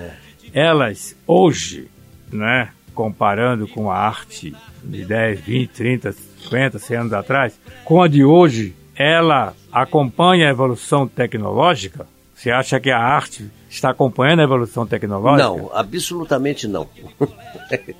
Elas 0.51 1.15
hoje, 1.27 1.87
né, 2.31 2.69
comparando 2.95 3.67
com 3.67 3.91
a 3.91 3.95
arte 3.95 4.55
de 4.83 5.05
10, 5.05 5.39
20, 5.41 5.69
30, 5.69 6.11
50, 6.11 6.79
100 6.79 6.97
anos 6.97 7.13
atrás, 7.13 7.59
com 7.85 8.01
a 8.01 8.07
de 8.07 8.23
hoje, 8.23 8.75
ela 8.95 9.53
acompanha 9.71 10.47
a 10.47 10.51
evolução 10.51 11.07
tecnológica? 11.07 12.07
Você 12.33 12.51
acha 12.51 12.79
que 12.79 12.89
a 12.89 12.97
arte 12.97 13.49
está 13.69 13.91
acompanhando 13.91 14.39
a 14.39 14.43
evolução 14.43 14.87
tecnológica? 14.87 15.47
Não, 15.47 15.69
absolutamente 15.73 16.67
não. 16.67 16.87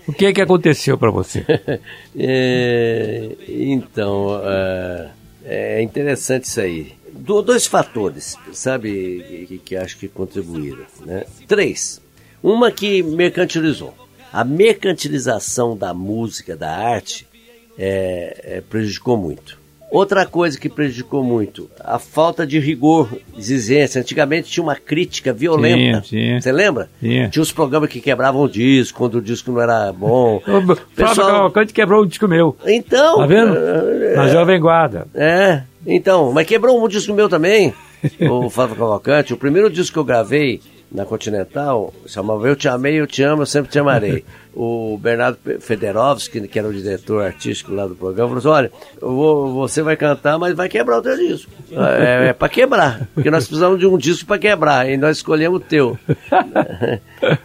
O 0.07 0.13
que 0.13 0.25
é 0.25 0.33
que 0.33 0.41
aconteceu 0.41 0.97
para 0.97 1.11
você? 1.11 1.45
É, 2.17 3.35
então, 3.47 4.41
é, 4.43 5.09
é 5.45 5.81
interessante 5.81 6.45
isso 6.45 6.59
aí. 6.59 6.98
Do- 7.19 7.41
dois 7.41 7.65
fatores, 7.67 8.35
sabe, 8.53 9.45
que, 9.47 9.57
que 9.59 9.75
acho 9.75 9.97
que 9.97 10.07
contribuíram. 10.07 10.85
Né? 11.05 11.23
Três. 11.47 12.01
Uma 12.41 12.71
que 12.71 13.03
mercantilizou. 13.03 13.93
A 14.31 14.43
mercantilização 14.43 15.75
da 15.75 15.93
música, 15.93 16.55
da 16.55 16.69
arte, 16.71 17.27
é, 17.77 18.41
é, 18.57 18.61
prejudicou 18.61 19.17
muito. 19.17 19.57
Outra 19.91 20.23
coisa 20.23 20.59
que 20.59 20.69
prejudicou 20.69 21.23
muito, 21.23 21.67
a 21.79 21.97
falta 21.97 22.45
de 22.45 22.59
rigor, 22.59 23.09
exigência. 23.35 23.99
Antigamente 23.99 24.47
tinha 24.51 24.63
uma 24.63 24.75
crítica 24.75 25.33
violenta. 25.33 26.03
Você 26.03 26.51
lembra? 26.51 26.87
Tinha. 26.99 27.27
Tinha 27.29 27.41
os 27.41 27.51
programas 27.51 27.89
que 27.89 27.99
quebravam 27.99 28.43
o 28.43 28.47
disco, 28.47 28.99
quando 28.99 29.15
o 29.15 29.21
disco 29.21 29.51
não 29.51 29.59
era 29.59 29.91
bom. 29.91 30.39
O 30.45 30.75
Flávio 30.95 31.15
Cavalcante 31.25 31.73
quebrou 31.73 32.03
o 32.03 32.05
disco 32.05 32.27
meu. 32.27 32.55
Então. 32.67 33.17
Tá 33.17 33.25
vendo? 33.25 33.55
é, 33.57 34.15
Na 34.15 34.27
Jovem 34.27 34.59
Guarda. 34.59 35.07
É, 35.15 35.63
então, 35.85 36.31
mas 36.31 36.45
quebrou 36.47 36.83
um 36.83 36.87
disco 36.87 37.13
meu 37.13 37.27
também, 37.29 37.73
o 38.29 38.49
Flávio 38.51 38.75
Cavalcante. 38.75 39.33
O 39.33 39.37
primeiro 39.37 39.69
disco 39.69 39.93
que 39.93 39.99
eu 39.99 40.03
gravei 40.03 40.61
na 40.91 41.05
Continental 41.05 41.93
chamava 42.07 42.47
Eu 42.47 42.55
Te 42.55 42.67
Amei, 42.67 42.99
Eu 42.99 43.05
Te 43.07 43.21
Amo, 43.23 43.43
Eu 43.43 43.45
Sempre 43.45 43.71
Te 43.71 43.79
Amarei. 43.79 44.23
O 44.61 44.97
Bernardo 44.97 45.37
Federovski, 45.61 46.45
que 46.47 46.59
era 46.59 46.67
o 46.67 46.73
diretor 46.73 47.23
artístico 47.23 47.71
lá 47.71 47.85
do 47.87 47.95
programa, 47.95 48.27
falou 48.29 48.39
assim, 48.39 48.47
olha, 48.49 48.71
vou- 48.99 49.53
você 49.53 49.81
vai 49.81 49.95
cantar, 49.95 50.37
mas 50.39 50.53
vai 50.55 50.67
quebrar 50.67 50.97
o 50.97 51.01
teu 51.01 51.15
disco. 51.15 51.49
É, 51.71 52.29
é 52.29 52.33
para 52.33 52.49
quebrar, 52.49 53.07
porque 53.13 53.29
nós 53.31 53.45
precisamos 53.45 53.79
de 53.79 53.85
um 53.85 53.95
disco 53.97 54.25
para 54.25 54.39
quebrar, 54.39 54.89
e 54.89 54.97
nós 54.97 55.17
escolhemos 55.17 55.61
o 55.61 55.63
teu. 55.63 55.97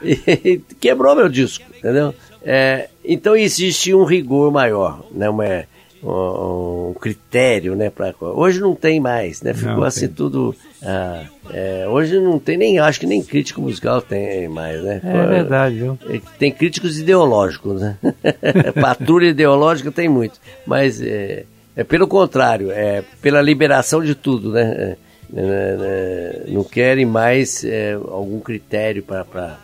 e 0.03 0.61
quebrou 0.81 1.15
meu 1.15 1.29
disco, 1.29 1.65
entendeu? 1.77 2.15
É, 2.43 2.89
então 3.05 3.37
existe 3.37 3.95
um 3.95 4.05
rigor 4.05 4.51
maior, 4.51 5.05
né? 5.13 5.29
Uma, 5.29 5.65
um, 6.05 6.95
critério, 7.01 7.75
né? 7.75 7.91
Pra, 7.91 8.15
hoje 8.21 8.61
não 8.61 8.75
tem 8.75 9.01
mais, 9.01 9.43
né? 9.43 9.55
Ficou 9.55 9.77
Não 9.77 9.83
assim 9.85 10.07
tem. 10.07 10.17
tudo. 10.17 10.55
ah, 10.83 11.25
é, 11.51 11.87
hoje 11.89 12.19
não 12.21 12.39
tem 12.39 12.57
nem, 12.57 12.79
acho 12.79 13.01
que 13.01 13.07
nem 13.07 13.23
crítico 13.23 13.61
musical 13.61 14.03
tem 14.03 14.49
mais, 14.49 14.83
né? 14.83 15.01
É 15.03 15.27
verdade, 15.27 15.77
viu? 15.77 15.99
É, 16.09 16.21
Tem 16.39 16.53
críticos 16.53 16.99
ideológicos, 16.99 17.81
né? 17.81 17.97
Patrulha 18.81 19.29
ideológica 19.29 19.91
tem 19.91 20.09
muito, 20.09 20.41
mas 20.67 21.01
é, 21.01 21.45
é 21.75 21.85
pelo 21.85 22.07
contrário, 22.07 22.71
é 22.71 23.03
pela 23.23 23.41
liberação 23.41 24.03
de 24.03 24.15
tudo, 24.15 24.53
né? 24.53 24.97
É, 25.35 25.37
é, 25.37 26.45
não 26.49 26.63
querem 26.63 27.07
mais 27.07 27.65
algum 28.11 28.41
critério 28.41 29.03
para 29.03 29.59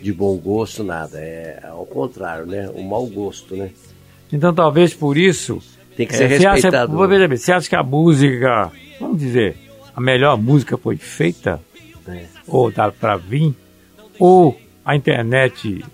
de 0.00 0.12
bom 0.12 0.36
gosto, 0.36 0.84
nada. 0.84 1.18
É 1.18 1.58
ao 1.64 1.86
contrário, 1.86 2.46
né? 2.46 2.70
O 2.74 2.82
mau 2.82 3.06
gosto, 3.06 3.56
né? 3.56 3.70
Então 4.32 4.54
talvez 4.54 4.92
por 4.94 5.16
isso. 5.16 5.60
Tem 5.96 6.06
que 6.06 6.14
ser 6.14 6.28
você 6.28 6.46
acha, 6.46 6.50
respeitado. 6.52 6.96
vou 6.96 7.08
ver, 7.08 7.28
você 7.28 7.52
acha 7.52 7.68
que 7.68 7.76
a 7.76 7.82
música, 7.82 8.70
vamos 9.00 9.18
dizer, 9.18 9.56
a 9.94 10.00
melhor 10.00 10.36
música 10.36 10.76
foi 10.76 10.96
feita? 10.96 11.60
É. 12.06 12.26
Ou 12.46 12.70
tá 12.70 12.92
pra 12.92 13.16
vir? 13.16 13.54
Ou 14.18 14.58
a 14.84 14.94
internet 14.94 15.84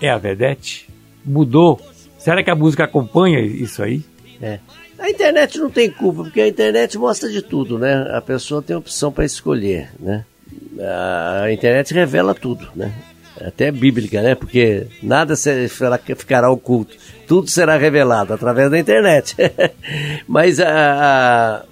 é 0.00 0.08
a 0.08 0.16
vedete? 0.16 0.88
Mudou? 1.24 1.80
Será 2.18 2.42
que 2.42 2.50
a 2.50 2.54
música 2.54 2.84
acompanha 2.84 3.40
isso 3.40 3.82
aí? 3.82 4.02
É. 4.40 4.60
A 4.98 5.10
internet 5.10 5.58
não 5.58 5.70
tem 5.70 5.90
culpa, 5.90 6.24
porque 6.24 6.40
a 6.40 6.48
internet 6.48 6.96
mostra 6.98 7.28
de 7.30 7.42
tudo, 7.42 7.78
né? 7.78 8.06
A 8.12 8.20
pessoa 8.20 8.62
tem 8.62 8.76
opção 8.76 9.10
para 9.10 9.24
escolher, 9.24 9.90
né? 9.98 10.24
A 11.42 11.50
internet 11.50 11.92
revela 11.92 12.34
tudo, 12.34 12.68
né? 12.76 12.92
Até 13.44 13.70
bíblica, 13.70 14.20
né? 14.22 14.34
Porque 14.34 14.86
nada 15.02 15.34
se- 15.36 15.68
será- 15.68 15.98
ficará 15.98 16.50
oculto. 16.50 16.94
Tudo 17.26 17.48
será 17.48 17.76
revelado 17.78 18.32
através 18.34 18.70
da 18.70 18.78
internet. 18.78 19.34
mas 20.28 20.60
a, 20.60 20.68
a- 20.68 21.62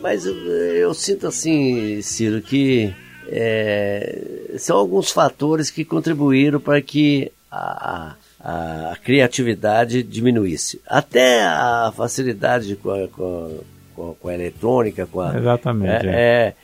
mas 0.00 0.26
eu, 0.26 0.92
sinto 0.94 1.28
assim, 1.28 2.02
Ciro, 2.02 2.40
que 2.42 2.92
é, 3.28 4.50
são 4.58 4.76
alguns 4.76 5.10
fatores 5.10 5.70
que 5.70 5.84
contribuíram 5.84 6.58
para 6.60 6.80
que 6.82 7.30
a, 7.50 8.14
a, 8.40 8.90
a 8.92 8.96
criatividade 8.96 10.02
diminuísse. 10.02 10.80
Até 10.86 11.42
a 11.44 11.92
facilidade 11.96 12.74
com 12.76 12.90
a, 12.90 13.08
com 13.08 13.46
a- 13.60 13.72
com 13.94 14.14
com 14.14 14.28
a 14.28 14.34
eletrônica, 14.34 15.06
com 15.06 15.20
a, 15.20 15.36
Exatamente, 15.36 16.06
é, 16.06 16.10
é, 16.10 16.14
é, 16.14 16.54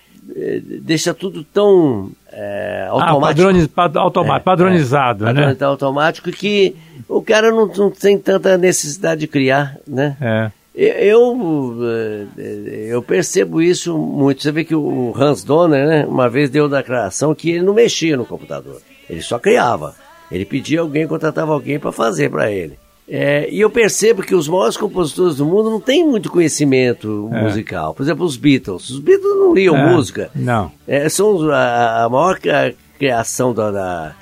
deixa 0.83 1.15
tudo 1.15 1.43
tão 1.45 2.11
é, 2.33 2.85
Ah, 2.87 2.91
automático. 2.93 3.21
padroniz, 3.21 3.67
pad, 3.67 3.97
automa- 3.99 4.41
padronizado, 4.41 5.25
né? 5.25 5.33
Padronizado 5.33 5.65
automático 5.73 6.31
que 6.31 6.77
o 7.09 7.23
cara 7.23 7.51
não, 7.51 7.67
não 7.67 7.91
tem 7.91 8.19
tanta 8.19 8.57
necessidade 8.59 9.21
de 9.21 9.27
criar, 9.27 9.77
né? 9.87 10.17
É. 10.21 10.51
Eu, 10.81 11.77
eu 12.89 13.03
percebo 13.03 13.61
isso 13.61 13.97
muito. 13.99 14.43
Você 14.43 14.53
vê 14.53 14.63
que 14.65 14.75
o 14.75 15.13
Hans 15.17 15.43
Donner, 15.43 15.87
né, 15.87 16.07
uma 16.07 16.29
vez 16.29 16.51
deu 16.51 16.69
declaração 16.69 17.35
que 17.35 17.51
ele 17.51 17.65
não 17.65 17.75
mexia 17.75 18.17
no 18.17 18.25
computador. 18.25 18.81
Ele 19.11 19.21
só 19.23 19.39
criava. 19.39 19.95
Ele 20.31 20.45
pedia 20.45 20.81
alguém, 20.81 21.07
contratava 21.09 21.53
alguém 21.53 21.79
para 21.81 21.91
fazer 21.91 22.31
para 22.31 22.51
ele. 22.53 22.79
É, 23.11 23.49
e 23.51 23.61
eu 23.61 23.71
percebo 23.71 24.23
que 24.23 24.35
os 24.35 24.47
maiores 24.49 24.77
compositores 24.77 25.37
do 25.37 25.47
mundo 25.47 25.71
não 25.71 25.81
têm 25.81 26.07
muito 26.07 26.31
conhecimento 26.31 27.31
É. 27.33 27.43
musical. 27.43 27.95
Por 27.95 28.03
exemplo, 28.03 28.25
os 28.25 28.37
Beatles. 28.37 28.91
Os 28.91 28.99
Beatles 29.01 29.35
não 29.37 29.55
liam 29.55 29.75
É, 29.77 29.93
música. 29.95 30.31
Não. 30.35 30.71
É, 30.87 31.09
são 31.09 31.51
a, 31.51 32.05
a 32.05 32.09
maior 32.11 32.39
cri- 32.39 32.77
criação 32.99 33.55
da, 33.55 33.71
da- 33.71 34.15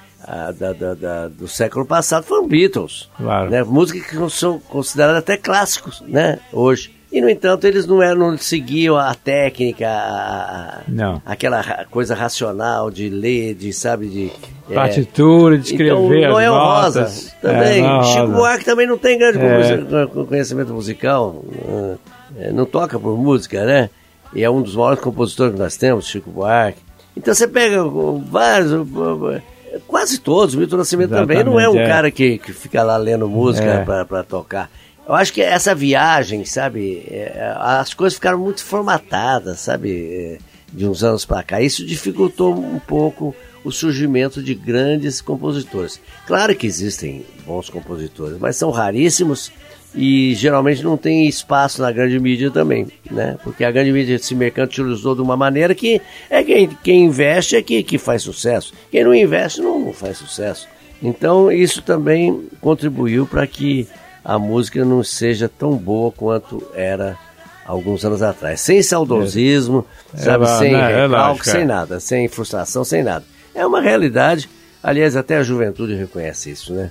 da- 0.72 0.94
da- 0.94 1.28
do 1.28 1.48
século 1.48 1.84
passado 1.84 2.22
foram 2.24 2.46
Beatles. 2.46 3.08
Claro. 3.16 3.50
Né? 3.50 3.64
Músicas 3.64 4.02
que 4.06 4.30
são 4.30 4.58
consideradas 4.60 5.18
até 5.18 5.36
clássicos 5.36 6.00
né? 6.06 6.38
hoje. 6.52 6.94
E, 7.10 7.20
no 7.20 7.30
entanto, 7.30 7.66
eles 7.66 7.86
não, 7.86 8.02
eram, 8.02 8.32
não 8.32 8.38
seguiam 8.38 8.96
a 8.96 9.14
técnica, 9.14 9.88
a- 9.88 10.80
aquela 11.24 11.84
coisa 11.90 12.14
racional 12.14 12.90
de 12.90 13.08
ler, 13.08 13.54
de, 13.54 13.72
sabe, 13.72 14.06
de... 14.08 14.30
é, 14.70 14.74
Partitura, 14.74 15.56
de 15.58 15.64
escrever 15.66 15.92
então, 15.92 16.26
as 16.26 16.30
Noel 16.32 16.52
Rosa 16.54 17.00
notas. 17.00 17.34
também. 17.40 17.78
É, 17.78 17.82
Noel 17.82 18.02
Chico. 18.04 18.26
Buarque 18.28 18.64
também 18.64 18.86
não 18.86 18.98
tem 18.98 19.18
grande 19.18 19.38
É. 19.38 20.06
conhecimento- 20.26 20.72
musical, 20.74 21.44
não 22.52 22.66
toca 22.66 22.98
por 22.98 23.16
música, 23.16 23.64
né? 23.64 23.90
E 24.34 24.42
é 24.42 24.50
um 24.50 24.60
dos 24.60 24.74
maiores 24.74 25.00
compositores 25.00 25.52
que 25.54 25.58
nós 25.58 25.76
temos, 25.76 26.06
Chico 26.06 26.30
Buarque. 26.30 26.80
Então 27.16 27.32
você 27.32 27.46
pega 27.48 27.82
vários, 28.28 28.70
quase 29.86 30.18
todos, 30.18 30.54
o 30.54 30.58
Milton 30.58 30.76
Nascimento 30.78 31.10
também 31.10 31.42
não 31.44 31.52
é 31.58 31.68
um 31.68 31.72
Exatamente, 31.72 31.84
é. 31.84 31.88
cara 31.88 32.10
que, 32.10 32.38
que 32.38 32.52
fica 32.52 32.82
lá 32.82 32.96
lendo 32.96 33.28
música 33.28 33.66
É. 33.68 33.84
para 34.04 34.22
tocar. 34.22 34.70
Eu 35.08 35.14
acho 35.14 35.32
que 35.32 35.40
essa 35.40 35.74
viagem, 35.74 36.44
sabe, 36.44 37.06
é, 37.08 37.54
as 37.58 37.94
coisas 37.94 38.14
ficaram 38.16 38.38
muito 38.38 38.64
formatadas, 38.64 39.60
sabe, 39.60 39.90
é, 40.12 40.38
de 40.72 40.86
uns 40.86 41.04
anos 41.04 41.24
para 41.24 41.42
cá. 41.44 41.60
Isso 41.60 41.86
dificultou 41.86 42.52
um 42.52 42.80
pouco 42.80 43.34
o 43.66 43.72
surgimento 43.72 44.40
de 44.40 44.54
grandes 44.54 45.20
compositores. 45.20 46.00
Claro 46.24 46.54
que 46.54 46.68
existem 46.68 47.26
bons 47.44 47.68
compositores, 47.68 48.38
mas 48.38 48.54
são 48.54 48.70
raríssimos 48.70 49.50
e 49.92 50.36
geralmente 50.36 50.84
não 50.84 50.96
tem 50.96 51.26
espaço 51.26 51.82
na 51.82 51.90
grande 51.90 52.16
mídia 52.20 52.48
também, 52.48 52.86
né? 53.10 53.36
Porque 53.42 53.64
a 53.64 53.70
grande 53.72 53.90
mídia 53.90 54.20
se 54.20 54.36
mercantilizou 54.36 55.16
de 55.16 55.20
uma 55.22 55.36
maneira 55.36 55.74
que 55.74 56.00
é 56.30 56.44
quem, 56.44 56.68
quem 56.80 57.04
investe 57.06 57.56
é 57.56 57.62
que, 57.62 57.82
que 57.82 57.98
faz 57.98 58.22
sucesso. 58.22 58.72
Quem 58.88 59.02
não 59.02 59.12
investe 59.12 59.60
não, 59.60 59.80
não 59.80 59.92
faz 59.92 60.18
sucesso. 60.18 60.68
Então 61.02 61.50
isso 61.50 61.82
também 61.82 62.46
contribuiu 62.60 63.26
para 63.26 63.48
que 63.48 63.88
a 64.24 64.38
música 64.38 64.84
não 64.84 65.02
seja 65.02 65.48
tão 65.48 65.76
boa 65.76 66.12
quanto 66.12 66.64
era 66.72 67.18
alguns 67.66 68.04
anos 68.04 68.22
atrás. 68.22 68.60
Sem 68.60 68.80
saudosismo, 68.80 69.84
É 70.14 70.18
sabe? 70.18 70.44
lá, 70.44 70.58
sem 70.58 70.72
né? 70.72 70.78
É 70.78 71.02
recalque, 71.02 71.08
lógico, 71.10 71.48
é. 71.48 71.52
sem 71.52 71.64
nada, 71.64 71.98
sem 71.98 72.28
frustração, 72.28 72.84
sem 72.84 73.02
nada. 73.02 73.24
É 73.56 73.66
uma 73.66 73.80
realidade. 73.80 74.48
Aliás, 74.82 75.16
até 75.16 75.38
a 75.38 75.42
juventude 75.42 75.94
reconhece 75.94 76.50
isso, 76.50 76.72
né? 76.74 76.90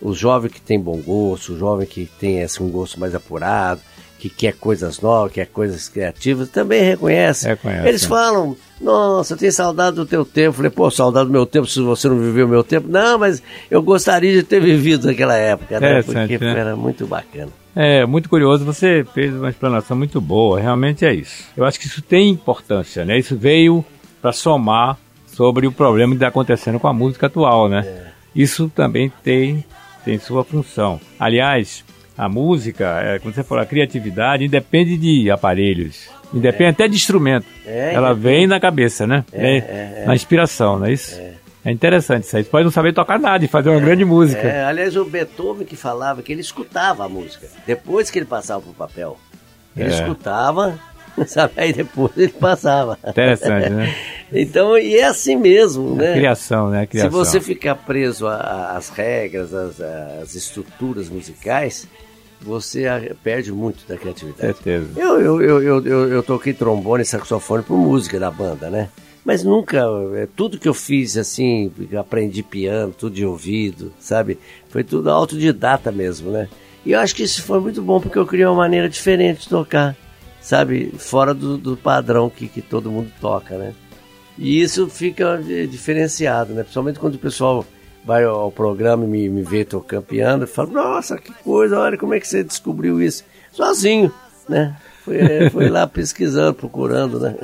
O 0.00 0.12
jovem 0.12 0.50
que 0.50 0.60
tem 0.60 0.78
bom 0.78 0.98
gosto, 0.98 1.54
o 1.54 1.58
jovem 1.58 1.86
que 1.86 2.08
tem 2.20 2.42
assim, 2.42 2.62
um 2.62 2.68
gosto 2.68 3.00
mais 3.00 3.14
apurado, 3.14 3.80
que 4.18 4.28
quer 4.28 4.52
coisas 4.52 5.00
novas, 5.00 5.32
quer 5.32 5.46
coisas 5.46 5.88
criativas, 5.88 6.48
também 6.48 6.82
reconhece. 6.82 7.48
Reconhece, 7.48 7.88
Eles 7.88 8.04
falam, 8.04 8.56
nossa, 8.80 9.34
eu 9.34 9.38
tenho 9.38 9.52
saudade 9.52 9.96
do 9.96 10.06
teu 10.06 10.24
tempo. 10.24 10.56
Falei, 10.56 10.70
pô, 10.70 10.90
saudade 10.90 11.26
do 11.26 11.32
meu 11.32 11.46
tempo 11.46 11.66
se 11.66 11.80
você 11.80 12.08
não 12.08 12.18
viveu 12.18 12.46
o 12.46 12.48
meu 12.48 12.62
tempo. 12.62 12.88
Não, 12.88 13.18
mas 13.18 13.42
eu 13.70 13.82
gostaria 13.82 14.32
de 14.32 14.42
ter 14.42 14.60
vivido 14.60 15.06
naquela 15.06 15.36
época, 15.36 15.80
né? 15.80 16.02
Porque 16.02 16.38
né? 16.38 16.58
era 16.58 16.76
muito 16.76 17.06
bacana. 17.06 17.50
É, 17.74 18.04
muito 18.04 18.28
curioso, 18.28 18.64
você 18.64 19.04
fez 19.14 19.34
uma 19.34 19.48
explanação 19.48 19.96
muito 19.96 20.20
boa, 20.20 20.60
realmente 20.60 21.06
é 21.06 21.14
isso. 21.14 21.44
Eu 21.56 21.64
acho 21.64 21.80
que 21.80 21.86
isso 21.86 22.02
tem 22.02 22.28
importância, 22.28 23.04
né? 23.04 23.18
Isso 23.18 23.34
veio 23.34 23.84
para 24.20 24.30
somar 24.30 24.98
sobre 25.32 25.66
o 25.66 25.72
problema 25.72 26.12
que 26.12 26.16
está 26.16 26.28
acontecendo 26.28 26.78
com 26.78 26.86
a 26.88 26.92
música 26.92 27.26
atual, 27.26 27.68
né? 27.68 27.86
Isso 28.34 28.70
também 28.74 29.12
tem, 29.22 29.64
tem 30.04 30.18
sua 30.18 30.44
função. 30.44 31.00
Aliás, 31.18 31.84
a 32.16 32.28
música, 32.28 33.00
é, 33.02 33.18
como 33.18 33.32
você 33.34 33.42
falou, 33.42 33.62
a 33.62 33.66
criatividade 33.66 34.44
independe 34.44 34.96
de 34.96 35.30
aparelhos, 35.30 36.08
independe 36.32 36.70
até 36.70 36.88
de 36.88 36.94
instrumento. 36.94 37.46
É, 37.66 37.92
Ela 37.94 38.14
vem 38.14 38.46
na 38.46 38.60
cabeça, 38.60 39.06
né? 39.06 39.24
É, 39.32 39.56
é. 39.56 40.04
Na 40.06 40.14
inspiração, 40.14 40.78
não 40.78 40.86
é 40.86 40.92
isso? 40.92 41.18
É. 41.64 41.70
interessante 41.70 42.24
isso 42.24 42.36
aí. 42.36 42.44
Você 42.44 42.50
pode 42.50 42.64
não 42.64 42.70
saber 42.72 42.92
tocar 42.92 43.18
nada 43.18 43.44
e 43.44 43.48
fazer 43.48 43.70
uma 43.70 43.80
grande 43.80 44.04
música. 44.04 44.42
É, 44.46 44.64
aliás, 44.64 44.96
o 44.96 45.04
Beethoven 45.04 45.66
que 45.66 45.76
falava 45.76 46.22
que 46.22 46.32
ele 46.32 46.40
escutava 46.40 47.04
a 47.04 47.08
música. 47.08 47.46
Depois 47.66 48.10
que 48.10 48.18
ele 48.18 48.26
passava 48.26 48.60
pro 48.62 48.72
papel, 48.72 49.18
ele 49.76 49.90
É. 49.90 49.94
escutava, 49.94 50.78
sabe? 51.26 51.52
Aí 51.56 51.72
depois 51.72 52.12
ele 52.16 52.28
passava. 52.32 52.98
Interessante, 53.06 53.70
né? 53.70 53.94
Então, 54.34 54.78
e 54.78 54.96
é 54.96 55.04
assim 55.04 55.36
mesmo, 55.36 55.94
né? 55.94 56.14
Criação, 56.14 56.70
né? 56.70 56.80
Se 56.82 56.86
Criação. 56.86 57.10
você 57.10 57.38
ficar 57.38 57.74
preso 57.74 58.26
a- 58.26 58.36
a- 58.36 58.76
às 58.78 58.88
regras, 58.88 59.52
às, 59.52 59.78
às 59.78 60.34
estruturas 60.34 61.10
musicais, 61.10 61.86
você 62.40 62.86
a- 62.86 63.14
perde 63.22 63.52
muito 63.52 63.86
da 63.86 63.94
criatividade. 63.98 64.40
Certeza. 64.54 64.88
Eu, 64.96 65.20
eu, 65.20 65.42
eu, 65.42 65.62
eu, 65.62 65.86
eu, 65.86 66.08
eu 66.14 66.22
toquei 66.22 66.54
trombone 66.54 67.02
e 67.02 67.06
saxofone 67.06 67.62
por 67.62 67.76
música 67.76 68.18
da 68.18 68.30
banda, 68.30 68.70
né? 68.70 68.88
Mas 69.22 69.44
nunca, 69.44 69.84
é, 70.16 70.26
tudo 70.34 70.58
que 70.58 70.66
eu 70.66 70.72
fiz 70.74 71.18
assim, 71.18 71.70
aprendi 72.00 72.42
piano, 72.42 72.92
tudo 72.96 73.14
de 73.14 73.26
ouvido, 73.26 73.92
sabe? 74.00 74.38
Foi 74.70 74.82
tudo 74.82 75.10
autodidata 75.10 75.92
mesmo, 75.92 76.30
né? 76.30 76.48
E 76.86 76.92
eu 76.92 76.98
acho 77.00 77.14
que 77.14 77.22
isso 77.22 77.42
foi 77.42 77.60
muito 77.60 77.82
bom 77.82 78.00
porque 78.00 78.18
eu 78.18 78.26
criei 78.26 78.46
uma 78.46 78.56
maneira 78.56 78.88
diferente 78.88 79.42
de 79.42 79.48
tocar, 79.50 79.94
sabe? 80.42 80.92
Fora 80.98 81.32
do, 81.32 81.56
do 81.56 81.76
padrão 81.76 82.28
que, 82.28 82.48
que 82.48 82.60
todo 82.60 82.90
mundo 82.90 83.10
toca, 83.20 83.56
né? 83.56 83.72
E 84.36 84.60
isso 84.60 84.88
fica 84.88 85.40
diferenciado, 85.70 86.52
né? 86.52 86.62
Principalmente 86.62 86.98
quando 86.98 87.14
o 87.14 87.18
pessoal 87.18 87.64
vai 88.04 88.24
ao 88.24 88.50
programa 88.50 89.04
e 89.04 89.08
me, 89.08 89.28
me 89.28 89.42
vê 89.42 89.64
tocando 89.64 90.02
piano, 90.02 90.46
fala, 90.46 90.70
nossa, 90.70 91.16
que 91.16 91.32
coisa, 91.44 91.78
olha 91.78 91.96
como 91.96 92.14
é 92.14 92.20
que 92.20 92.26
você 92.26 92.42
descobriu 92.42 93.00
isso. 93.00 93.24
Sozinho, 93.52 94.12
né? 94.48 94.76
Foi, 95.04 95.16
eh, 95.16 95.50
foi 95.50 95.68
lá 95.68 95.86
pesquisando, 95.86 96.54
procurando, 96.54 97.20
né? 97.20 97.36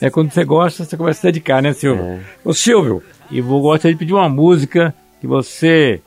É 0.00 0.10
quando 0.10 0.32
você 0.32 0.44
gosta, 0.44 0.84
você 0.84 0.96
começa 0.96 1.18
a 1.18 1.20
se 1.20 1.26
dedicar, 1.26 1.62
né, 1.62 1.72
Silvio? 1.72 2.04
É. 2.04 2.20
Ô, 2.44 2.54
Silvio, 2.54 3.02
e 3.30 3.40
vou 3.40 3.60
gostaria 3.60 3.94
de 3.94 3.98
pedir 3.98 4.14
uma 4.14 4.28
música 4.28 4.94
que 5.20 5.26
você 5.26 6.00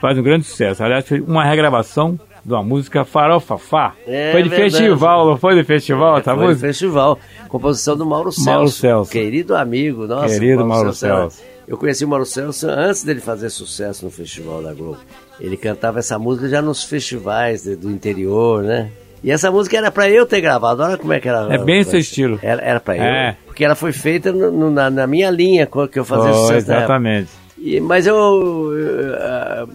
faz 0.00 0.16
um 0.18 0.22
grande 0.22 0.46
sucesso. 0.46 0.82
Aliás, 0.82 1.04
uma 1.26 1.44
regravação 1.44 2.18
de 2.44 2.52
uma 2.52 2.62
música 2.62 3.04
Farofa 3.04 3.56
Fá. 3.56 3.94
É 4.06 4.32
foi 4.32 4.42
de 4.42 4.48
verdade. 4.48 4.72
festival, 4.72 5.26
não 5.26 5.36
foi 5.38 5.54
de 5.54 5.64
festival 5.64 6.18
essa 6.18 6.34
Foi 6.34 6.46
música? 6.46 6.66
festival. 6.66 7.18
Composição 7.48 7.96
do 7.96 8.04
Mauro 8.04 8.30
Celso. 8.30 8.50
Mauro 8.50 8.68
Celso. 8.68 9.10
Querido 9.10 9.56
amigo, 9.56 10.06
nossa. 10.06 10.28
Querido 10.38 10.66
Mauro 10.66 10.88
era- 10.88 10.92
Celso. 10.94 11.42
Eu 11.66 11.78
conheci 11.78 12.04
o 12.04 12.08
Mauro 12.08 12.26
Celso 12.26 12.68
antes 12.68 13.02
dele 13.04 13.20
fazer 13.20 13.48
sucesso 13.48 14.04
no 14.04 14.10
Festival 14.10 14.62
da 14.62 14.74
Globo. 14.74 14.98
Ele 15.40 15.56
cantava 15.56 15.98
essa 15.98 16.18
música 16.18 16.46
já 16.48 16.60
nos 16.60 16.84
festivais 16.84 17.62
de- 17.62 17.74
do 17.76 17.90
interior, 17.90 18.62
né? 18.62 18.90
E 19.22 19.30
essa 19.30 19.50
música 19.50 19.78
era 19.78 19.90
pra 19.90 20.10
eu 20.10 20.26
ter 20.26 20.42
gravado. 20.42 20.82
Olha 20.82 20.98
como 20.98 21.14
é 21.14 21.20
que 21.20 21.26
era. 21.26 21.54
É 21.54 21.56
bem 21.56 21.82
seu 21.82 21.98
estilo. 21.98 22.38
Era, 22.42 22.60
era 22.60 22.78
pra 22.80 22.94
É. 22.96 23.30
eu. 23.30 23.34
Porque 23.46 23.64
ela 23.64 23.74
foi 23.74 23.92
feita 23.92 24.30
no- 24.30 24.50
no- 24.50 24.70
na, 24.70 24.90
na 24.90 25.06
minha 25.06 25.30
linha 25.30 25.66
que 25.90 25.98
eu 25.98 26.04
fazia 26.04 26.30
Foi, 26.30 26.40
sucesso 26.42 26.58
exatamente. 26.70 27.30
E- 27.66 27.80
mas 27.80 28.06
eu, 28.06 28.70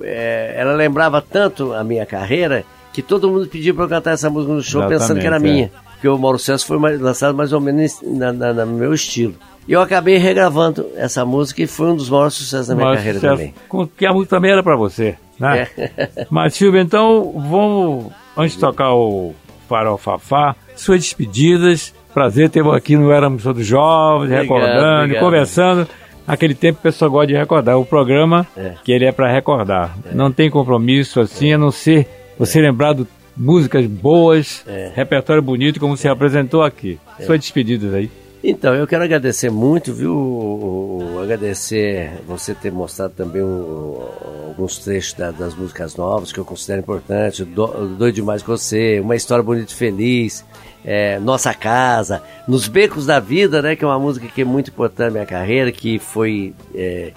é, 0.03 0.53
ela 0.55 0.73
lembrava 0.73 1.21
tanto 1.21 1.73
a 1.73 1.83
minha 1.83 2.05
carreira 2.05 2.63
que 2.93 3.01
todo 3.01 3.29
mundo 3.29 3.47
pedia 3.47 3.73
para 3.73 3.85
eu 3.85 3.89
cantar 3.89 4.11
essa 4.11 4.29
música 4.29 4.53
no 4.53 4.61
show 4.61 4.87
pensando 4.87 5.19
que 5.19 5.25
era 5.27 5.37
Exatamente, 5.37 5.53
minha. 5.55 5.71
Porque 5.93 6.07
o 6.07 6.17
Mauro 6.17 6.39
Celso 6.39 6.65
foi 6.65 6.77
lançado 6.97 7.35
mais 7.35 7.51
ou 7.51 7.59
menos 7.59 7.99
na, 8.03 8.31
na- 8.31 8.53
na- 8.53 8.65
no 8.65 8.73
meu 8.73 8.93
estilo. 8.93 9.33
E 9.67 9.73
eu 9.73 9.81
acabei 9.81 10.17
regravando 10.17 10.85
essa 10.95 11.23
música 11.25 11.61
e 11.61 11.67
foi 11.67 11.87
um 11.91 11.95
dos 11.95 12.09
maiores 12.09 12.33
sucessos 12.33 12.67
da 12.67 12.75
minha 12.75 12.85
Maior 12.85 12.97
carreira 12.97 13.19
sucesso, 13.19 13.35
também. 13.37 13.53
com- 13.67 13.87
Que 13.87 14.05
a 14.05 14.13
música 14.13 14.35
também 14.35 14.51
era 14.51 14.63
pra 14.63 14.75
você, 14.75 15.15
né? 15.39 15.67
É. 15.77 16.09
Mas, 16.29 16.55
Silvio, 16.55 16.79
então, 16.81 17.31
vamos, 17.35 18.11
antes 18.37 18.53
de 18.53 18.59
tocar 18.59 18.93
o 18.93 19.33
Farofa 19.67 20.17
Fá, 20.17 20.55
suas 20.75 20.99
despedidas. 21.01 21.93
Prazer 22.13 22.49
ter 22.49 22.65
aqui 22.65 22.97
no 22.97 23.11
Éramos 23.11 23.43
Todos 23.43 23.63
Jovens, 23.65 24.31
Obrigado, 24.31 24.41
recordando, 24.41 25.03
obrigado. 25.03 25.23
conversando. 25.23 25.87
Aquele 26.29 26.53
tempo 26.53 26.79
o 26.79 26.81
pessoal 26.83 27.09
gosta 27.11 27.27
de 27.27 27.35
recordar. 27.35 27.77
O 27.77 27.85
programa, 27.85 28.45
É. 28.55 28.73
que 28.83 28.91
ele 28.91 29.03
é 29.05 29.11
para 29.11 29.31
recordar. 29.31 29.97
Não 30.13 30.31
tem 30.31 30.49
compromisso 30.49 31.19
assim, 31.19 31.51
a 31.53 31.57
não 31.57 31.71
ser 31.71 32.07
você 32.37 32.61
lembrar 32.61 32.93
de 32.93 33.05
músicas 33.35 33.85
boas, 33.85 34.63
É. 34.67 34.91
repertório 34.95 35.41
bonito, 35.41 35.79
como 35.79 35.97
você 35.97 36.07
apresentou 36.07 36.61
aqui. 36.63 36.99
Suas 37.25 37.39
despedidas 37.39 37.93
aí. 37.93 38.09
Então, 38.41 38.73
eu 38.73 38.87
quero 38.87 39.03
agradecer 39.03 39.49
muito, 39.49 39.93
viu? 39.93 41.19
Agradecer 41.21 42.11
você 42.25 42.53
ter 42.53 42.71
mostrado 42.71 43.13
também 43.13 43.41
o- 43.41 44.01
alguns 44.47 44.77
trechos 44.77 45.13
da- 45.13 45.31
das 45.31 45.53
músicas 45.55 45.95
novas 45.97 46.31
que 46.31 46.39
eu 46.39 46.45
considero 46.45 46.79
importante. 46.81 47.43
Do, 47.43 47.67
Doido 47.97 48.15
Demais 48.15 48.41
com 48.41 48.55
Você, 48.55 48.99
Uma 49.01 49.15
História 49.17 49.43
Bonita 49.43 49.71
e 49.71 49.75
Feliz, 49.75 50.45
é, 50.85 51.19
Nossa 51.19 51.53
Casa, 51.53 52.21
Nos 52.47 52.67
Becos 52.67 53.05
da 53.05 53.19
Vida, 53.19 53.61
né? 53.61 53.75
Que 53.75 53.83
é 53.83 53.87
uma 53.87 53.99
música 53.99 54.27
que 54.27 54.41
é 54.41 54.45
muito 54.45 54.69
importante 54.69 55.07
na 55.07 55.11
minha 55.11 55.25
carreira, 55.25 55.71
que 55.71 55.99
foi 55.99 56.53
é, 56.75 57.11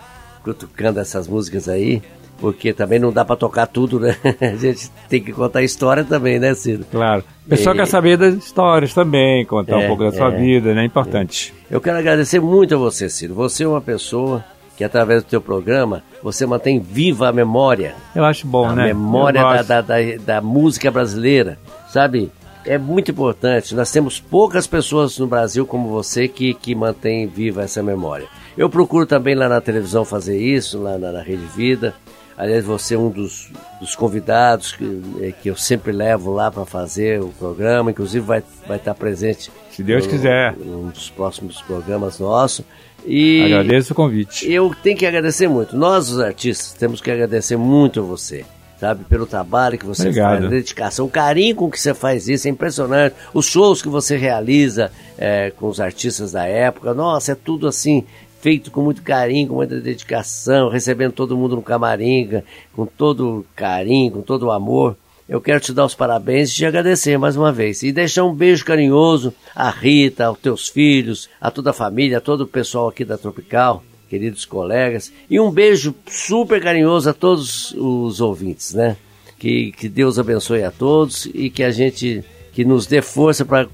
cutucando 0.45 1.01
essas 1.01 1.27
músicas 1.29 1.69
aí. 1.69 2.03
Porque 2.39 2.73
também 2.73 2.99
não 2.99 3.13
dá 3.13 3.25
pra 3.25 3.37
tocar 3.37 3.67
tudo, 3.67 4.01
né? 4.01 4.17
A 4.41 4.57
gente 4.57 4.91
tem 5.09 5.23
que 5.23 5.33
contar 5.33 5.61
a 5.61 5.63
história 5.63 6.03
também, 6.03 6.41
né, 6.41 6.53
Ciro? 6.55 6.85
Claro. 6.91 7.23
O 7.47 7.49
pessoal 7.51 7.73
E- 7.77 7.79
quer 7.79 7.87
saber 7.87 8.17
das 8.17 8.35
histórias 8.35 8.93
também, 8.93 9.45
contar 9.47 9.77
um 9.77 9.83
É, 9.83 9.87
pouco 9.87 10.03
da 10.03 10.11
sua 10.11 10.33
é. 10.35 10.37
vida, 10.37 10.75
né? 10.75 10.85
Importante. 10.85 11.55
Eu 11.71 11.81
quero 11.81 11.99
agradecer 11.99 12.41
muito 12.41 12.75
a 12.75 12.79
você, 12.79 13.09
Ciro. 13.09 13.33
Você 13.35 13.63
é 13.63 13.69
uma 13.69 13.81
pessoa 13.81 14.45
que, 14.77 14.83
através 14.83 15.23
do 15.23 15.29
teu 15.29 15.41
programa, 15.41 16.03
você 16.21 16.45
mantém 16.45 16.81
viva 16.81 17.29
a 17.29 17.33
memória. 17.33 17.95
Eu 18.13 18.25
acho 18.25 18.45
bom, 18.45 18.67
a 18.71 18.75
né? 18.75 18.87
memória 18.87 19.39
Eu 19.39 19.45
da, 19.45 19.63
da, 19.63 19.81
da, 19.81 19.97
da 20.27 20.41
música 20.41 20.91
brasileira, 20.91 21.59
sabe? 21.91 22.33
É 22.65 22.79
muito 22.79 23.11
importante. 23.11 23.75
Nós 23.75 23.91
temos 23.91 24.21
poucas 24.21 24.67
pessoas 24.67 25.19
no 25.19 25.27
Brasil 25.27 25.67
como 25.67 25.89
você 25.89 26.29
que, 26.29 26.55
que 26.55 26.75
mantém 26.75 27.27
viva 27.27 27.63
essa 27.63 27.83
memória. 27.83 28.27
Eu 28.57 28.69
procuro 28.71 29.05
também 29.07 29.35
lá 29.35 29.49
na 29.49 29.61
televisão 29.61 30.05
fazer 30.05 30.39
isso, 30.39 30.79
lá 30.81 30.97
na, 30.99 31.11
na 31.13 31.23
Rede 31.23 31.45
Vida. 31.57 31.95
Aliás, 32.37 32.65
você 32.65 32.95
é 32.95 32.99
um 32.99 33.11
dos, 33.11 33.51
dos 33.81 33.95
convidados 33.95 34.73
que, 34.73 35.03
eh, 35.21 35.33
que 35.43 35.49
eu 35.51 35.57
sempre 35.57 35.93
levo 35.93 36.33
lá 36.33 36.51
para 36.51 36.65
fazer 36.65 37.21
o 37.21 37.29
programa. 37.29 37.91
Inclusive, 37.91 38.25
vai, 38.25 38.43
vai 38.67 38.79
estar 38.79 38.95
presente. 38.95 39.51
Se 39.71 39.83
Deus 39.83 40.05
no- 40.07 40.11
quiser. 40.11 40.57
Num 40.57 40.89
dos 40.89 41.11
próximos 41.11 41.61
programas 41.63 42.19
nossos. 42.19 42.65
E 43.05 43.43
Agradeço 43.45 43.93
o 43.93 43.97
convite. 43.97 44.51
eu 44.51 44.73
tenho 44.83 44.97
que 44.97 45.05
agradecer 45.05 45.49
muito. 45.49 45.77
Nós, 45.77 46.09
os 46.09 46.21
artistas, 46.21 46.73
temos 46.73 47.01
que 47.01 47.11
agradecer 47.11 47.57
muito 47.57 48.01
a 48.01 48.03
você, 48.03 48.45
sabe? 48.83 49.05
Pelo 49.05 49.26
trabalho 49.26 49.78
que 49.78 49.87
você 49.87 50.09
Obrigado. 50.09 50.30
faz, 50.30 50.45
a 50.45 50.49
dedicação, 50.49 51.07
o 51.07 51.09
carinho 51.09 51.55
com 51.55 51.70
que 51.70 51.78
você 51.78 51.95
faz 51.95 52.28
isso, 52.28 52.49
é 52.49 52.51
impressionante. 52.51 53.14
Os 53.33 53.47
shows 53.47 53.80
que 53.80 53.89
você 53.89 54.16
realiza 54.16 54.91
é, 55.16 55.53
com 55.53 55.68
os 55.68 55.78
artistas 55.78 56.33
da 56.33 56.47
época, 56.47 56.93
nossa, 56.93 57.30
é 57.30 57.35
tudo 57.37 57.68
assim, 57.68 58.05
feito 58.41 58.72
com 58.72 58.83
muito 58.83 59.01
carinho, 59.03 59.47
com 59.47 59.55
muita 59.55 59.80
dedicação, 59.80 60.68
recebendo 60.68 61.12
todo 61.12 61.37
mundo 61.37 61.55
no 61.55 61.62
camarim, 61.62 62.43
com 62.74 62.85
todo 62.85 63.47
carinho, 63.55 64.11
com 64.11 64.20
todo 64.20 64.51
amor. 64.51 64.97
Eu 65.28 65.41
quero 65.41 65.61
te 65.61 65.72
dar 65.72 65.85
os 65.85 65.95
parabéns 65.95 66.51
e 66.51 66.57
te 66.57 66.66
agradecer 66.66 67.16
mais 67.16 67.37
uma 67.37 67.53
vez. 67.53 67.85
E 67.85 67.93
deixar 67.93 68.24
um 68.24 68.35
beijo 68.35 68.64
carinhoso 68.64 69.33
à 69.55 69.70
Rita, 69.70 70.24
aos 70.24 70.41
teus 70.41 70.68
filhos, 70.68 71.30
a 71.41 71.53
toda 71.53 71.70
a 71.70 71.72
família, 71.72 72.18
a 72.18 72.20
todo 72.20 72.41
o 72.41 72.49
pessoal 72.49 72.89
aqui 72.89 73.05
da 73.05 73.16
Tropical, 73.16 73.85
queridos 74.13 74.45
colegas. 74.45 75.11
E 75.31 75.41
um 75.41 75.51
beijo 75.51 75.95
super 76.07 76.63
carinhoso 76.63 77.09
a 77.09 77.15
todos 77.15 77.73
os 77.73 78.21
ouvintes, 78.21 78.75
né? 78.75 78.95
Que, 79.39 79.73
que 79.73 79.89
Deus 79.89 80.19
abençoe 80.19 80.63
a 80.63 80.71
todos 80.71 81.25
e 81.33 81.49
que 81.49 81.63
a 81.63 81.71
gente 81.71 82.23
que 82.53 82.63
nos 82.63 82.87
dê 82.87 83.01
força 83.01 83.43
para 83.47 83.67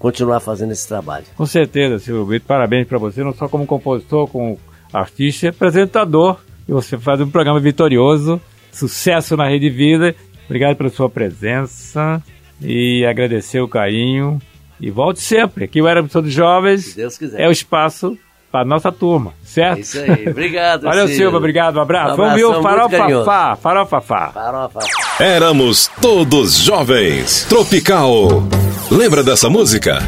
continuar 0.00 0.40
fazendo 0.40 0.72
esse 0.72 0.88
trabalho. 0.88 1.24
Com 1.36 1.46
certeza, 1.46 2.00
Silvio 2.00 2.26
Brito. 2.26 2.46
Parabéns 2.46 2.88
para 2.88 2.98
você, 2.98 3.22
não 3.22 3.32
só 3.32 3.48
como 3.48 3.64
compositor, 3.64 4.26
como 4.26 4.58
artista 4.92 5.46
e 5.46 5.48
apresentador. 5.50 6.40
E 6.68 6.72
você 6.72 6.98
faz 6.98 7.20
um 7.20 7.30
programa 7.30 7.60
vitorioso, 7.60 8.40
sucesso 8.72 9.36
na 9.36 9.48
Rede 9.48 9.70
Vida. 9.70 10.16
Obrigado 10.46 10.74
pela 10.76 10.90
sua 10.90 11.08
presença 11.08 12.20
e 12.60 13.06
agradecer 13.06 13.60
o 13.60 13.68
carinho. 13.68 14.42
E 14.80 14.90
volte 14.90 15.20
sempre. 15.20 15.64
Aqui 15.64 15.80
o 15.80 15.86
Éramos 15.86 16.10
Todos 16.10 16.32
Jovens 16.32 16.86
Se 16.86 16.96
Deus 16.96 17.16
quiser. 17.16 17.40
é 17.40 17.48
o 17.48 17.52
espaço 17.52 18.18
para 18.50 18.64
nossa 18.64 18.90
turma, 18.90 19.32
certo? 19.44 19.78
É 19.78 19.80
isso 19.80 19.98
aí. 19.98 20.28
Obrigado. 20.28 20.82
Valeu, 20.88 21.06
Ciro. 21.06 21.18
Silvio. 21.18 21.38
Obrigado. 21.38 21.76
Um 21.76 21.82
abraço. 21.82 22.14
Um 22.14 22.16
Vamos 22.16 22.34
ver 22.34 22.44
o 22.44 22.48
abração 22.48 22.62
muito 22.62 22.76
Farofa 22.78 22.98
carinhoso. 22.98 23.24
Fá. 23.24 23.56
Farofa 23.56 24.00
Fá. 24.00 24.28
Farofa. 24.32 24.78
Éramos 25.20 25.90
todos 26.00 26.58
jovens. 26.58 27.46
Tropical. 27.48 28.42
Lembra 28.90 29.22
dessa 29.22 29.50
música? 29.50 29.98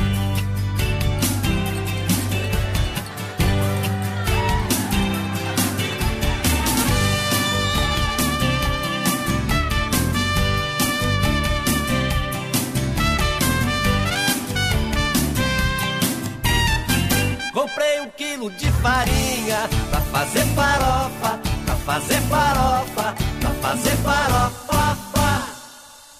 fazer 23.60 23.96
farofa. 23.98 24.96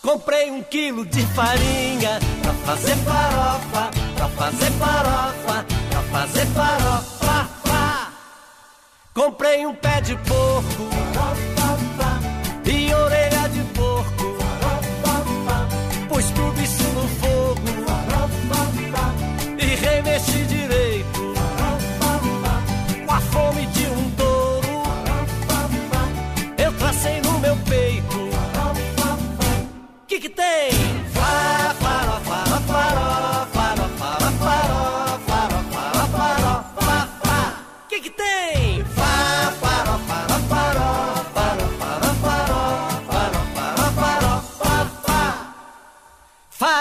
Comprei 0.03 0.51
um 0.51 0.63
quilo 0.63 1.05
de 1.07 1.23
farinha 1.27 2.19
pra 2.43 2.53
fazer 2.53 2.97
farofa, 2.97 3.91
pra 4.17 4.29
fazer 4.29 4.71
farofa, 4.73 5.67
pra 5.91 6.03
fazer 6.03 6.47
farofa. 6.47 7.49
Comprei 9.15 9.67
um 9.67 9.75
pé 9.75 10.01
de 10.01 10.17
porco 10.17 10.89
e 12.65 12.95
orelha 12.95 13.49
de 13.49 13.63
porco. 13.75 14.37
Pus 16.09 16.25
tudo 16.31 16.63
isso 16.63 16.83
no 16.85 17.09
fogo 17.21 17.61
e 19.59 19.75
remexi 19.77 20.45
direito. 20.45 20.90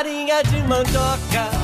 farinha 0.09 0.41
de 0.41 0.63
mandioca. 0.63 1.58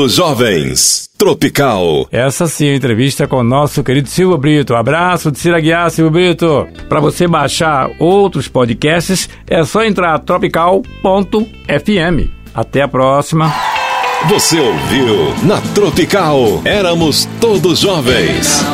dos 0.00 0.14
jovens. 0.14 1.10
Tropical. 1.18 2.08
Essa 2.10 2.46
sim, 2.46 2.68
é 2.68 2.72
a 2.72 2.76
entrevista 2.76 3.28
com 3.28 3.36
o 3.36 3.44
nosso 3.44 3.84
querido 3.84 4.08
Silva 4.08 4.38
Brito. 4.38 4.74
Abraço 4.74 5.30
de 5.30 5.38
Cira 5.38 5.60
Guiar, 5.60 5.90
Silva 5.90 6.10
Brito. 6.10 6.66
Para 6.88 7.00
você 7.00 7.28
baixar 7.28 7.90
outros 7.98 8.48
podcasts, 8.48 9.28
é 9.46 9.62
só 9.62 9.84
entrar 9.84 10.18
tropical.fm. 10.20 10.84
Até 12.54 12.80
a 12.80 12.88
próxima. 12.88 13.52
Você 14.30 14.58
ouviu 14.58 15.34
na 15.42 15.60
Tropical. 15.74 16.62
Éramos 16.64 17.28
todos 17.38 17.80
jovens. 17.80 18.64